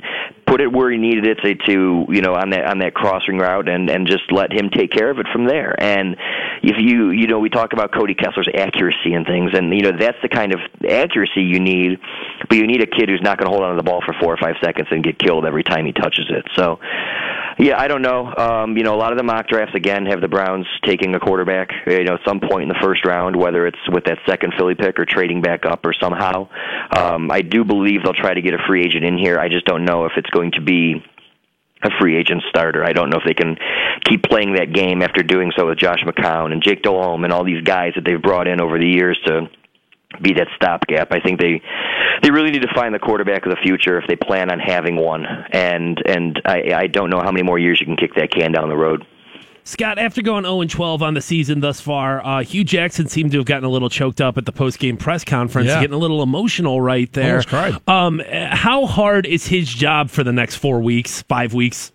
[0.47, 3.37] put it where he needed it to, to you know on that on that crossing
[3.37, 5.75] route, and and just let him take care of it from there.
[5.81, 6.15] And
[6.63, 9.91] if you you know we talk about Cody Kessler's accuracy and things, and you know
[9.97, 10.59] that's the kind of
[10.89, 11.99] accuracy you need,
[12.49, 14.13] but you need a kid who's not going to hold on to the ball for
[14.21, 16.45] four or five seconds and get killed every time he touches it.
[16.55, 16.79] So.
[17.59, 18.33] Yeah, I don't know.
[18.35, 21.19] Um, you know, a lot of the mock drafts again have the Browns taking a
[21.19, 21.69] quarterback.
[21.85, 24.75] You know, at some point in the first round, whether it's with that second Philly
[24.75, 26.49] pick or trading back up or somehow.
[26.95, 29.37] Um, I do believe they'll try to get a free agent in here.
[29.39, 31.03] I just don't know if it's going to be
[31.83, 32.83] a free agent starter.
[32.83, 33.57] I don't know if they can
[34.05, 37.43] keep playing that game after doing so with Josh McCown and Jake Delhomme and all
[37.43, 39.49] these guys that they've brought in over the years to
[40.21, 41.11] be that stopgap.
[41.11, 41.61] I think they
[42.21, 44.95] they really need to find the quarterback of the future if they plan on having
[44.95, 45.25] one.
[45.51, 48.51] And and I, I don't know how many more years you can kick that can
[48.51, 49.05] down the road.
[49.65, 53.37] Scott, after going 0 12 on the season thus far, uh, Hue Jackson seemed to
[53.37, 55.79] have gotten a little choked up at the post game press conference, Yeah.
[55.79, 57.29] getting a little emotional right there.
[57.35, 57.75] Almost cried.
[57.87, 61.93] Um, how hard is his job for the next four weeks, five weeks?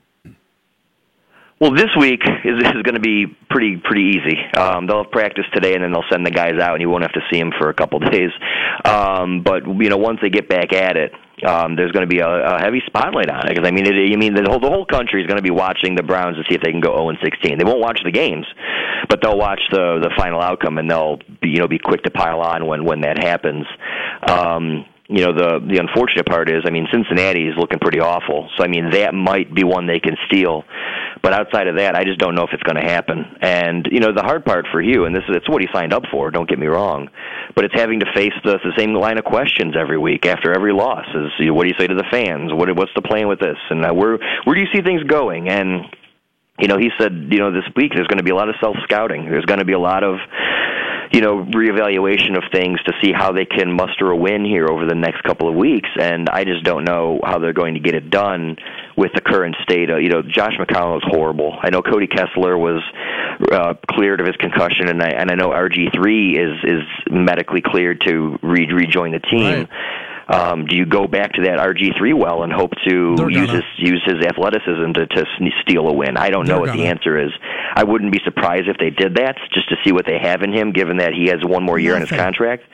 [1.60, 4.38] Well, this week is, is going to be pretty pretty easy.
[4.56, 7.02] Um, they'll have practice today, and then they'll send the guys out, and you won't
[7.02, 8.30] have to see them for a couple days.
[8.84, 11.12] Um, but you know, once they get back at it,
[11.44, 13.56] um, there's going to be a, a heavy spotlight on it.
[13.56, 15.50] Because I mean, it, I mean, the whole the whole country is going to be
[15.50, 17.58] watching the Browns to see if they can go 0 and 16.
[17.58, 18.46] They won't watch the games,
[19.08, 22.10] but they'll watch the the final outcome, and they'll be, you know be quick to
[22.12, 23.66] pile on when when that happens.
[24.28, 28.50] Um, you know the the unfortunate part is, I mean, Cincinnati is looking pretty awful.
[28.56, 30.64] So I mean, that might be one they can steal.
[31.22, 33.24] But outside of that, I just don't know if it's going to happen.
[33.40, 35.94] And you know, the hard part for Hue, and this is it's what he signed
[35.94, 36.30] up for.
[36.30, 37.08] Don't get me wrong,
[37.56, 40.74] but it's having to face the, the same line of questions every week after every
[40.74, 41.06] loss.
[41.14, 42.52] Is you know, what do you say to the fans?
[42.52, 43.56] What what's the plan with this?
[43.70, 45.48] And uh, where where do you see things going?
[45.48, 45.88] And
[46.60, 48.56] you know, he said, you know, this week there's going to be a lot of
[48.60, 49.24] self scouting.
[49.24, 50.18] There's going to be a lot of
[51.12, 54.86] you know, reevaluation of things to see how they can muster a win here over
[54.86, 55.88] the next couple of weeks.
[55.98, 58.56] And I just don't know how they're going to get it done
[58.96, 59.90] with the current state.
[59.90, 61.56] Of, you know, Josh McCown was horrible.
[61.62, 62.82] I know Cody Kessler was
[63.52, 67.62] uh, cleared of his concussion, and I and I know RG three is is medically
[67.64, 69.60] cleared to re- rejoin the team.
[69.60, 69.68] Right.
[70.28, 73.46] Um, do you go back to that RG three well and hope to They're use
[73.46, 73.62] gonna.
[73.62, 75.24] his use his athleticism to to
[75.62, 76.16] steal a win?
[76.16, 76.88] I don't know They're what the gonna.
[76.90, 77.30] answer is.
[77.74, 80.52] I wouldn't be surprised if they did that just to see what they have in
[80.52, 82.64] him, given that he has one more year on his contract.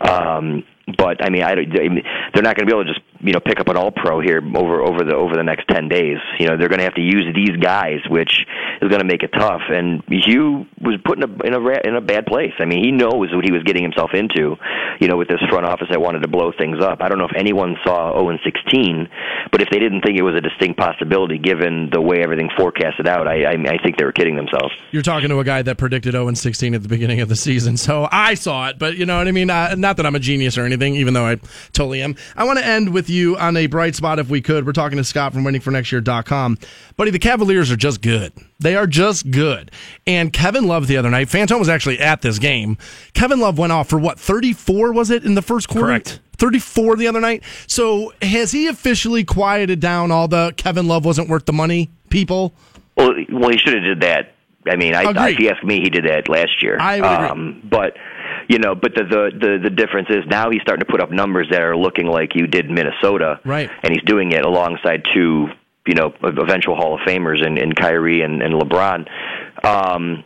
[0.00, 0.64] Um,
[0.96, 2.02] but I mean, I I mean,
[2.32, 4.20] they're not going to be able to just you know pick up an All Pro
[4.20, 6.18] here over over the over the next ten days.
[6.38, 8.46] You know, they're going to have to use these guys, which
[8.80, 9.62] is going to make it tough.
[9.68, 12.52] And Hue was put in a in a in a bad place.
[12.58, 14.56] I mean, he knows what he was getting himself into.
[15.00, 17.02] You know, with this front office that wanted to blow things up.
[17.02, 19.08] I don't know if anyone saw 0 and 16,
[19.52, 23.06] but if they didn't think it was a distinct possibility, given the way everything forecasted
[23.06, 24.74] out, I I, I think they were kidding themselves.
[24.90, 27.36] You're talking to a guy that predicted 0 and 16 at the beginning of the
[27.36, 28.78] season, so I saw it.
[28.78, 29.50] But you know what I mean.
[29.50, 31.36] Uh, not that I'm a genius or anything, even though I
[31.72, 32.16] totally am.
[32.36, 34.66] I want to end with with you on a bright spot if we could.
[34.66, 36.58] We're talking to Scott from waitingfornextyear.com.
[36.96, 38.32] Buddy, the Cavaliers are just good.
[38.58, 39.70] They are just good.
[40.06, 42.76] And Kevin Love the other night, Fantone was actually at this game.
[43.14, 45.86] Kevin Love went off for what, 34 was it in the first quarter?
[45.86, 46.20] Correct.
[46.36, 47.42] 34 the other night.
[47.66, 52.52] So has he officially quieted down all the Kevin Love wasn't worth the money people?
[52.96, 54.34] Well, well, he should have did that.
[54.66, 55.18] I mean, I, Agreed.
[55.18, 56.78] I, if you ask me, he did that last year.
[56.78, 57.28] I would agree.
[57.28, 57.96] um, but
[58.48, 61.10] you know, but the, the the the difference is now he's starting to put up
[61.10, 63.70] numbers that are looking like you did Minnesota, Right.
[63.82, 65.48] And he's doing it alongside two,
[65.86, 69.06] you know, eventual Hall of Famers in, in Kyrie and, and LeBron.
[69.64, 70.24] Um,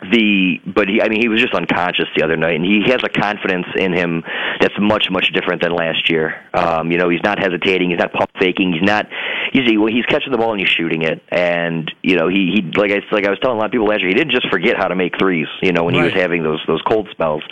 [0.00, 3.02] the but he I mean he was just unconscious the other night and he has
[3.02, 4.22] a confidence in him
[4.60, 6.44] that's much much different than last year.
[6.54, 9.06] Um, you know he's not hesitating, he's not pump faking, he's not
[9.52, 12.92] he's he's catching the ball and he's shooting it and you know he he like
[12.92, 14.76] I like I was telling a lot of people last year he didn't just forget
[14.76, 15.48] how to make threes.
[15.62, 17.42] You know when he was having those those cold spells.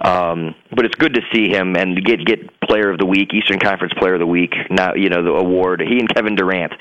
[0.00, 3.58] Um, but it's good to see him and get get Player of the Week, Eastern
[3.58, 4.52] Conference Player of the Week.
[4.70, 5.80] Now you know the award.
[5.80, 6.72] He and Kevin Durant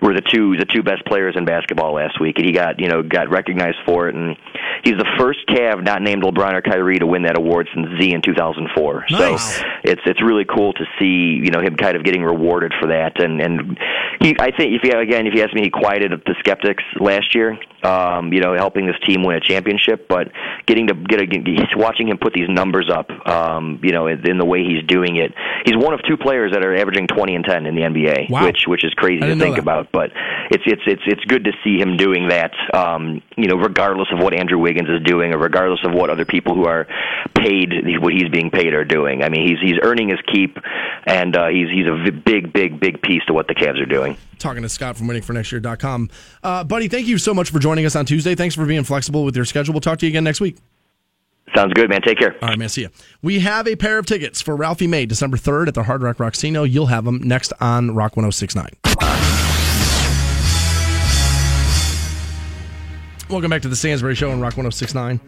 [0.00, 2.88] were the two the two best players in basketball last week, and he got you
[2.88, 4.14] know got recognized for it.
[4.14, 4.36] And
[4.84, 8.12] he's the first Cav not named LeBron or Kyrie to win that award since Z
[8.12, 9.06] in 2004.
[9.10, 9.56] Nice.
[9.56, 12.88] So it's it's really cool to see you know him kind of getting rewarded for
[12.88, 13.22] that.
[13.22, 13.78] And and
[14.20, 17.34] he I think if you again if you ask me, he quieted the skeptics last
[17.34, 17.58] year.
[17.82, 20.32] Um, you know, helping this team win a championship, but
[20.66, 21.26] getting to get a,
[21.76, 23.08] watching him put these numbers up.
[23.26, 25.32] Um, you know, in, in the way he's doing it,
[25.64, 28.46] he's one of two players that are averaging 20 and 10 in the NBA, Wow.
[28.46, 29.92] which which is crazy to think about.
[29.92, 30.10] But
[30.50, 32.50] it's it's it's it's good to see him doing that.
[32.74, 36.24] Um, you know, regardless of what Andrew Wiggins is doing, or regardless of what other
[36.24, 36.88] people who are
[37.36, 39.22] paid what he's being paid are doing.
[39.22, 40.58] I mean, he's he's earning his keep,
[41.06, 43.86] and uh, he's he's a v- big big big piece to what the Cavs are
[43.86, 44.16] doing.
[44.38, 46.10] Talking to Scott from waitingfornextyear.com.
[46.42, 48.34] Uh, buddy, thank you so much for joining us on Tuesday.
[48.34, 49.74] Thanks for being flexible with your schedule.
[49.74, 50.56] We'll talk to you again next week.
[51.54, 52.02] Sounds good, man.
[52.02, 52.34] Take care.
[52.42, 52.68] All right, man.
[52.68, 52.88] See ya.
[53.22, 56.18] We have a pair of tickets for Ralphie May, December 3rd at the Hard Rock
[56.18, 56.70] Rocksino.
[56.70, 58.70] You'll have them next on Rock 1069.
[63.30, 65.20] Welcome back to the Stansbury Show on Rock 1069.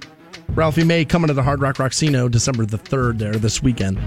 [0.50, 3.98] Ralphie May coming to the Hard Rock Rocksino December the 3rd there this weekend.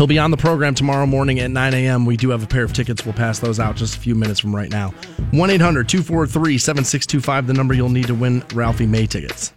[0.00, 2.06] He'll be on the program tomorrow morning at 9 a.m.
[2.06, 3.04] We do have a pair of tickets.
[3.04, 4.94] We'll pass those out just a few minutes from right now.
[5.32, 9.52] 1 800 243 7625, the number you'll need to win Ralphie May tickets.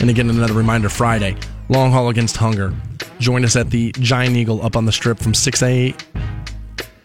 [0.00, 1.34] And again, another reminder Friday,
[1.70, 2.76] long haul against hunger.
[3.20, 5.94] Join us at the Giant Eagle up on the strip from 6 a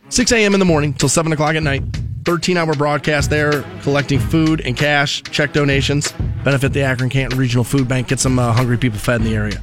[0.10, 0.54] 6 a.m.
[0.54, 1.82] in the morning till 7 o'clock at night.
[2.26, 6.12] 13 hour broadcast there, collecting food and cash, check donations,
[6.44, 9.34] benefit the Akron Canton Regional Food Bank, get some uh, hungry people fed in the
[9.34, 9.62] area.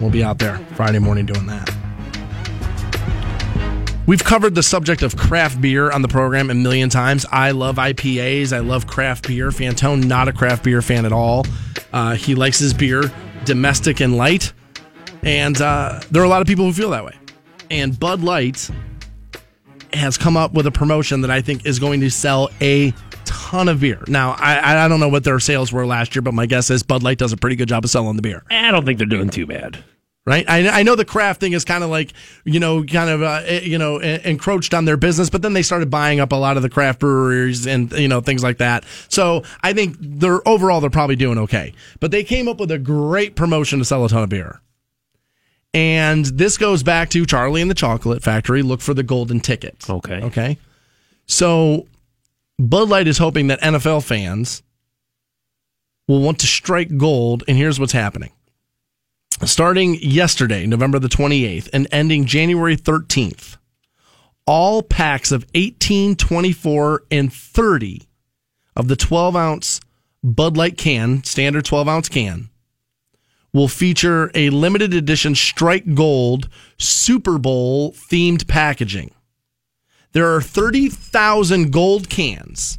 [0.00, 1.70] We'll be out there Friday morning doing that.
[4.06, 7.26] We've covered the subject of craft beer on the program a million times.
[7.32, 8.52] I love IPAs.
[8.52, 9.48] I love craft beer.
[9.48, 11.44] Fantone, not a craft beer fan at all.
[11.92, 13.10] Uh, he likes his beer
[13.44, 14.52] domestic and light.
[15.22, 17.16] And uh, there are a lot of people who feel that way.
[17.70, 18.70] And Bud Light
[19.92, 22.92] has come up with a promotion that I think is going to sell a
[23.46, 24.02] ton of beer.
[24.08, 26.82] Now, I, I don't know what their sales were last year, but my guess is
[26.82, 29.06] Bud Light does a pretty good job of selling the beer I don't think they're
[29.06, 29.82] doing too bad.
[30.24, 30.44] right?
[30.48, 32.12] I, I know the craft thing is kind of like
[32.44, 35.62] you know, kind of uh, eh, you know, encroached on their business, but then they
[35.62, 38.84] started buying up a lot of the craft breweries and you know things like that.
[39.08, 41.72] So I think they're overall they're probably doing okay.
[42.00, 44.60] But they came up with a great promotion to sell a ton of beer.
[45.72, 48.62] And this goes back to Charlie and the Chocolate Factory.
[48.62, 49.88] Look for the golden ticket.
[49.88, 50.22] Okay.
[50.22, 50.58] Okay.
[51.26, 51.86] So
[52.58, 54.62] Bud Light is hoping that NFL fans
[56.08, 57.44] will want to strike gold.
[57.46, 58.32] And here's what's happening.
[59.44, 63.58] Starting yesterday, November the 28th, and ending January 13th,
[64.46, 68.08] all packs of 18, 24, and 30
[68.74, 69.80] of the 12 ounce
[70.24, 72.48] Bud Light can, standard 12 ounce can,
[73.52, 79.10] will feature a limited edition Strike Gold Super Bowl themed packaging.
[80.16, 82.78] There are 30,000 gold cans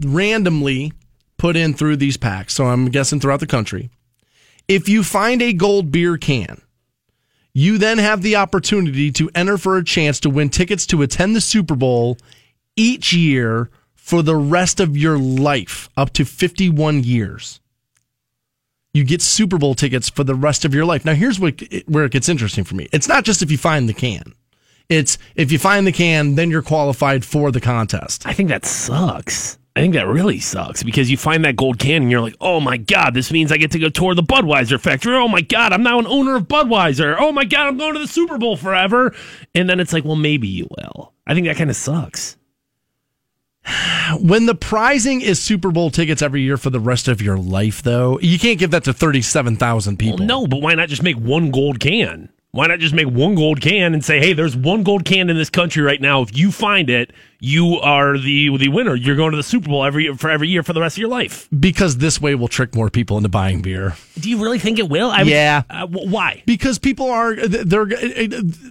[0.00, 0.94] randomly
[1.36, 2.54] put in through these packs.
[2.54, 3.90] So I'm guessing throughout the country.
[4.66, 6.62] If you find a gold beer can,
[7.52, 11.36] you then have the opportunity to enter for a chance to win tickets to attend
[11.36, 12.16] the Super Bowl
[12.76, 17.60] each year for the rest of your life, up to 51 years.
[18.94, 21.04] You get Super Bowl tickets for the rest of your life.
[21.04, 22.88] Now, here's what, where it gets interesting for me.
[22.90, 24.32] It's not just if you find the can.
[24.88, 28.26] It's if you find the can, then you're qualified for the contest.
[28.26, 29.58] I think that sucks.
[29.74, 32.60] I think that really sucks because you find that gold can and you're like, oh
[32.60, 35.16] my God, this means I get to go tour the Budweiser factory.
[35.16, 37.16] Oh my God, I'm now an owner of Budweiser.
[37.18, 39.14] Oh my God, I'm going to the Super Bowl forever.
[39.54, 41.14] And then it's like, well, maybe you will.
[41.26, 42.36] I think that kind of sucks.
[44.20, 47.82] When the prizing is Super Bowl tickets every year for the rest of your life,
[47.82, 50.18] though, you can't give that to 37,000 people.
[50.18, 52.28] Well, no, but why not just make one gold can?
[52.54, 55.38] Why not just make one gold can and say, "Hey, there's one gold can in
[55.38, 56.20] this country right now.
[56.20, 57.10] If you find it,
[57.40, 58.94] you are the the winner.
[58.94, 61.08] You're going to the Super Bowl every for every year for the rest of your
[61.08, 63.96] life." Because this way will trick more people into buying beer.
[64.20, 65.10] Do you really think it will?
[65.10, 65.62] I Yeah.
[65.70, 66.42] uh, why?
[66.44, 67.86] Because people are they're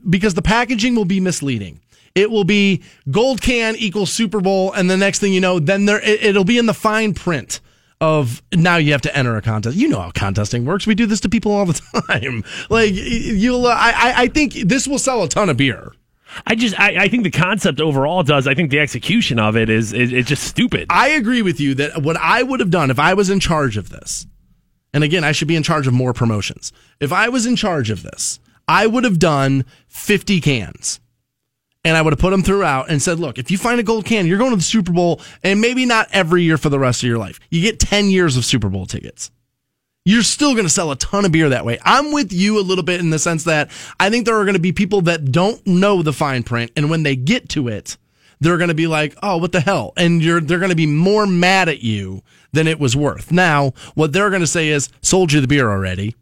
[0.08, 1.80] because the packaging will be misleading.
[2.14, 5.88] It will be gold can equals Super Bowl, and the next thing you know, then
[5.88, 7.60] there it, it'll be in the fine print
[8.02, 9.78] of now you have to enter a contest.
[9.78, 10.86] You know how contesting works.
[10.86, 11.74] We do this to people all the
[12.10, 12.44] time.
[12.70, 15.94] Like you'll, uh, I, I- think this will sell a ton of beer.
[16.48, 18.48] I just I, I think the concept overall does.
[18.48, 20.88] I think the execution of it is is it's just stupid.
[20.90, 23.76] I agree with you that what I would have done if I was in charge
[23.76, 24.26] of this,
[24.94, 26.72] and again, I should be in charge of more promotions.
[27.02, 31.01] If I was in charge of this, I would have done 50 cans.
[31.84, 34.06] And I would have put them throughout and said, look, if you find a gold
[34.06, 37.02] can, you're going to the Super Bowl and maybe not every year for the rest
[37.02, 37.40] of your life.
[37.50, 39.32] You get 10 years of Super Bowl tickets.
[40.06, 41.80] You're still going to sell a ton of beer that way.
[41.84, 44.56] I'm with you a little bit in the sense that I think there are going
[44.56, 46.72] to be people that don't know the fine print.
[46.76, 47.98] And when they get to it,
[48.40, 50.88] they're going to be like, "Oh, what the hell?" And you're they're going to be
[50.88, 53.32] more mad at you than it was worth.
[53.32, 56.16] Now, what they're going to say is, "Sold you the beer already."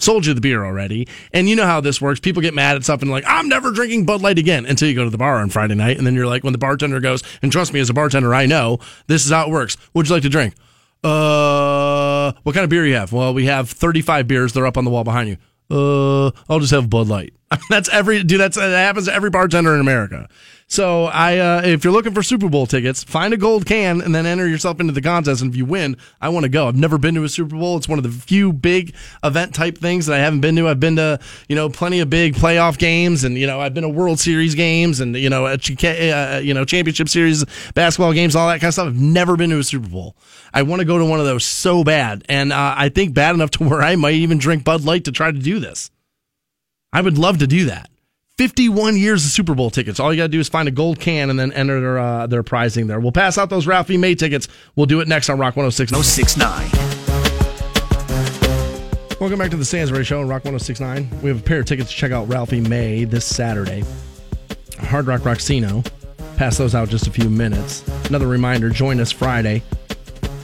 [0.00, 1.06] Sold you the beer already.
[1.32, 2.20] And you know how this works.
[2.20, 5.04] People get mad at something like, I'm never drinking Bud Light again until you go
[5.04, 5.98] to the bar on Friday night.
[5.98, 8.46] And then you're like, when the bartender goes, and trust me, as a bartender, I
[8.46, 9.76] know this is how it works.
[9.92, 10.54] What'd you like to drink?
[11.02, 13.12] Uh, what kind of beer you have?
[13.12, 14.52] Well, we have 35 beers.
[14.52, 15.36] They're up on the wall behind you.
[15.70, 17.34] Uh, I'll just have Bud Light.
[17.70, 18.40] that's every dude.
[18.40, 20.28] That's that happens to every bartender in America.
[20.70, 24.14] So I, uh, if you're looking for Super Bowl tickets, find a gold can and
[24.14, 25.42] then enter yourself into the contest.
[25.42, 26.68] And if you win, I want to go.
[26.68, 27.76] I've never been to a Super Bowl.
[27.76, 28.94] It's one of the few big
[29.24, 30.68] event type things that I haven't been to.
[30.68, 31.18] I've been to
[31.48, 34.54] you know plenty of big playoff games, and you know I've been to World Series
[34.54, 37.44] games, and you know a, uh, you know championship series
[37.74, 38.86] basketball games, all that kind of stuff.
[38.86, 40.14] I've never been to a Super Bowl.
[40.54, 43.34] I want to go to one of those so bad, and uh, I think bad
[43.34, 45.90] enough to where I might even drink Bud Light to try to do this.
[46.92, 47.90] I would love to do that.
[48.40, 50.00] 51 years of Super Bowl tickets.
[50.00, 52.26] All you got to do is find a gold can and then enter their uh,
[52.26, 52.98] their prizing there.
[52.98, 54.48] We'll pass out those Ralphie May tickets.
[54.76, 55.92] We'll do it next on Rock 106.
[55.92, 56.70] 1069.
[59.20, 61.20] Welcome back to the Stansbury Show on Rock 1069.
[61.20, 63.84] We have a pair of tickets to check out Ralphie May this Saturday.
[64.84, 65.86] Hard Rock Rocksino.
[66.38, 67.86] Pass those out just a few minutes.
[68.06, 69.62] Another reminder join us Friday.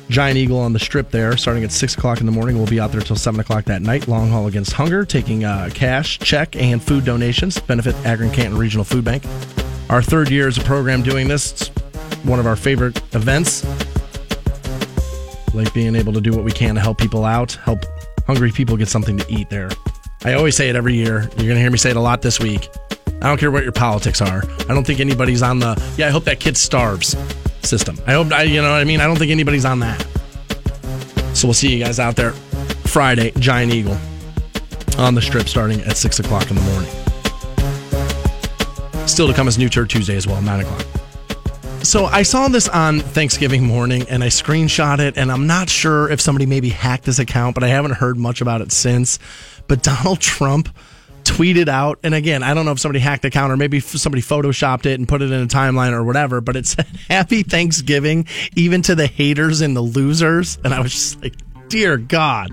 [0.09, 2.57] Giant Eagle on the strip there, starting at 6 o'clock in the morning.
[2.57, 4.07] We'll be out there until 7 o'clock that night.
[4.07, 7.59] Long haul against hunger, taking uh, cash, check, and food donations.
[7.59, 9.25] Benefit Akron Canton Regional Food Bank.
[9.91, 11.53] Our third year as a program doing this.
[11.53, 11.69] It's
[12.25, 13.65] one of our favorite events.
[15.55, 17.85] Like being able to do what we can to help people out, help
[18.27, 19.71] hungry people get something to eat there.
[20.25, 21.23] I always say it every year.
[21.23, 22.69] You're going to hear me say it a lot this week.
[23.23, 24.45] I don't care what your politics are.
[24.69, 27.17] I don't think anybody's on the, yeah, I hope that kid starves
[27.67, 27.99] system.
[28.07, 29.01] I hope, I, you know what I mean?
[29.01, 30.01] I don't think anybody's on that.
[31.35, 32.33] So we'll see you guys out there
[32.87, 33.99] Friday, Giant Eagle
[34.99, 36.91] on the strip starting at 6 o'clock in the morning.
[39.07, 40.87] Still to come is New Tour Tuesday as well, 9 o'clock.
[41.83, 46.11] So I saw this on Thanksgiving morning and I screenshot it, and I'm not sure
[46.11, 49.19] if somebody maybe hacked this account, but I haven't heard much about it since.
[49.69, 50.69] But Donald Trump
[51.27, 54.23] tweeted out, and again, I don't know if somebody hacked the account or maybe somebody
[54.23, 58.27] photoshopped it and put it in a timeline or whatever, but it said Happy Thanksgiving,
[58.55, 60.59] even to the haters and the losers.
[60.65, 61.35] And I was just like,
[61.69, 62.51] Dear God.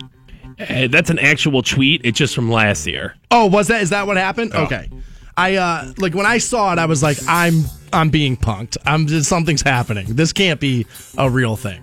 [0.60, 2.02] Uh, that's an actual tweet.
[2.04, 3.16] It's just from last year.
[3.32, 4.54] Oh, was that is that what happened?
[4.54, 4.90] Okay.
[5.36, 8.78] I uh like when I saw it, I was like, I'm I'm being punked.
[8.86, 10.16] I'm just, something's happening.
[10.16, 10.86] This can't be
[11.18, 11.82] a real thing.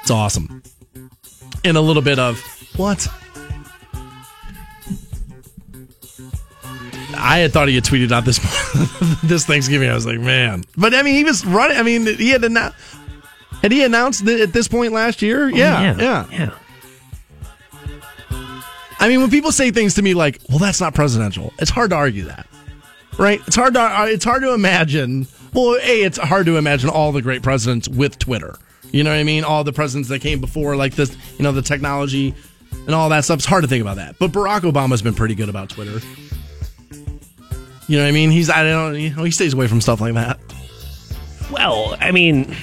[0.00, 0.62] It's awesome.
[1.64, 2.40] And a little bit of
[2.76, 3.06] what?
[7.16, 8.38] I had thought he had tweeted out this
[9.22, 9.88] this Thanksgiving.
[9.88, 10.64] I was like, man.
[10.76, 11.76] But I mean, he was running.
[11.76, 12.76] I mean, he had announced.
[13.62, 15.48] Had he announced it at this point last year?
[15.48, 16.26] yeah, yeah.
[16.30, 16.54] yeah.
[18.98, 21.90] I mean, when people say things to me like, "Well, that's not presidential," it's hard
[21.90, 22.46] to argue that,
[23.18, 23.40] right?
[23.46, 25.26] It's hard to uh, it's hard to imagine.
[25.52, 28.56] Well, a it's hard to imagine all the great presidents with Twitter.
[28.92, 29.42] You know what I mean?
[29.42, 32.34] All the presidents that came before, like this, you know, the technology
[32.86, 33.38] and all that stuff.
[33.38, 34.18] It's hard to think about that.
[34.18, 36.00] But Barack Obama's been pretty good about Twitter.
[37.92, 38.30] You know what I mean?
[38.30, 40.40] He's I don't you know he stays away from stuff like that.
[41.50, 42.56] Well, I mean,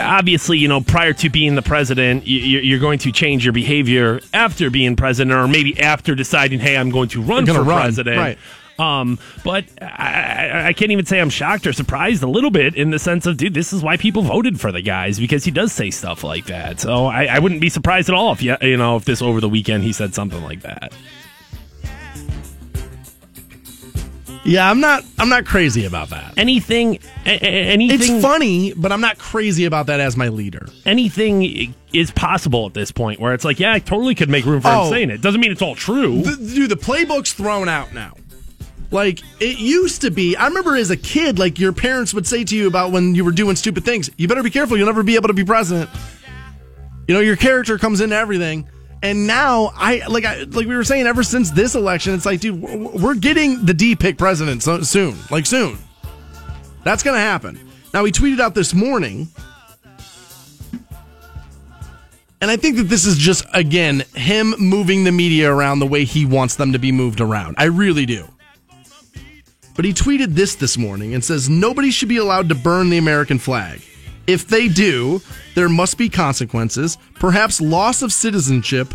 [0.00, 4.70] obviously, you know, prior to being the president, you're going to change your behavior after
[4.70, 8.16] being president, or maybe after deciding, hey, I'm going to run for run, president.
[8.18, 8.38] right.
[8.78, 9.86] Um, but I,
[10.52, 13.26] I- I can't even say I'm shocked or surprised a little bit in the sense
[13.26, 16.22] of, dude, this is why people voted for the guys because he does say stuff
[16.22, 16.78] like that.
[16.80, 19.40] So I, I wouldn't be surprised at all if you, you know if this over
[19.40, 20.92] the weekend he said something like that.
[24.46, 25.04] Yeah, I'm not.
[25.18, 26.34] I'm not crazy about that.
[26.36, 30.68] Anything, a- a- anything, It's funny, but I'm not crazy about that as my leader.
[30.86, 33.18] anything is possible at this point.
[33.20, 34.84] Where it's like, yeah, I totally could make room for Oh.
[34.84, 35.20] him saying it.
[35.20, 36.22] Doesn't mean it's all true.
[36.22, 38.12] The, dude, the playbook's thrown out now.
[38.92, 40.36] Like it used to be.
[40.36, 43.24] I remember as a kid, like your parents would say to you about when you
[43.24, 44.08] were doing stupid things.
[44.16, 44.76] You better be careful.
[44.76, 45.90] You'll never be able to be president.
[47.08, 48.68] You know, your character comes into everything.
[49.02, 52.40] And now, I like I like we were saying ever since this election, it's like,
[52.40, 55.78] dude, we're, getting the D pick president so, soon, like soon.
[56.82, 57.60] That's gonna happen.
[57.92, 59.28] Now he tweeted out this morning,
[62.40, 66.04] and I think that this is just again him moving the media around the way
[66.04, 67.56] he wants them to be moved around.
[67.58, 68.26] I really do.
[69.76, 72.96] But he tweeted this this morning and says nobody should be allowed to burn the
[72.96, 73.82] American flag.
[74.26, 75.20] If they do,
[75.54, 78.92] there must be consequences, perhaps loss of citizenship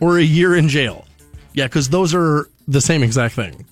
[0.00, 1.06] or a year in jail.
[1.54, 3.66] Yeah, because those are the same exact thing.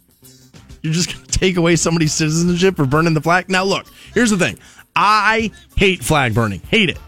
[0.83, 3.49] You're just going to take away somebody's citizenship for burning the flag?
[3.49, 4.59] Now, look, here's the thing
[4.97, 6.99] I hate flag burning, hate it.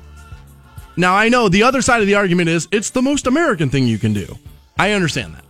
[0.97, 3.86] Now, I know the other side of the argument is it's the most American thing
[3.86, 4.39] you can do.
[4.78, 5.44] I understand that.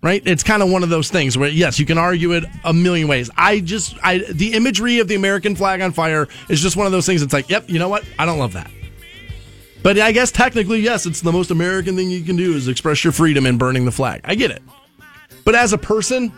[0.00, 0.22] Right?
[0.24, 3.08] It's kind of one of those things where yes, you can argue it a million
[3.08, 3.30] ways.
[3.36, 6.92] I just I the imagery of the American flag on fire is just one of
[6.92, 8.04] those things it's like, yep, you know what?
[8.18, 8.70] I don't love that.
[9.82, 13.02] But I guess technically yes, it's the most American thing you can do is express
[13.02, 14.20] your freedom in burning the flag.
[14.24, 14.62] I get it.
[15.44, 16.32] But as a person,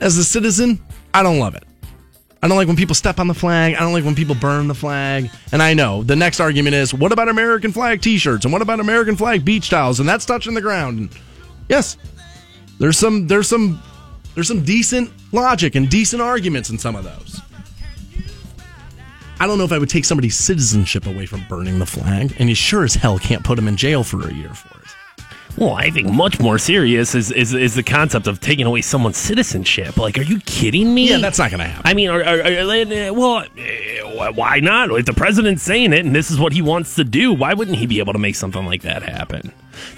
[0.00, 0.80] as a citizen,
[1.12, 1.64] I don't love it.
[2.42, 3.74] I don't like when people step on the flag.
[3.74, 5.28] I don't like when people burn the flag.
[5.50, 8.44] And I know the next argument is what about American flag t shirts?
[8.44, 9.98] And what about American flag beach towels?
[9.98, 10.98] And that's touching the ground.
[10.98, 11.10] And
[11.68, 11.96] yes,
[12.78, 13.82] there's some there's some
[14.34, 17.40] there's some decent logic and decent arguments in some of those.
[19.40, 22.48] I don't know if I would take somebody's citizenship away from burning the flag, and
[22.48, 24.88] you sure as hell can't put them in jail for a year for it.
[25.56, 29.16] Well, I think much more serious is, is is the concept of taking away someone's
[29.16, 29.96] citizenship.
[29.96, 31.10] Like, are you kidding me?
[31.10, 31.82] Yeah, that's not going to happen.
[31.84, 34.90] I mean, are, are, are, well, eh, why not?
[34.92, 37.76] If the president's saying it and this is what he wants to do, why wouldn't
[37.76, 39.52] he be able to make something like that happen?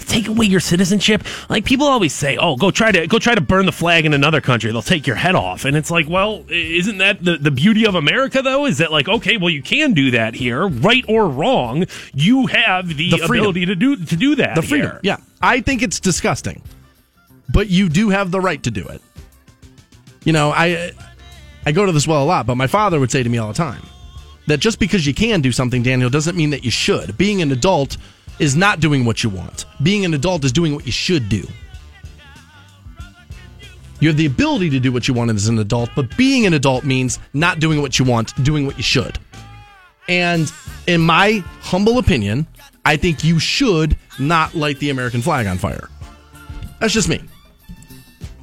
[0.07, 3.41] Take away your citizenship, like people always say, "Oh, go try to go try to
[3.41, 6.45] burn the flag in another country; they'll take your head off." And it's like, well,
[6.49, 8.67] isn't that the, the beauty of America, though?
[8.67, 12.89] Is that like, okay, well, you can do that here, right or wrong, you have
[12.89, 14.55] the, The ability to do to do that.
[14.57, 14.91] the freedom.
[14.93, 15.01] here.
[15.03, 16.63] Yeah, I think it's disgusting,
[17.49, 19.01] but you do have the right to do it.
[20.25, 20.93] You know, I
[21.65, 23.49] I go to this well a lot, but my father would say to me all
[23.49, 23.83] the time
[24.47, 27.17] that just because you can do something, Daniel, doesn't mean that you should.
[27.17, 27.97] Being an adult
[28.41, 29.67] is not doing what you want.
[29.83, 31.47] Being an adult is doing what you should do.
[34.01, 36.55] You have the ability to do what you want as an adult, but being an
[36.55, 39.19] adult means not doing what you want, doing what you should.
[40.09, 40.51] And
[40.87, 42.47] in my humble opinion,
[42.85, 45.91] I think you should not light the American flag on fire.
[46.81, 47.21] That's just me.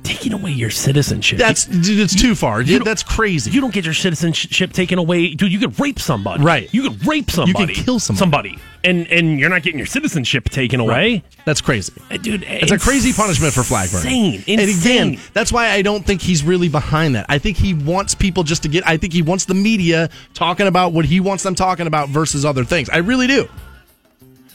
[0.08, 1.38] Taking away your citizenship.
[1.40, 2.62] That's dude, it's too far.
[2.62, 3.52] you That's crazy.
[3.52, 5.52] You don't get your citizenship taken away, dude.
[5.52, 6.74] You could rape somebody, Right.
[6.74, 8.58] You could rape somebody, You could kill somebody.
[8.84, 11.94] and and you're not getting your citizenship taken away, That's crazy.
[12.10, 12.44] Uh, dude.
[12.48, 14.36] It's a crazy punishment for flag burning.
[14.36, 15.08] Insane, And insane.
[15.14, 17.26] again, that's why I don't think he's really behind that.
[17.30, 18.88] I think he wants people just to get.
[18.88, 22.46] I think he wants the media talking about what he wants them talking about versus
[22.46, 22.90] other things.
[22.90, 23.48] I really do.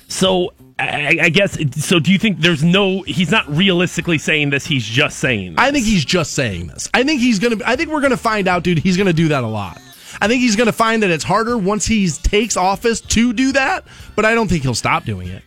[0.08, 0.52] So
[0.82, 1.58] I, I guess.
[1.84, 3.02] So do you think there's no?
[3.02, 4.66] He's not realistically saying this.
[4.66, 5.54] He's just saying.
[5.58, 6.88] I think he's just saying this.
[6.94, 7.56] I think he's gonna.
[7.64, 8.78] I think we're gonna find out, dude.
[8.78, 9.80] He's gonna do that a lot.
[10.20, 13.84] I think he's gonna find that it's harder once he takes office to do that.
[14.14, 15.42] But I don't think he'll stop doing it.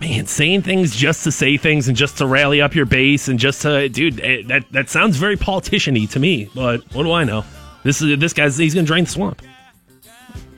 [0.00, 3.38] man, saying things just to say things and just to rally up your base and
[3.38, 6.50] just to, dude, eh, that that sounds very politician-y to me.
[6.54, 7.44] But what do I know?
[7.82, 8.56] This is this guy's.
[8.56, 9.42] He's gonna drain the swamp.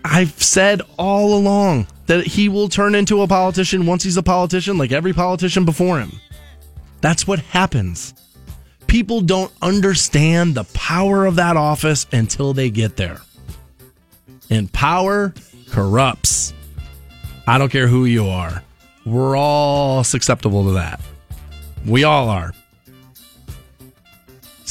[0.05, 4.79] I've said all along that he will turn into a politician once he's a politician,
[4.79, 6.13] like every politician before him.
[7.01, 8.15] That's what happens.
[8.87, 13.21] People don't understand the power of that office until they get there.
[14.51, 15.33] And power
[15.71, 16.53] corrupts.
[17.47, 18.63] I don't care who you are.
[19.07, 21.01] We're all susceptible to that.
[21.87, 22.53] We all are.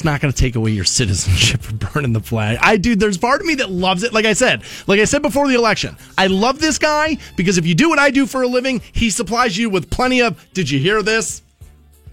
[0.02, 2.58] It's not going to take away your citizenship for burning the flag.
[2.60, 4.14] I dude, there's part of me that loves it.
[4.14, 7.68] Like I said, like I said before the election, I love this guy because if
[7.68, 10.44] you do what I do for a living, he supplies you with plenty of.
[10.54, 11.44] Did you hear this?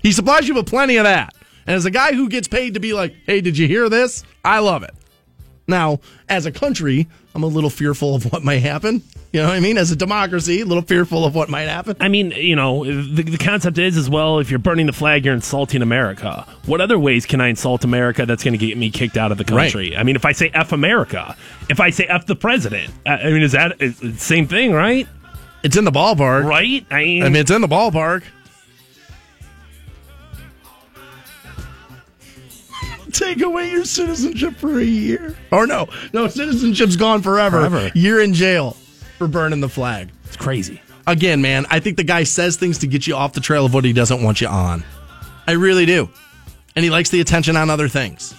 [0.03, 1.33] He supplies you with plenty of that.
[1.67, 4.23] And as a guy who gets paid to be like, hey, did you hear this?
[4.45, 4.95] I love it.
[5.67, 7.09] Now, as a country,
[7.39, 9.01] I'm a little fearful of what might happen.
[9.33, 9.79] You know what I mean?
[9.79, 11.97] As a democracy, a little fearful of what might happen.
[12.01, 14.41] I mean, you know, the, the concept is as well.
[14.41, 16.45] If you're burning the flag, you're insulting America.
[16.67, 19.39] What other ways can I insult America that's going to get me kicked out of
[19.39, 19.97] the country?
[19.97, 21.37] I mean, if I say "f America,"
[21.69, 25.07] if I say "f the president," I mean, is that is same thing, right?
[25.63, 26.45] It's in the ballpark.
[26.45, 26.85] Right?
[26.91, 28.25] I mean, I mean, it's in the ballpark.
[33.19, 35.37] Take away your citizenship for a year.
[35.51, 37.69] Or no, no, citizenship's gone forever.
[37.69, 37.91] Forever.
[37.95, 38.77] You're in jail
[39.19, 40.11] for burning the flag.
[40.25, 40.81] It's crazy.
[41.07, 43.75] Again, man, I think the guy says things to get you off the trail of
[43.75, 44.85] what he doesn't want you on.
[45.47, 46.11] I really do.
[46.77, 48.35] And he likes the attention on other things.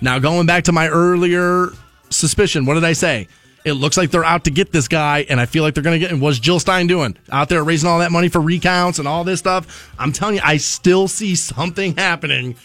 [0.00, 1.68] Now, going back to my earlier
[2.10, 3.26] suspicion, what did I say?
[3.64, 5.98] It looks like they're out to get this guy, and I feel like they're going
[5.98, 6.12] to get.
[6.12, 9.24] And what's Jill Stein doing out there raising all that money for recounts and all
[9.24, 9.92] this stuff?
[9.98, 12.56] I'm telling you, I still see something happening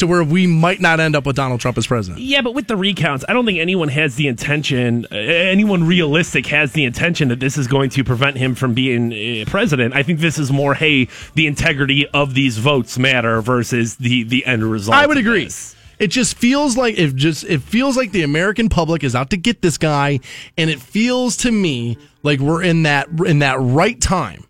[0.00, 2.20] to where we might not end up with Donald Trump as president.
[2.20, 6.72] Yeah, but with the recounts, I don't think anyone has the intention, anyone realistic has
[6.72, 9.94] the intention that this is going to prevent him from being uh, president.
[9.94, 14.44] I think this is more, hey, the integrity of these votes matter versus the the
[14.44, 14.96] end result.
[14.96, 15.44] I would agree.
[15.44, 15.76] this.
[15.98, 19.36] It just feels like it just it feels like the American public is out to
[19.36, 20.20] get this guy,
[20.56, 24.44] and it feels to me like we're in that in that right time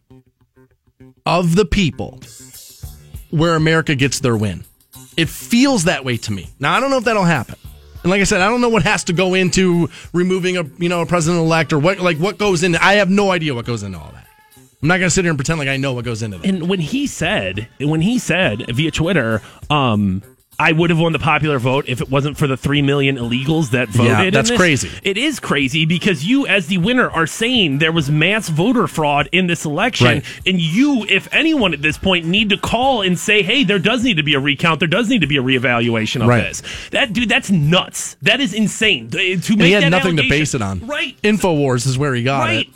[1.26, 2.20] of the people
[3.30, 4.64] where America gets their win.
[5.16, 6.48] It feels that way to me.
[6.58, 7.56] Now I don't know if that'll happen.
[8.02, 10.88] And like I said, I don't know what has to go into removing a you
[10.88, 12.82] know a president elect or what like what goes into.
[12.82, 14.26] I have no idea what goes into all that.
[14.82, 16.46] I'm not gonna sit here and pretend like I know what goes into that.
[16.46, 20.22] And when he said, when he said via Twitter, um,
[20.60, 23.70] I would have won the popular vote if it wasn't for the three million illegals
[23.70, 24.10] that voted.
[24.12, 24.90] Yeah, that's crazy.
[25.02, 29.28] It is crazy because you, as the winner, are saying there was mass voter fraud
[29.32, 30.24] in this election, Right.
[30.44, 34.04] and you, if anyone at this point, need to call and say, "Hey, there does
[34.04, 34.80] need to be a recount.
[34.80, 36.42] There does need to be a reevaluation of Right.
[36.42, 38.16] this." That dude, that's nuts.
[38.20, 39.08] That is insane.
[39.10, 40.86] To make and he had nothing to base it on.
[40.86, 41.16] Right.
[41.22, 42.68] Infowars is where he got right.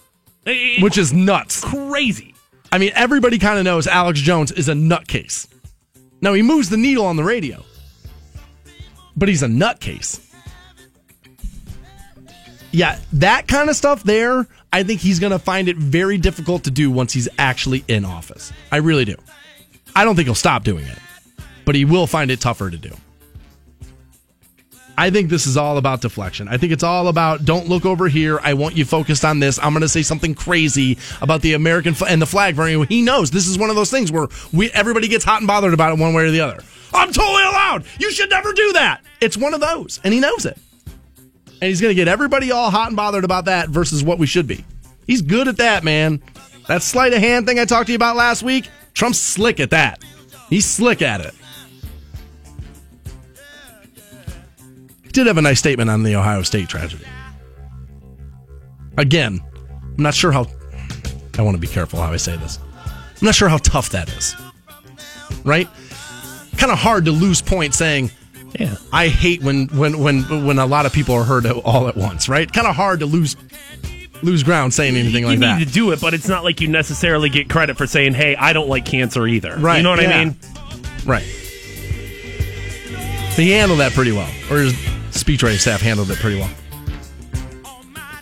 [0.47, 1.61] it, Eh, which is nuts.
[1.61, 2.35] crazy.
[2.73, 5.47] I mean, everybody kind of knows Alex Jones is a nutcase.
[6.23, 7.63] Now he moves the needle on the radio,
[9.17, 10.21] but he's a nutcase.
[12.73, 16.65] Yeah, that kind of stuff there, I think he's going to find it very difficult
[16.65, 18.53] to do once he's actually in office.
[18.73, 19.15] I really do.
[19.95, 20.99] I don't think he'll stop doing it,
[21.65, 22.91] but he will find it tougher to do.
[24.97, 26.49] I think this is all about deflection.
[26.49, 28.39] I think it's all about don't look over here.
[28.43, 29.59] I want you focused on this.
[29.59, 32.55] I'm going to say something crazy about the American fl- and the flag.
[32.55, 32.89] variant.
[32.89, 35.75] He knows this is one of those things where we everybody gets hot and bothered
[35.75, 36.63] about it one way or the other.
[36.95, 37.85] I'm totally allowed.
[37.99, 39.03] You should never do that.
[39.21, 40.57] It's one of those, and he knows it.
[41.61, 44.27] And he's going to get everybody all hot and bothered about that versus what we
[44.27, 44.65] should be.
[45.07, 46.23] He's good at that, man.
[46.69, 49.71] That sleight of hand thing I talked to you about last week, Trump's slick at
[49.71, 50.03] that.
[50.49, 51.35] He's slick at it.
[55.03, 57.05] He did have a nice statement on the Ohio State tragedy.
[58.97, 59.41] Again,
[59.97, 60.47] I'm not sure how.
[61.37, 62.59] I want to be careful how I say this.
[62.85, 64.37] I'm not sure how tough that is.
[65.45, 65.69] Right?
[66.59, 68.11] Kind of hard to lose point saying,
[68.59, 68.77] Yeah.
[68.93, 72.29] I hate when when when when a lot of people are hurt all at once,
[72.29, 72.51] right?
[72.51, 73.37] Kind of hard to lose
[74.23, 75.59] lose ground saying anything you like need that.
[75.59, 78.53] to do it, but it's not like you necessarily get credit for saying, "Hey, I
[78.53, 80.09] don't like cancer either." Right, You know what yeah.
[80.19, 80.37] I mean?
[81.05, 81.25] Right.
[83.37, 84.73] He handled that pretty well, or his
[85.11, 86.51] speechwriting staff handled it pretty well.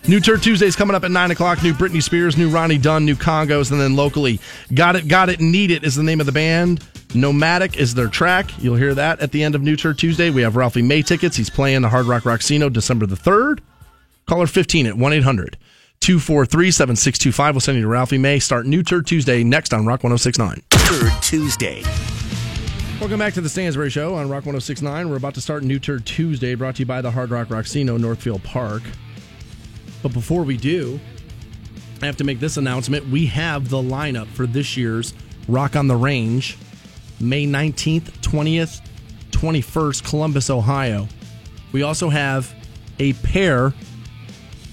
[0.08, 1.62] New Turd Tuesday's coming up at 9 o'clock.
[1.62, 4.40] New Britney Spears, new Ronnie Dunn, new Kongos, and then locally,
[4.74, 6.82] Got It, Got It, Need It is the name of the band.
[7.14, 8.50] Nomadic is their track.
[8.62, 10.30] You'll hear that at the end of New Turd Tuesday.
[10.30, 11.36] We have Ralphie May tickets.
[11.36, 13.60] He's playing the Hard Rock Rocksino December the 3rd.
[14.26, 15.58] Caller 15 at 1 800
[16.00, 17.54] 243 7625.
[17.54, 18.38] We'll send you to Ralphie May.
[18.38, 20.62] Start New Turd Tuesday next on Rock 1069.
[20.70, 21.82] Third Tuesday.
[22.98, 25.10] Welcome back to the Stansbury Show on Rock 1069.
[25.10, 28.00] We're about to start New Turd Tuesday, brought to you by the Hard Rock Rocksino,
[28.00, 28.82] Northfield Park.
[30.02, 30.98] But before we do,
[32.00, 33.08] I have to make this announcement.
[33.08, 35.14] We have the lineup for this year's
[35.48, 36.56] Rock on the Range,
[37.22, 38.80] May 19th, 20th,
[39.30, 41.08] 21st, Columbus, Ohio.
[41.72, 42.52] We also have
[42.98, 43.72] a pair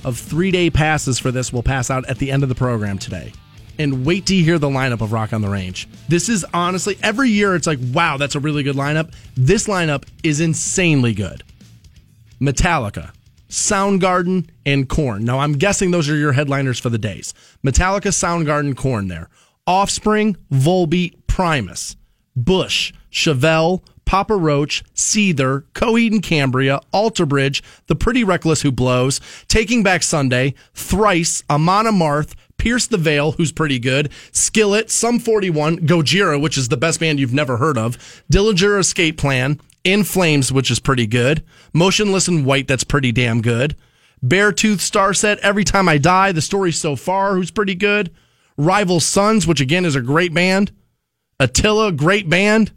[0.04, 1.54] of three day passes for this.
[1.54, 3.34] We'll pass out at the end of the program today.
[3.78, 5.88] And wait to hear the lineup of Rock on the Range.
[6.10, 9.14] This is honestly, every year it's like, wow, that's a really good lineup.
[9.36, 11.44] This lineup is insanely good.
[12.42, 13.12] Metallica,
[13.50, 15.24] Soundgarden, and Korn.
[15.24, 17.34] Now, I'm guessing those are your headliners for the days.
[17.64, 19.30] Metallica, Soundgarden, Korn there.
[19.66, 21.96] Offspring, Volbeat, Primus,
[22.36, 29.22] Bush, Chevelle, Papa Roach, Seether, Coheed and Cambria, Alter Bridge, The Pretty Reckless Who Blows,
[29.48, 35.80] Taking Back Sunday, Thrice, Amon Amarth, Pierce the Veil, who's pretty good, Skillet, Sum 41,
[35.88, 37.98] Gojira, which is the best band you've never heard of,
[38.34, 41.44] Dillinger Escape Plan, In Flames, which is pretty good,
[41.74, 43.76] Motionless in White, that's pretty damn good,
[44.26, 48.12] Beartooth Starset, Every Time I Die, The Story So Far, who's pretty good,
[48.58, 50.72] Rival Sons, which again is a great band,
[51.40, 52.72] Attila, great band.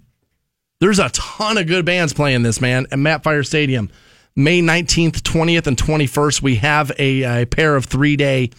[0.80, 3.90] There's a ton of good bands playing this, man, at Mapfre Stadium.
[4.34, 8.50] May 19th, 20th, and 21st, we have a, a pair of three day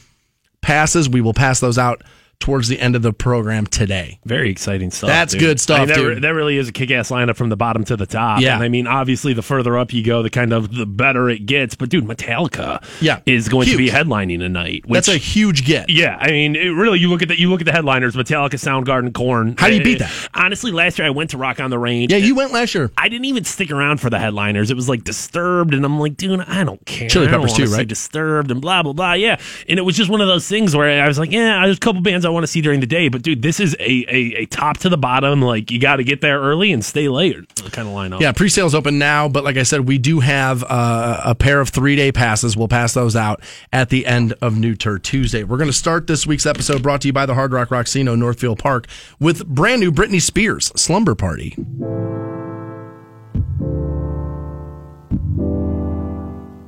[0.61, 1.09] passes.
[1.09, 2.03] We will pass those out
[2.43, 4.19] towards the end of the program today.
[4.25, 5.07] Very exciting stuff.
[5.07, 5.39] That's dude.
[5.39, 6.07] good stuff, I mean, that, dude.
[6.15, 8.41] re- that really is a kick-ass lineup from the bottom to the top.
[8.41, 8.55] Yeah.
[8.55, 11.45] And I mean, obviously, the further up you go, the kind of the better it
[11.45, 11.73] gets.
[11.73, 13.21] But dude, Metallica, Yeah.
[13.25, 14.83] is going to be headlining tonight.
[14.85, 15.89] Which, That's a huge get.
[15.89, 18.55] yeah, I mean, it really, you look at the you look at the headliners: Metallica,
[18.55, 19.55] Soundgarden, Korn.
[19.57, 20.11] How do you eh, beat that?
[20.33, 22.11] Honestly, last year I went to Rock on the Range.
[22.11, 22.91] Yeah, you went last year.
[22.97, 24.69] I didn't even stick around for the headliners.
[24.69, 27.07] It was like Disturbed, and I'm like, dude, I don't care.
[27.07, 27.87] Chili Peppers too, right?
[27.87, 29.13] Disturbed and blah blah blah.
[29.13, 29.39] Yeah,
[29.69, 31.79] and it was just one of those things where I was like, yeah, there's a
[31.79, 34.41] couple bands I want to see during the day, but dude, this is a a,
[34.41, 35.41] a top to the bottom.
[35.41, 37.35] Like you got to get there early and stay late
[37.71, 38.19] kind of lineup.
[38.19, 41.69] Yeah, pre-sales open now, but like I said, we do have uh, a pair of
[41.69, 42.57] three-day passes.
[42.57, 43.41] We'll pass those out
[43.71, 45.43] at the end of New Turd Tuesday.
[45.43, 48.17] We're going to start this week's episode brought to you by the Hard Rock Rocksino
[48.17, 48.87] Northfield Park
[49.19, 51.55] with brand new Britney Spears Slumber Party.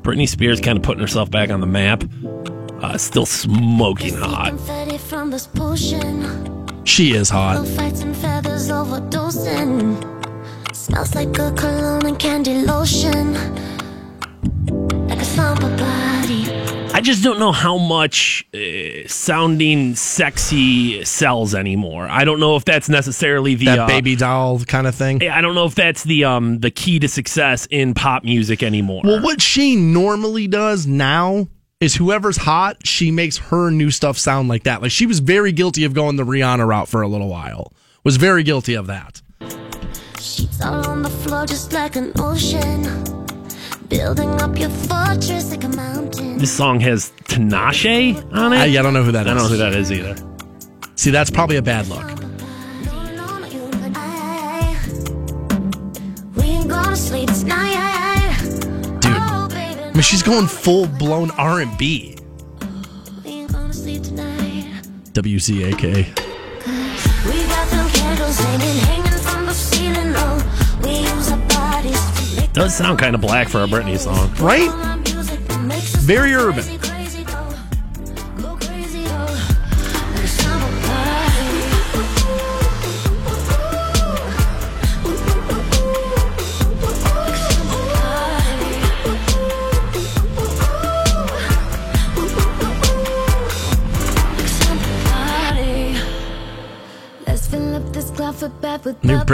[0.01, 2.03] Britney Spears kind of putting herself back on the map.
[2.81, 4.59] Uh, still smoking hot.
[4.99, 6.83] From this potion.
[6.83, 7.65] She is hot.
[7.67, 9.95] Fights and feathers overdosing.
[10.75, 13.33] Smells like a cologne and candy lotion.
[15.07, 16.51] Like a slumber body.
[16.93, 22.07] I just don't know how much uh, sounding sexy sells anymore.
[22.09, 25.21] I don't know if that's necessarily the That uh, baby doll kind of thing.
[25.27, 29.01] I don't know if that's the um the key to success in pop music anymore.
[29.03, 31.47] Well, what she normally does now
[31.81, 34.81] is whoever's hot, she makes her new stuff sound like that.
[34.81, 37.73] Like she was very guilty of going the Rihanna route for a little while.
[38.03, 39.21] Was very guilty of that.
[40.19, 42.83] Sheets all on the floor just like an ocean.
[43.89, 46.37] Building up your fortress like a mountain.
[46.37, 48.57] this song has Tinashe on it.
[48.57, 49.31] I, I don't know who that is.
[49.31, 50.15] I don't know who that is either.
[50.95, 52.05] See, that's probably a bad look.
[56.37, 57.74] We ain't gonna sleep tonight.
[60.05, 62.15] She's going full blown R and B.
[63.23, 64.65] we ain't gonna sleep tonight.
[65.13, 65.81] WCAK.
[67.25, 70.13] We got them candles hanging, hanging from the ceiling.
[70.83, 74.33] We use our bodies to make Does sound kind of black for a Britney song.
[74.35, 74.69] Right?
[74.69, 76.63] our music that makes us Very urban.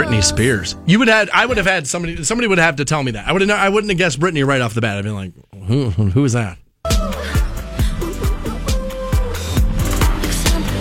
[0.02, 0.22] Britney.
[0.22, 0.76] Spears.
[0.86, 1.28] You would have.
[1.32, 2.22] I would have had somebody.
[2.24, 3.26] Somebody would have to tell me that.
[3.28, 3.50] I would have.
[3.50, 4.96] I wouldn't have guessed Britney right off the bat.
[4.98, 5.32] I'd be like,
[5.66, 5.90] who?
[5.90, 6.58] Who is that?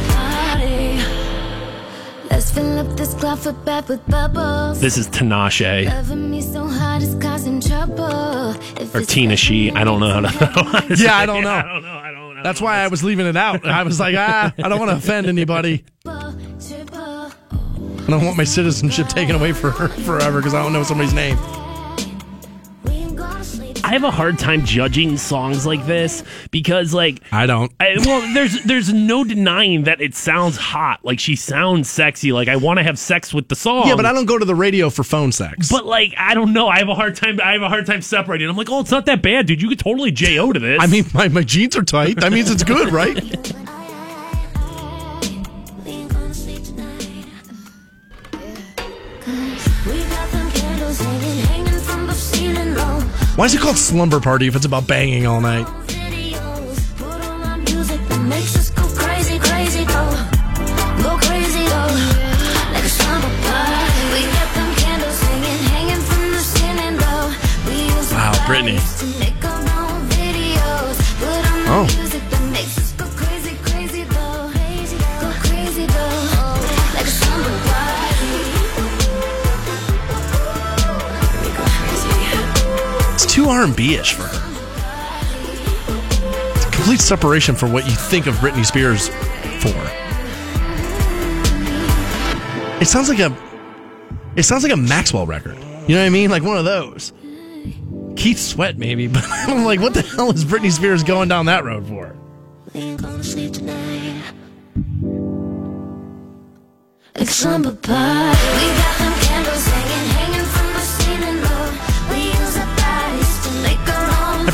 [0.09, 0.97] Party.
[2.29, 4.79] Let's fill up this closet back with bubbles.
[4.81, 8.51] This is Tinashe Loving me so hard it's causing trouble.
[8.79, 9.71] If or Tina She.
[9.71, 10.95] I don't know how to.
[10.97, 11.49] Yeah, I don't know.
[11.51, 11.89] I don't know.
[11.89, 12.35] I don't.
[12.35, 12.43] know.
[12.43, 13.65] That's why I was leaving it out.
[13.67, 15.83] I was like, ah, I don't want to offend anybody.
[18.13, 21.37] I don't want my citizenship taken away for forever because I don't know somebody's name.
[22.83, 23.77] We ain't gonna sleep.
[23.85, 27.71] I have a hard time judging songs like this because, like, I don't.
[27.79, 31.05] I, well, there's there's no denying that it sounds hot.
[31.05, 32.33] Like she sounds sexy.
[32.33, 33.87] Like I want to have sex with the song.
[33.87, 35.71] Yeah, but I don't go to the radio for phone sex.
[35.71, 36.67] But like I don't know.
[36.67, 37.39] I have a hard time.
[37.41, 38.49] I have a hard time separating.
[38.49, 39.61] I'm like, oh, it's not that bad, dude.
[39.61, 40.79] You could totally jo to this.
[40.81, 42.19] I mean, my, my jeans are tight.
[42.19, 43.55] That means it's good, right?
[53.35, 55.67] Why is it called slumber party if it's about banging all night?
[68.51, 68.99] videos.
[68.99, 69.10] Put
[83.51, 83.59] crazy.
[83.59, 84.51] It's R and B ish for her.
[86.55, 89.09] It's a complete separation from what you think of Britney Spears
[89.61, 89.73] for.
[92.81, 93.35] It sounds like a.
[94.35, 95.57] It sounds like a Maxwell record.
[95.87, 96.29] You know what I mean?
[96.29, 97.13] Like one of those.
[98.15, 101.63] Keith Sweat, maybe, but I'm like, what the hell is Britney Spears going down that
[101.63, 102.15] road for?
[102.73, 102.97] Like
[107.81, 109.10] party.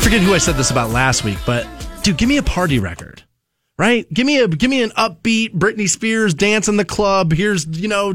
[0.08, 1.66] Forget who I said this about last week, but
[2.02, 3.22] dude, give me a party record.
[3.76, 4.10] Right?
[4.10, 7.30] Give me a give me an upbeat Britney Spears dance in the club.
[7.30, 8.14] Here's, you know,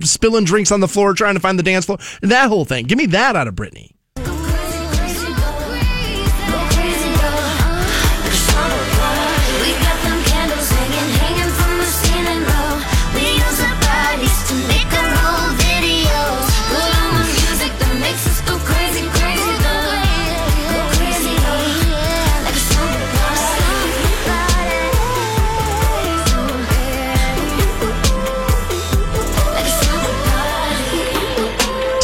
[0.00, 1.98] spilling drinks on the floor trying to find the dance floor.
[2.20, 2.86] That whole thing.
[2.86, 3.92] Give me that out of Britney.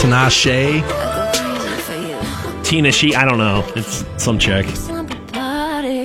[0.06, 0.84] Tinashe.
[2.64, 3.64] Tina She, I don't know.
[3.74, 4.64] It's some chick.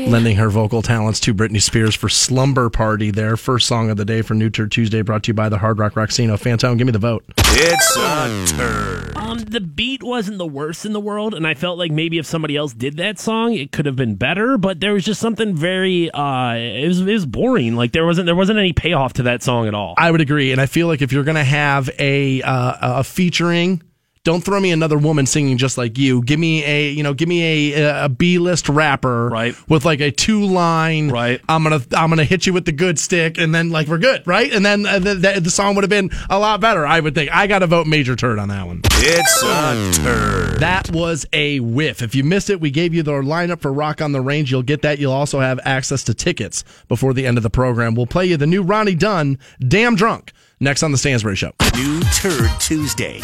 [0.09, 4.05] lending her vocal talents to Britney Spears for Slumber Party, their first song of the
[4.05, 6.33] day for New Turd Tuesday, brought to you by the Hard Rock Rocksino.
[6.33, 7.23] Fantone, give me the vote.
[7.37, 9.15] It's a turd.
[9.17, 12.25] Um, the beat wasn't the worst in the world, and I felt like maybe if
[12.25, 14.57] somebody else did that song, it could have been better.
[14.57, 17.75] But there was just something very, uh, it was, it was boring.
[17.75, 19.93] Like there wasn't there wasn't any payoff to that song at all.
[19.97, 23.03] I would agree, and I feel like if you're going to have a uh, a
[23.03, 23.81] featuring,
[24.23, 26.21] don't throw me another woman singing just like you.
[26.23, 29.55] Give me a you know, give me a a B list rapper, Right.
[29.69, 31.41] With like a two line, Right.
[31.49, 34.25] I'm gonna I'm gonna hit you with the good stick, and then like we're good,
[34.27, 34.51] right?
[34.53, 36.85] And then uh, the, the, the song would have been a lot better.
[36.85, 37.31] I would think.
[37.33, 38.81] I got to vote major turd on that one.
[39.03, 40.59] It's a turd.
[40.59, 42.01] That was a whiff.
[42.01, 44.51] If you missed it, we gave you the lineup for Rock on the Range.
[44.51, 44.99] You'll get that.
[44.99, 47.95] You'll also have access to tickets before the end of the program.
[47.95, 51.53] We'll play you the new Ronnie Dunn, Damn Drunk, next on The Stansbury Show.
[51.75, 53.21] New Turd Tuesday.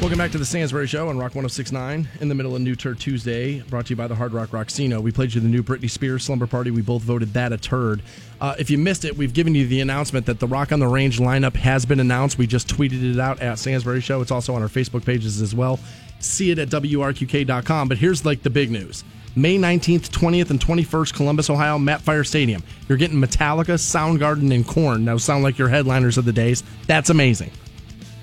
[0.00, 3.00] Welcome back to The Stansbury Show on Rock 1069 in the middle of New Turd
[3.00, 5.02] Tuesday, brought to you by the Hard Rock Rocksino.
[5.02, 6.70] We played you the new Britney Spears Slumber Party.
[6.70, 8.02] We both voted that a turd.
[8.40, 10.86] Uh, if you missed it, we've given you the announcement that the Rock on the
[10.86, 12.38] Range lineup has been announced.
[12.38, 14.20] We just tweeted it out at Stansbury Show.
[14.20, 15.80] It's also on our Facebook pages as well.
[16.20, 17.88] See it at WRQK.com.
[17.88, 19.02] But here's like the big news.
[19.34, 22.62] May 19th, 20th, and 21st, Columbus, Ohio, Mapfre Stadium.
[22.88, 25.04] You're getting Metallica, Soundgarden, and Korn.
[25.04, 26.62] Now sound like your headliners of the days.
[26.86, 27.50] That's amazing.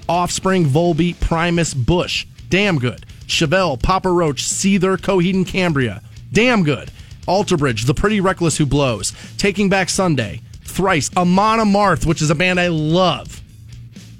[0.07, 2.25] Offspring, Volbeat, Primus, Bush.
[2.49, 3.05] Damn good.
[3.27, 6.01] Chevelle, Papa Roach, Seether, Coheed and Cambria.
[6.31, 6.91] Damn good.
[7.27, 9.13] Alter Bridge, The Pretty Reckless Who Blows.
[9.37, 10.41] Taking Back Sunday.
[10.63, 11.09] Thrice.
[11.17, 13.41] Amon Amarth, which is a band I love.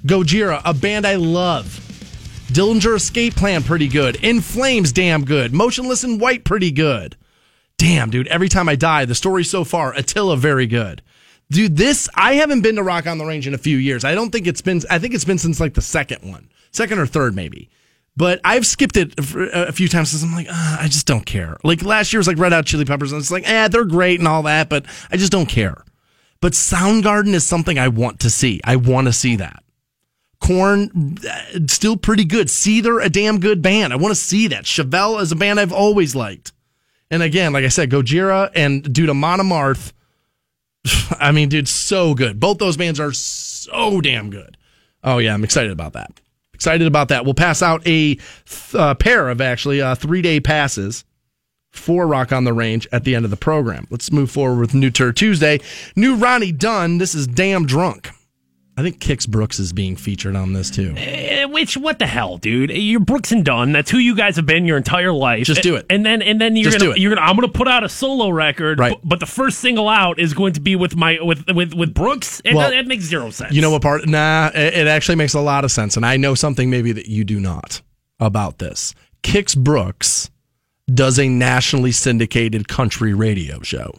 [0.04, 1.82] Gojira, a band I love.
[2.48, 4.16] Dillinger Escape Plan, pretty good.
[4.24, 5.52] In Flames, damn good.
[5.52, 7.16] Motionless in White, pretty good.
[7.76, 11.02] Damn, dude, every time I die, the story so far, Attila, very good.
[11.50, 14.04] Dude, this, I haven't been to Rock on the Range in a few years.
[14.04, 16.98] I don't think it's been, I think it's been since like the second one, second
[16.98, 17.70] or third maybe.
[18.16, 21.58] But I've skipped it a few times because I'm like, ah, I just don't care.
[21.62, 24.20] Like last year was like Red Hot Chili Peppers, and it's like, eh, they're great
[24.20, 25.84] and all that, but I just don't care.
[26.40, 28.60] But Soundgarden is something I want to see.
[28.64, 29.62] I want to see that.
[30.40, 31.16] Korn,
[31.66, 32.48] still pretty good.
[32.48, 33.92] Seether, a damn good band.
[33.92, 34.64] I want to see that.
[34.64, 36.52] Chevelle is a band I've always liked.
[37.10, 39.92] And again, like I said, Gojira and dude Amon Amarth.
[41.20, 42.40] I mean, dude, so good.
[42.40, 44.56] Both those bands are so damn good.
[45.04, 46.20] Oh yeah, I'm excited about that.
[46.54, 47.24] Excited about that.
[47.24, 48.18] We'll pass out a
[48.74, 51.04] uh, pair of actually uh, three day passes
[51.70, 53.86] for Rock on the Range at the end of the program.
[53.90, 55.60] Let's move forward with New Turd Tuesday.
[55.94, 56.98] New Ronnie Dunn.
[56.98, 58.10] This is Damn Drunk.
[58.78, 60.92] I think Kix Brooks is being featured on this too.
[60.98, 62.70] Eh, Which what the hell, dude?
[62.70, 63.72] You're Brooks and Dunn.
[63.72, 65.44] That's who you guys have been your entire life.
[65.46, 65.86] Just do it.
[65.88, 67.00] And then and then you're Just gonna do it.
[67.00, 68.78] you're gonna I'm gonna put out a solo record.
[68.78, 68.98] Right.
[69.02, 72.42] But, the first single out is going to be with my with with with Brooks.
[72.44, 73.54] It, Well, that makes zero sense.
[73.54, 74.06] You know what part?
[74.06, 75.96] Nah, it, it actually makes a lot of sense.
[75.96, 77.80] And I know something maybe that you do not
[78.20, 78.94] about this.
[79.22, 80.30] Kix Brooks
[80.92, 83.90] does a nationally syndicated country radio show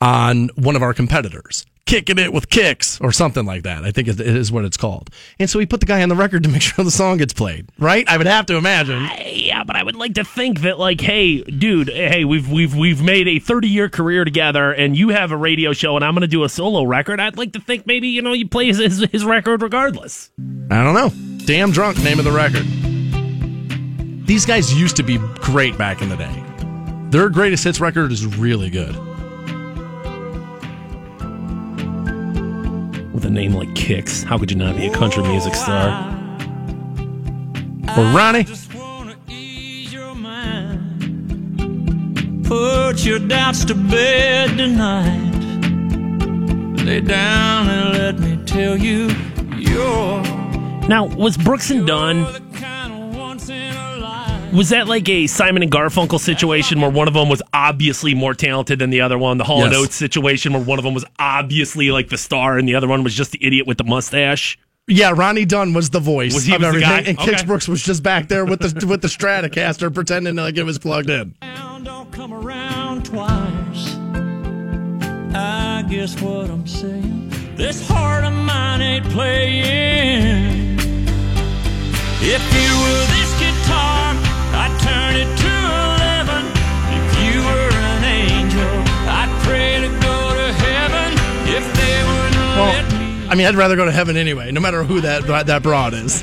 [0.00, 1.64] on one of our competitors.
[1.84, 3.84] Kicking it with Kix or something like that.
[3.84, 5.10] I think it is what it's called.
[5.38, 7.32] And so he put the guy on the record to make sure the song gets
[7.34, 8.08] played, right?
[8.08, 9.06] I would have to imagine.
[9.26, 13.02] Yeah, but I would like to think that, like, hey, dude, hey, we've we've we've
[13.02, 16.22] made a thirty year career together, and you have a radio show, and I'm going
[16.22, 17.20] to do a solo record.
[17.20, 18.78] I'd like to think maybe you know you play his,
[19.10, 20.30] his record regardless.
[20.70, 21.10] I don't know.
[21.44, 22.64] Damn drunk, name of the record.
[24.26, 26.44] These guys used to be great back in the day.
[27.10, 28.94] Their greatest hits record is really good.
[33.22, 35.90] With a name like Kix, how could you not be a country music star?
[37.96, 38.42] Or Ronnie.
[38.42, 41.64] Just wanna ease your mind.
[42.44, 45.30] Put your doubts to bed tonight.
[46.84, 49.14] Lay down and let me tell you
[50.88, 52.26] Now, was Brooks and Dunn
[54.52, 58.34] was that like a Simon and Garfunkel situation where one of them was obviously more
[58.34, 59.38] talented than the other one?
[59.38, 59.80] The Hall and Yes.
[59.82, 63.02] Oates situation where one of them was obviously like the star and the other one
[63.04, 64.58] was just the idiot with the mustache.
[64.88, 67.08] Yeah, Ronnie Dunn was the voice Was he- of was the everything, guy?
[67.10, 70.64] and Kix Brooks was just back there with the with the Stratocaster, pretending like it
[70.64, 71.34] was plugged in.
[71.84, 73.96] Don't come around twice.
[75.34, 77.30] I guess what I'm saying.
[77.56, 80.78] This heart of mine ain't playing.
[82.24, 84.01] If you were this guitar,
[84.82, 85.54] I'd turn it to
[85.94, 86.42] eleven.
[86.98, 88.72] If you were an angel,
[89.08, 91.12] I'd pray to go to heaven.
[91.48, 94.82] If they wouldn't let me, I mean, I'd rather go to heaven anyway, no matter
[94.84, 96.22] who that that broad is.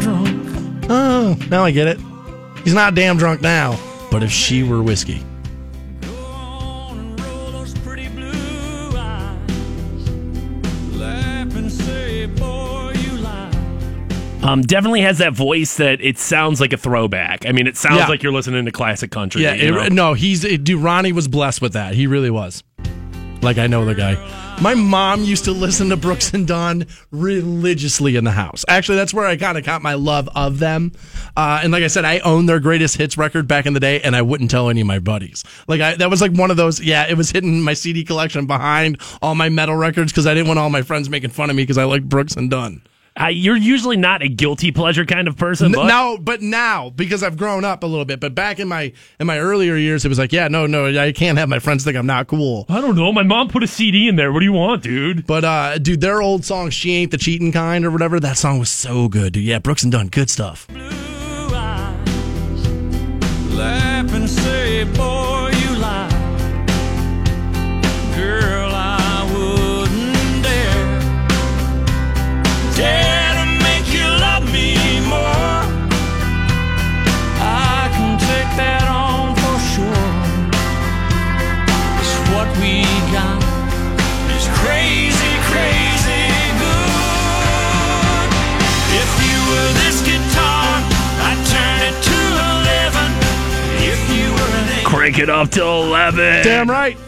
[0.00, 0.86] drunk.
[0.88, 2.00] Oh, now I get it.
[2.64, 3.78] He's not damn drunk now.
[4.10, 5.22] But if she were whiskey.
[14.42, 17.44] Um, definitely has that voice that it sounds like a throwback.
[17.46, 18.06] I mean, it sounds yeah.
[18.06, 19.42] like you're listening to classic country.
[19.42, 20.80] Yeah, it, no, he's it, dude.
[20.80, 21.94] Ronnie was blessed with that.
[21.94, 22.62] He really was.
[23.42, 24.14] Like I know the guy.
[24.62, 28.64] My mom used to listen to Brooks and Dunn religiously in the house.
[28.68, 30.92] Actually, that's where I kind of got my love of them.
[31.36, 34.00] Uh, and like I said, I owned their greatest hits record back in the day,
[34.00, 35.44] and I wouldn't tell any of my buddies.
[35.68, 36.80] Like I, that was like one of those.
[36.80, 40.48] Yeah, it was hitting my CD collection behind all my metal records because I didn't
[40.48, 42.80] want all my friends making fun of me because I liked Brooks and Dunn.
[43.18, 45.72] Uh, you're usually not a guilty pleasure kind of person.
[45.72, 48.20] But No, but now because I've grown up a little bit.
[48.20, 51.12] But back in my in my earlier years, it was like, yeah, no, no, I
[51.12, 52.66] can't have my friends think I'm not cool.
[52.68, 53.12] I don't know.
[53.12, 54.32] My mom put a CD in there.
[54.32, 55.26] What do you want, dude?
[55.26, 58.58] But uh, dude, their old song "She Ain't the Cheating Kind" or whatever, that song
[58.58, 59.44] was so good, dude.
[59.44, 60.66] Yeah, Brooks and Dunn, good stuff.
[95.18, 96.44] An angel, Crank it up to 11.
[96.44, 96.98] Damn right.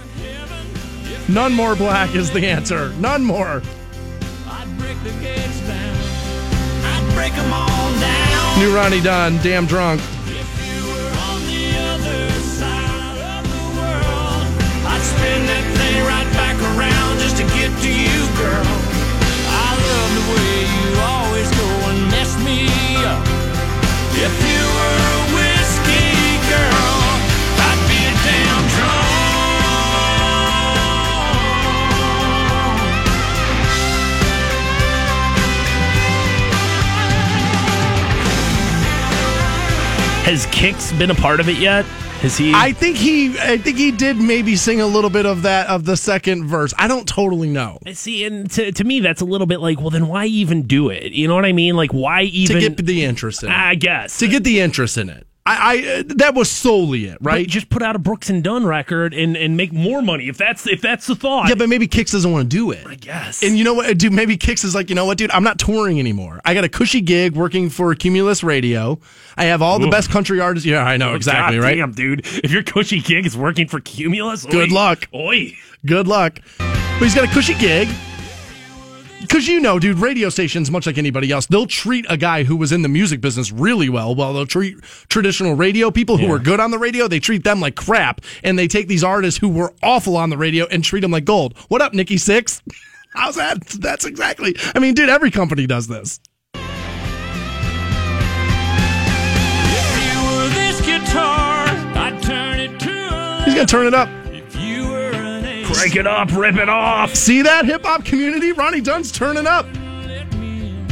[1.28, 2.90] None more black is the answer.
[2.94, 3.62] None more.
[4.46, 5.96] I'd break the gates down.
[6.84, 8.58] I'd break them all down.
[8.58, 10.00] New Ronnie Dunn, damn drunk.
[24.20, 24.57] If you
[40.28, 41.86] Has Kix been a part of it yet?
[42.20, 42.52] Has he?
[42.54, 45.86] I think he, I think he did maybe sing a little bit of that of
[45.86, 46.74] the second verse.
[46.76, 47.78] I don't totally know.
[47.94, 50.90] See, and to, to me, that's a little bit like, well, then why even do
[50.90, 51.12] it?
[51.12, 51.76] You know what I mean?
[51.76, 52.56] Like, why even?
[52.56, 53.54] To get the interest in it.
[53.54, 54.18] I guess.
[54.18, 55.27] to get the interest in it.
[55.48, 57.48] I, I uh, that was solely it, Right, right?
[57.48, 60.66] just put out a Brooks and Dunn record and, and make more money if that's
[60.66, 61.48] if that's the thought.
[61.48, 62.86] Yeah, but maybe Kix doesn't want to do it.
[62.86, 63.42] I guess.
[63.42, 64.12] And you know what, dude?
[64.12, 65.30] Maybe Kix is like, you know what, dude?
[65.30, 66.40] I'm not touring anymore.
[66.44, 68.98] I got a cushy gig working for Cumulus Radio.
[69.36, 70.66] I have all the best country artists.
[70.66, 71.76] Yeah, I know exactly, God right?
[71.76, 72.26] Damn, dude.
[72.26, 75.08] If your cushy gig is working for Cumulus, Good oi, luck.
[75.14, 75.56] Oi.
[75.86, 76.40] Good luck.
[76.58, 77.88] But he's got a cushy gig.
[79.28, 82.56] Because you know, dude, radio stations, much like anybody else, they'll treat a guy who
[82.56, 84.14] was in the music business really well.
[84.14, 86.32] Well, they'll treat traditional radio people who Yeah.
[86.32, 88.22] are good on the radio, they treat them like crap.
[88.42, 91.26] And they take these artists who were awful on the radio and treat them like
[91.26, 91.56] gold.
[91.68, 92.62] What up, Nikki Sixx?
[93.14, 93.66] How's that?
[93.66, 94.56] That's exactly.
[94.74, 96.20] I mean, dude, every company does this.
[96.54, 96.60] If
[100.14, 104.08] you were this guitar, I'd turn it to He's going to turn it up.
[105.70, 107.14] If you were an angel, Break it up, rip it off.
[107.14, 108.52] See that hip hop community?
[108.52, 109.66] Ronnie Dunn's turning up.
[110.06, 110.86] let me in.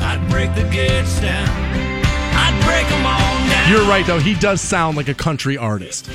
[0.00, 1.48] I'd break the gates down.
[1.48, 3.70] I'd break them all down.
[3.70, 4.18] You're right, though.
[4.18, 6.08] He does sound like a country artist.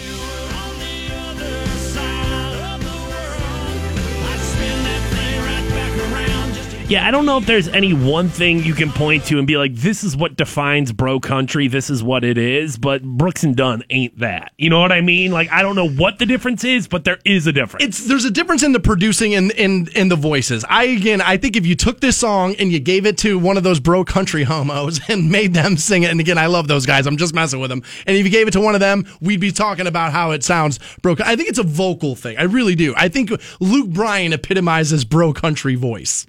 [6.92, 9.56] Yeah, I don't know if there's any one thing you can point to and be
[9.56, 13.56] like, this is what defines bro country, this is what it is, but Brooks and
[13.56, 14.52] Dunn ain't that.
[14.58, 15.32] You know what I mean?
[15.32, 17.86] Like, I don't know what the difference is, but there is a difference.
[17.86, 20.66] it's there's a difference in the producing and in in the voices.
[20.68, 23.56] I again, I think if you took this song and you gave it to one
[23.56, 26.86] of those bro country homos and made them sing it, and again, I love those
[26.86, 27.08] guys.
[27.08, 27.84] I'm just messing with them.
[28.06, 30.44] And if you gave it to one of them, we'd be talking about how it
[30.44, 31.16] sounds bro.
[31.24, 32.38] I think it's a vocal thing.
[32.38, 32.94] I really do.
[32.98, 33.32] I think
[33.62, 36.28] Luke Bryan epitomizes bro country voice.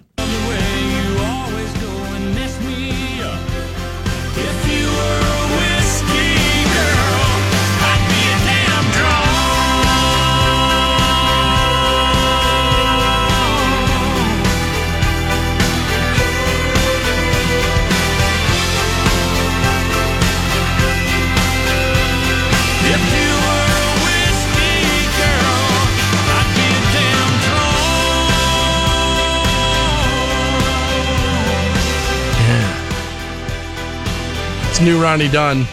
[34.73, 35.67] It's new Ronnie Dunn,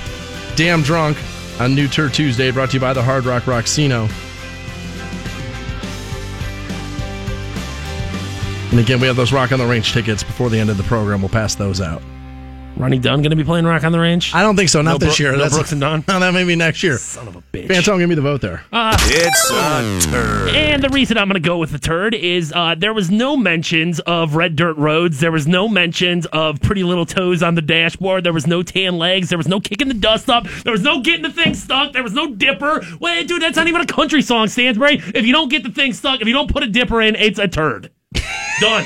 [0.57, 1.17] damn drunk
[1.59, 4.11] on New Turd Tuesday, brought to you by the Hard Rock Rocksino.
[8.71, 10.83] And again, we have those Rock on the Range tickets before the end of the
[10.83, 11.23] program.
[11.23, 12.03] We'll pass those out.
[12.77, 14.35] Ronnie Dunn going to be playing Rock on the Range?
[14.35, 14.81] I don't think so.
[14.81, 15.33] Not No this Bro- year.
[15.33, 16.03] no That's Brooks and Dunn?
[16.09, 16.97] No, that may be next year.
[16.97, 17.67] Son of a bitch.
[17.69, 18.65] Fantone, give me the vote there.
[18.73, 20.49] It's a turd.
[20.51, 23.37] And the reason I'm going to go with the turd is uh, there was no
[23.37, 25.21] mentions of red dirt roads.
[25.21, 28.25] There was no mentions of pretty little toes on the dashboard.
[28.25, 29.29] There was no tan legs.
[29.29, 30.47] There was no kicking the dust up.
[30.65, 31.93] There was no getting the thing stuck.
[31.93, 32.81] There was no dipper.
[32.99, 35.03] Wait, dude, that's not even a country song, Stansbury.
[35.15, 37.39] If you don't get the thing stuck, if you don't put a dipper in, it's
[37.39, 37.91] a turd.
[38.61, 38.85] Done.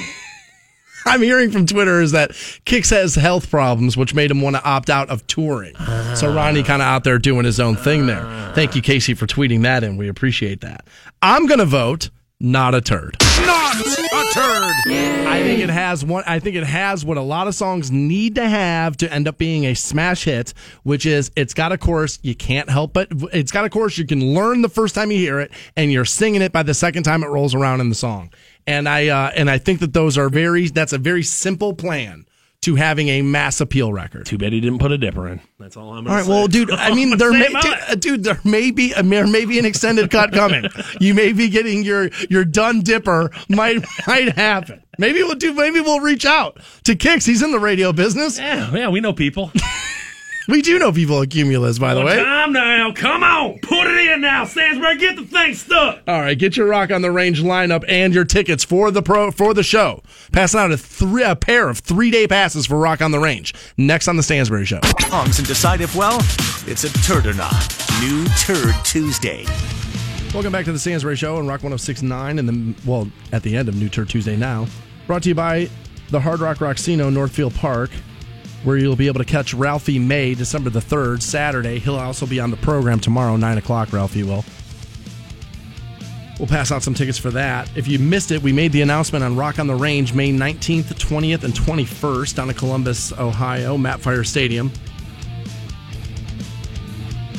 [1.06, 4.64] I'm hearing from Twitter is that Kix has health problems, which made him want to
[4.64, 5.74] opt out of touring.
[6.14, 6.64] so Ronnie ah.
[6.64, 8.22] kind of out there doing his own thing there.
[8.22, 8.52] Ah.
[8.54, 9.96] Thank you, Casey, for tweeting that in.
[9.96, 10.86] We appreciate that.
[11.22, 12.10] I'm going to vote
[12.40, 13.16] not a turd.
[13.46, 14.74] Not a turd.
[15.26, 16.24] I think it has one.
[16.26, 19.38] I think it has what a lot of songs need to have to end up
[19.38, 20.52] being a smash hit,
[20.82, 24.06] which is it's got a chorus you can't help but it's got a chorus you
[24.06, 27.04] can learn the first time you hear it, and you're singing it by the second
[27.04, 28.30] time it rolls around in the song.
[28.66, 30.68] And I uh, and I think that those are very.
[30.68, 32.26] That's a very simple plan
[32.64, 34.24] to having a mass appeal record.
[34.24, 35.40] Too bad he didn't put a dipper in.
[35.58, 36.70] That's all I'm All right, well, dude.
[36.70, 40.10] I mean, there may, dude, dude, there may be a, there may be an extended
[40.10, 40.64] cut coming.
[40.98, 43.30] You may be getting your your done dipper.
[43.50, 44.82] Might might happen.
[44.98, 45.52] Maybe we'll do.
[45.52, 47.26] Maybe we'll reach out to Kix.
[47.26, 48.38] He's in the radio business.
[48.38, 49.52] Yeah, yeah, we know people.
[50.46, 52.22] We do know people at Cumulus, by the Well, way.
[52.22, 52.92] time now.
[52.92, 53.60] Come on.
[53.60, 54.44] Put it in now.
[54.44, 56.00] Stansbury, get the thing stuck.
[56.06, 59.30] All right, get your rock on the range lineup and your tickets for the pro
[59.30, 60.02] for the show.
[60.32, 63.54] Passing out a three a pair of three day passes for Rock on the Range
[63.78, 64.80] next on the Stansbury Show.
[65.08, 66.18] Songs and decide if, well,
[66.66, 67.54] it's a turd or not.
[68.02, 69.46] New Turd Tuesday.
[70.34, 73.70] Welcome back to the Stansbury Show on Rock 1069 and the well at the end
[73.70, 74.66] of New Turd Tuesday now.
[75.06, 75.70] Brought to you by
[76.10, 77.90] the Hard Rock Rocksino Northfield Park,
[78.64, 81.78] where you'll be able to catch Ralphie May December the third, Saturday.
[81.78, 83.92] He'll also be on the program tomorrow, nine o'clock.
[83.92, 84.44] Ralphie will.
[86.38, 87.70] We'll pass out some tickets for that.
[87.76, 90.94] If you missed it, we made the announcement on Rock on the Range May 19th,
[90.94, 94.72] 20th, and 21st down in Columbus, Ohio, Matt Mapfre Stadium.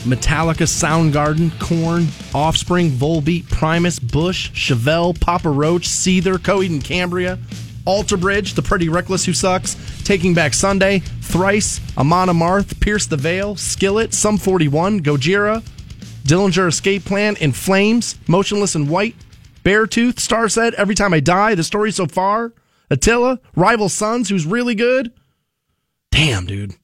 [0.05, 7.39] Metallica, Soundgarden, Korn, Offspring, Volbeat, Primus, Bush, Chevelle, Papa Roach, Seether, Coheed and Cambria,
[7.85, 9.75] Alter Bridge, The Pretty Reckless Who Sucks,
[10.05, 15.63] Taking Back Sunday, Thrice, Amon Amarth, Pierce the Veil, Skillet, Sum 41, Gojira,
[16.23, 19.15] Dillinger Escape Plan, In Flames, Motionless in White,
[19.63, 22.53] Beartooth, Starset, Every Time I Die, The Story So Far,
[22.91, 25.11] Attila, Rival Sons, who's really good.
[26.11, 26.75] Damn, dude.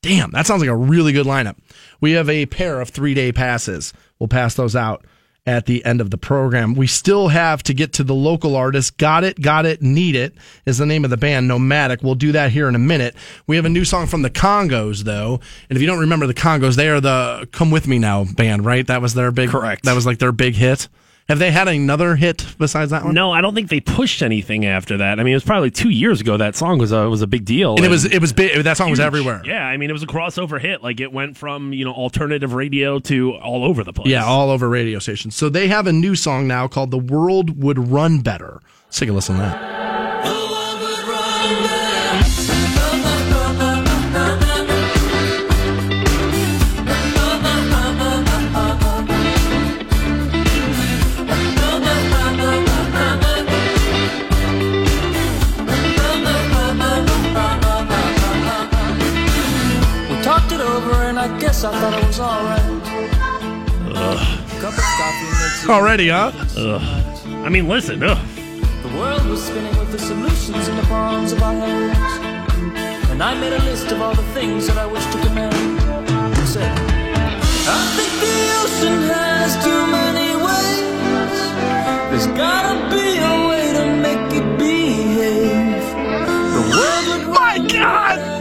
[0.00, 1.56] Damn, that sounds like a really good lineup.
[2.00, 3.92] We have a pair of three day passes.
[4.20, 5.04] We'll pass those out
[5.48, 6.74] at the end of the program.
[6.74, 8.98] We still have to get to the local artist.
[8.98, 10.34] Got it, got it, need it
[10.66, 12.02] is the name of the band, Nomadic.
[12.02, 13.14] We'll do that here in a minute.
[13.46, 15.40] We have a new song from the Kongos, though.
[15.70, 18.66] And if you don't remember the Kongos, they are the Come With Me Now band,
[18.66, 18.86] right?
[18.86, 19.84] That was their big, Correct.
[19.84, 20.86] That was like their big hit.
[21.28, 23.12] Have they had another hit besides that one?
[23.12, 25.20] No, I don't think they pushed anything after that.
[25.20, 27.44] I mean, it was probably two years ago that song was a was a big
[27.44, 27.76] deal.
[27.76, 28.64] And it was, it was big.
[28.64, 29.42] That song was everywhere.
[29.44, 30.82] Yeah, I mean, it was a crossover hit.
[30.82, 34.08] Like it went from you know alternative radio to all over the place.
[34.08, 35.34] Yeah, all over radio stations.
[35.34, 38.62] So they have a new song now called The World Would Run Better.
[38.86, 39.97] Let's take a listen to that.
[61.60, 62.60] Guess I thought it was alright.
[64.60, 65.70] Cup of coffee makes it.
[65.70, 66.30] Already, huh?
[67.44, 68.02] I mean, listen.
[68.02, 68.18] Ugh.
[68.82, 73.10] The world was spinning with the solutions in the palms of our hands.
[73.10, 75.54] And I made a list of all the things that I wish to commend.
[75.54, 76.78] I said,
[77.66, 81.40] I think the ocean has too many ways.
[82.10, 85.82] There's gotta be a way to make it behave.
[86.54, 88.37] The world would My God!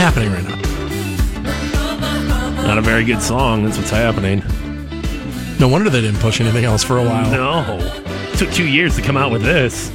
[0.00, 0.56] Happening right now?
[2.66, 3.64] Not a very good song.
[3.64, 4.42] That's what's happening.
[5.58, 7.30] No wonder they didn't push anything else for a while.
[7.30, 7.78] No,
[8.32, 9.90] It took two years to come out with this.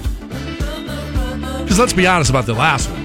[1.64, 3.05] Because let's be honest about the last one.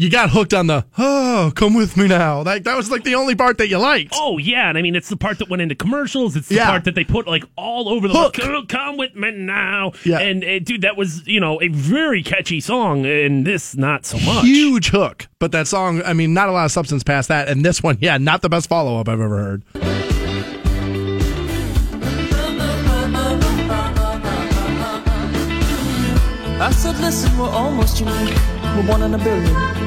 [0.00, 2.42] You got hooked on the oh, come with me now.
[2.42, 4.14] Like that was like the only part that you liked.
[4.14, 6.36] Oh yeah, and I mean it's the part that went into commercials.
[6.36, 6.70] It's the Yeah.
[6.70, 8.34] part that they put like all over the Hook.
[8.34, 9.92] Come, come with me now.
[10.04, 10.20] Yeah.
[10.20, 14.18] and uh, dude, that was you know a very catchy song, and this not so
[14.20, 14.44] much.
[14.44, 15.26] Huge hook.
[15.40, 17.48] But that song, I mean, not a lot of substance past that.
[17.48, 19.62] And this one, yeah, not the best follow up I've ever heard.
[26.60, 28.34] I said, listen, we're almost unique.
[28.74, 29.77] We're one in a billion.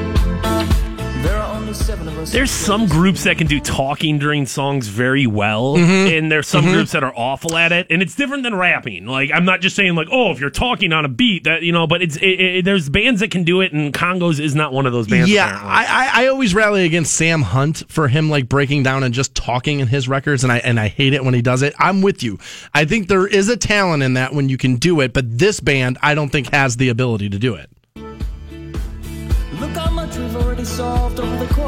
[2.30, 6.14] There's some groups that can do talking during songs very well, Mm-hmm.
[6.14, 9.06] and there's some groups that are awful at it, and it's different than rapping.
[9.06, 11.72] Like I'm not just saying like, oh, if you're talking on a beat, that you
[11.72, 14.72] know, but it's it, it, there's bands that can do it, and Kongos is not
[14.72, 15.30] one of those bands.
[15.30, 15.60] yeah.
[15.62, 19.34] I, I, I always rally against Sam Hunt for him like breaking down and just
[19.34, 21.74] talking in his records, and I and I hate it when he does it.
[21.78, 22.38] I'm with you.
[22.72, 25.60] I think there is a talent in that when you can do it, but this
[25.60, 27.68] band I don't think has the ability to do it.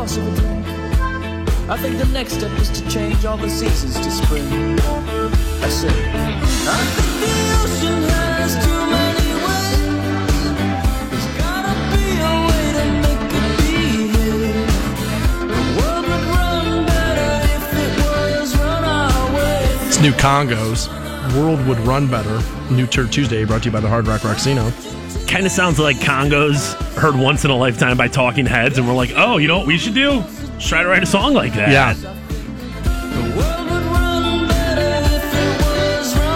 [0.04, 1.72] Of a.
[1.72, 4.44] I think the next step is to change all the seasons to spring.
[4.44, 7.32] I said, I think the
[7.64, 9.32] ocean has too many.
[11.08, 14.68] There's gotta be a way to make it behave.
[15.48, 19.64] The world would run better if it was run our way.
[19.86, 20.88] It's new Kongos.
[21.34, 22.42] World would run better.
[22.70, 24.70] New Turd Tuesday brought to you by the Hard Rock Rocksino.
[25.34, 28.94] Kind of sounds like Kongos heard once in a lifetime by Talking Heads, and we're
[28.94, 30.10] like, oh, you know what we should do?
[30.12, 31.70] Let's try to write a song like that.
[31.70, 31.96] Yeah.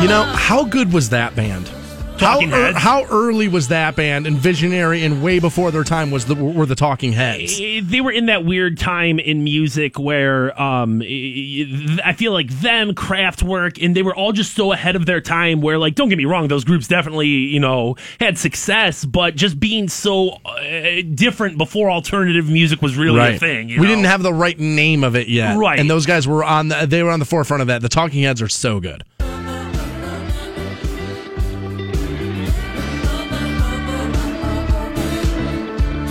[0.03, 1.71] You know, how good was that band?
[2.19, 2.79] How, Talking ear- Heads.
[2.79, 6.67] how early was that band and visionary and way before their time was the were
[6.67, 7.59] the Talking Heads?
[7.61, 11.65] Eh, They were in that weird time in music where um, eh,
[12.05, 15.61] I feel like them, Kraftwerk, and they were all just so ahead of their time.
[15.61, 19.59] Where, like, don't get me wrong, those groups definitely, you know, had success, but just
[19.61, 23.69] being so uh, different before alternative music was really a thing.
[23.69, 23.95] You we know?
[23.95, 25.79] didn't have the right name of it yet, Right.
[25.79, 27.83] And those guys were on the they were on the forefront of that.
[27.83, 29.05] The Talking Heads are so good.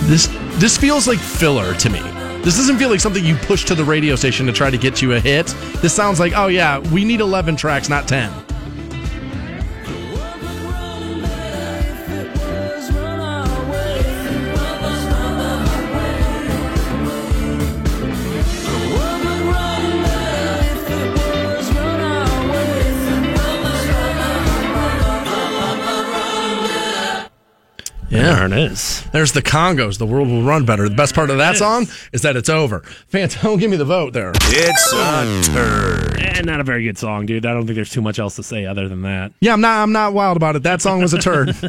[0.08, 0.26] This
[0.58, 2.00] this feels like filler to me.
[2.40, 5.02] This doesn't feel like something you push to the radio station to try to get
[5.02, 5.48] you a hit.
[5.82, 8.47] This sounds like, oh yeah, we need 11 tracks, not 10.
[28.10, 29.04] There it is.
[29.12, 29.98] There's the Kongos.
[29.98, 30.88] The world will run better.
[30.88, 32.80] The best part of that song is that it's over.
[33.12, 34.32] Fantone, don't give me the vote there.
[34.34, 36.18] It's a turd.
[36.20, 37.44] And not a very good song, dude.
[37.44, 39.32] I don't think there's too much else to say other than that.
[39.40, 39.82] Yeah, I'm not.
[39.82, 40.62] I'm not wild about it.
[40.62, 41.54] That song was a turd.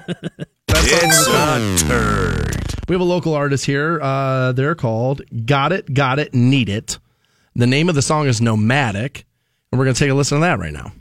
[0.69, 2.49] That song was It's a turd.
[2.49, 2.65] a turd.
[2.87, 3.99] We have a local artist here.
[4.01, 6.99] Uh, they're called Got It, Got It, Need It.
[7.55, 9.25] The name of the song is Nomadic,
[9.71, 10.91] and we're going to take a listen to that right now.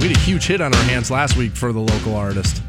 [0.00, 2.62] We had a huge hit on our hands last week for the local artist.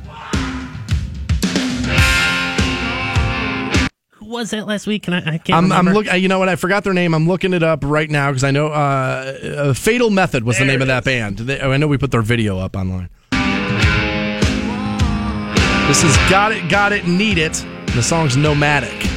[4.16, 5.04] Who was that last week?
[5.04, 5.18] Can I?
[5.20, 5.94] I can't I'm, I'm remember.
[5.94, 6.22] looking.
[6.22, 6.50] You know what?
[6.50, 7.14] I forgot their name.
[7.14, 8.70] I'm looking it up right now because I know uh,
[9.44, 11.38] uh, Fatal Method was the There name of it that band.
[11.38, 13.10] They, I know we put their video up online.
[15.88, 17.66] This is Got It, Got It, Need It.
[17.88, 19.11] The song's Nomadic.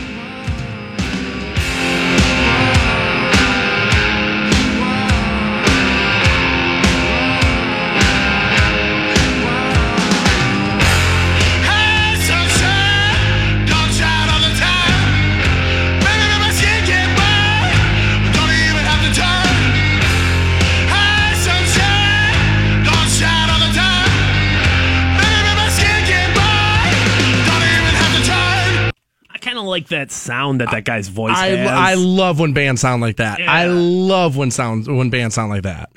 [29.64, 31.68] I kind of like that sound that that guy's voice I, has.
[31.68, 33.40] I love when bands sound like that.
[33.40, 33.52] Yeah.
[33.52, 35.90] I love when sounds when bands sound like that.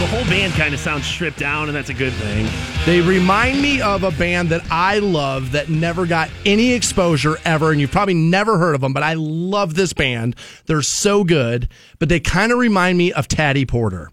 [0.00, 2.48] the whole band kind of sounds stripped down, and that's a good thing.
[2.86, 7.70] They remind me of a band that I love that never got any exposure ever,
[7.70, 10.36] and you've probably never heard of them, but I love this band.
[10.66, 11.68] They're so good,
[11.98, 14.10] but they kind of remind me of Taddy Porter.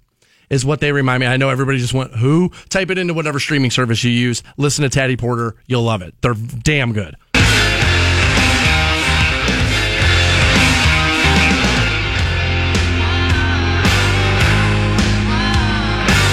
[0.50, 1.28] Is what they remind me.
[1.28, 2.52] I know everybody just went, who?
[2.70, 4.44] Type it into whatever streaming service you use.
[4.56, 5.56] Listen to Taddy Porter.
[5.66, 6.16] You'll love it.
[6.22, 7.16] They're damn good.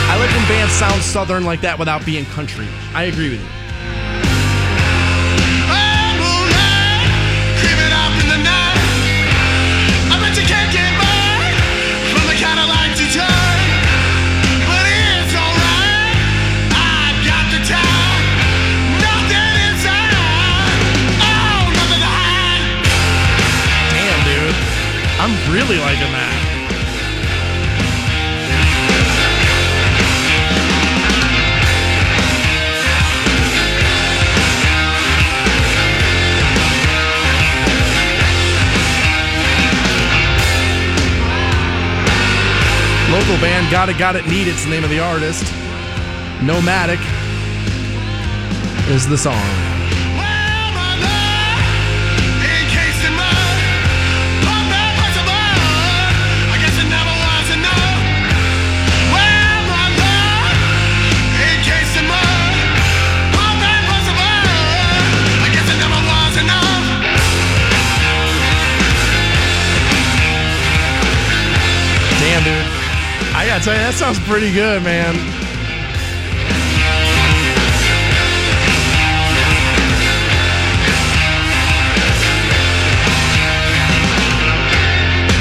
[0.06, 2.68] I like when bands sound southern like that without being country.
[2.94, 3.63] I agree with you.
[43.86, 43.98] Band.
[43.98, 45.44] Got it, got it, need it's the name of the artist.
[46.42, 47.00] Nomadic
[48.88, 49.73] is the song.
[73.54, 75.14] Gotta tell you, that sounds pretty good, man.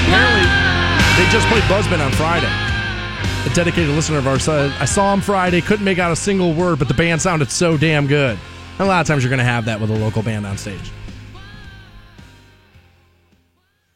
[0.05, 0.45] Apparently,
[1.17, 2.45] they just played Buzzbin on Friday.
[3.49, 6.53] A dedicated listener of ours said, I saw him Friday, couldn't make out a single
[6.53, 8.37] word, but the band sounded so damn good.
[8.77, 10.59] And a lot of times you're going to have that with a local band on
[10.59, 10.91] stage.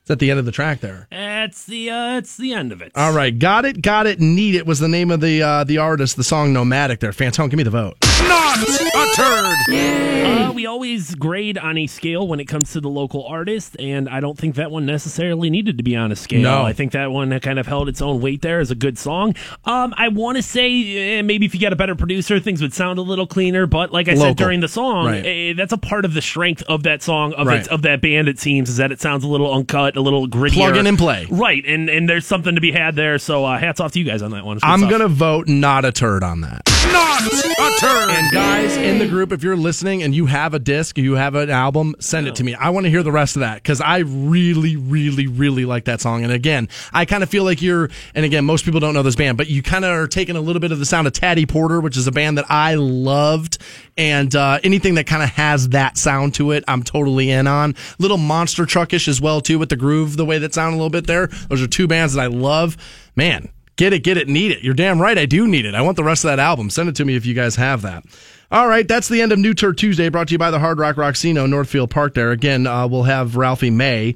[0.08, 1.06] It's at the end of the track there.
[1.12, 2.94] That's the uh, that's the end of it.
[2.96, 4.22] All right, got it, got it.
[4.22, 6.16] Need it was the name of the uh, the artist.
[6.16, 7.98] The song "Nomadic." There, Fantone, give me the vote.
[8.22, 8.58] Not
[8.98, 10.48] a turd.
[10.48, 14.10] Uh, we always grade on a scale when it comes to the local artist, and
[14.10, 16.42] I don't think that one necessarily needed to be on a scale.
[16.42, 16.64] No.
[16.64, 19.36] I think that one kind of held its own weight there as a good song.
[19.66, 22.74] Um, I want to say eh, maybe if you got a better producer, things would
[22.74, 23.66] sound a little cleaner.
[23.68, 24.28] But like I Local.
[24.30, 25.26] said during the song, Right.
[25.26, 27.60] eh, that's a part of the strength of that song of Right.
[27.60, 28.28] its, of that band.
[28.28, 30.54] It seems is that it sounds a little uncut, a little grittier.
[30.54, 31.28] Plug in and play.
[31.30, 31.64] right?
[31.66, 33.18] And and there's something to be had there.
[33.20, 34.60] So uh, hats off to you guys on that one.
[34.64, 34.92] I'm stuff.
[34.92, 36.62] gonna vote not a turd on that.
[36.92, 38.10] Not a turd.
[38.10, 41.36] And guys in the group, if you're listening and you have a disc, you have
[41.36, 42.56] an album, send it to me.
[42.56, 46.00] I want to hear the rest of that because I really, really, really like that
[46.00, 46.24] song.
[46.24, 49.18] And again, I kind of feel like you're, and again, most people don't know this
[49.18, 51.46] band, but you kind of are taking a little bit of the sound of Taddy
[51.46, 53.58] Porter, which is a band that I loved.
[53.98, 57.76] And uh, anything that kind of has that sound to it, I'm totally in on.
[58.00, 60.90] Little monster truckish as well too, with the groove, the way that sound a little
[60.90, 61.28] bit there.
[61.50, 62.78] Those are two bands that I love.
[63.18, 64.64] Man, Get it, get it, need it.
[64.64, 65.76] You're damn right, I do need it.
[65.76, 66.72] I want the rest of that album.
[66.72, 68.04] Send it to me if you guys have that.
[68.50, 70.80] All right, that's the end of New Turd Tuesday, brought to you by the Hard
[70.80, 72.32] Rock Rocksino, Northfield Park there.
[72.32, 74.16] Again, uh, we'll have Ralphie May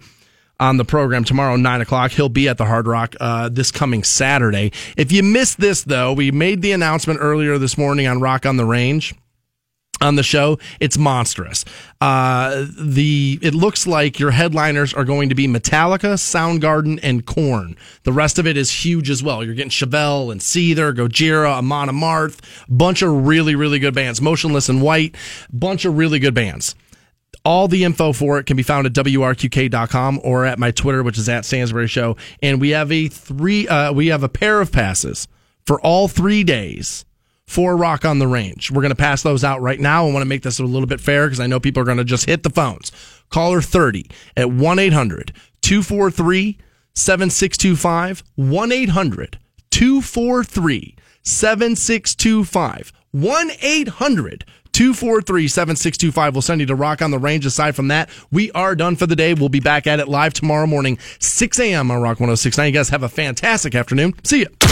[0.58, 2.12] on the program tomorrow, 9 o'clock.
[2.12, 4.72] He'll be at the Hard Rock uh, this coming Saturday.
[4.96, 8.56] If you missed this, though, we made the announcement earlier this morning on Rock on
[8.56, 9.14] the Range
[10.02, 10.60] on the show.
[10.80, 11.64] It's monstrous.
[12.02, 17.78] Uh, the it looks like your headliners are going to be Metallica, Soundgarden, and Korn.
[18.04, 19.44] The rest of it is huge as well.
[19.44, 24.22] You're getting Chevelle and Seether, Gojira, Amon Amarth, bunch of really really good bands.
[24.22, 25.16] Motionless in White,
[25.52, 26.76] bunch of really good bands.
[27.44, 31.18] All the info for it can be found at wrqk.com or at my Twitter, which
[31.18, 32.16] is at Stansbury Show.
[32.44, 35.28] And we have a three, uh, we have a pair of passes
[35.66, 37.06] for all three days
[37.52, 38.72] for Rock on the Range.
[38.72, 40.08] We're going to pass those out right now.
[40.08, 41.98] I want to make this a little bit fair because I know people are going
[41.98, 42.94] to just hit the phones.
[43.30, 46.58] Caller 30 at 1 800 243
[46.96, 48.24] 7625.
[48.36, 49.38] 1 800
[49.70, 52.94] 243 7625.
[53.12, 57.46] 1 800 243 7625 will send you to Rock on the Range.
[57.46, 59.34] Aside from that, we are done for the day.
[59.34, 61.92] We'll be back at it live tomorrow morning, 6 a.m.
[61.92, 62.68] on Rock 1069.
[62.68, 64.14] You guys have a fantastic afternoon.
[64.24, 64.48] See ya.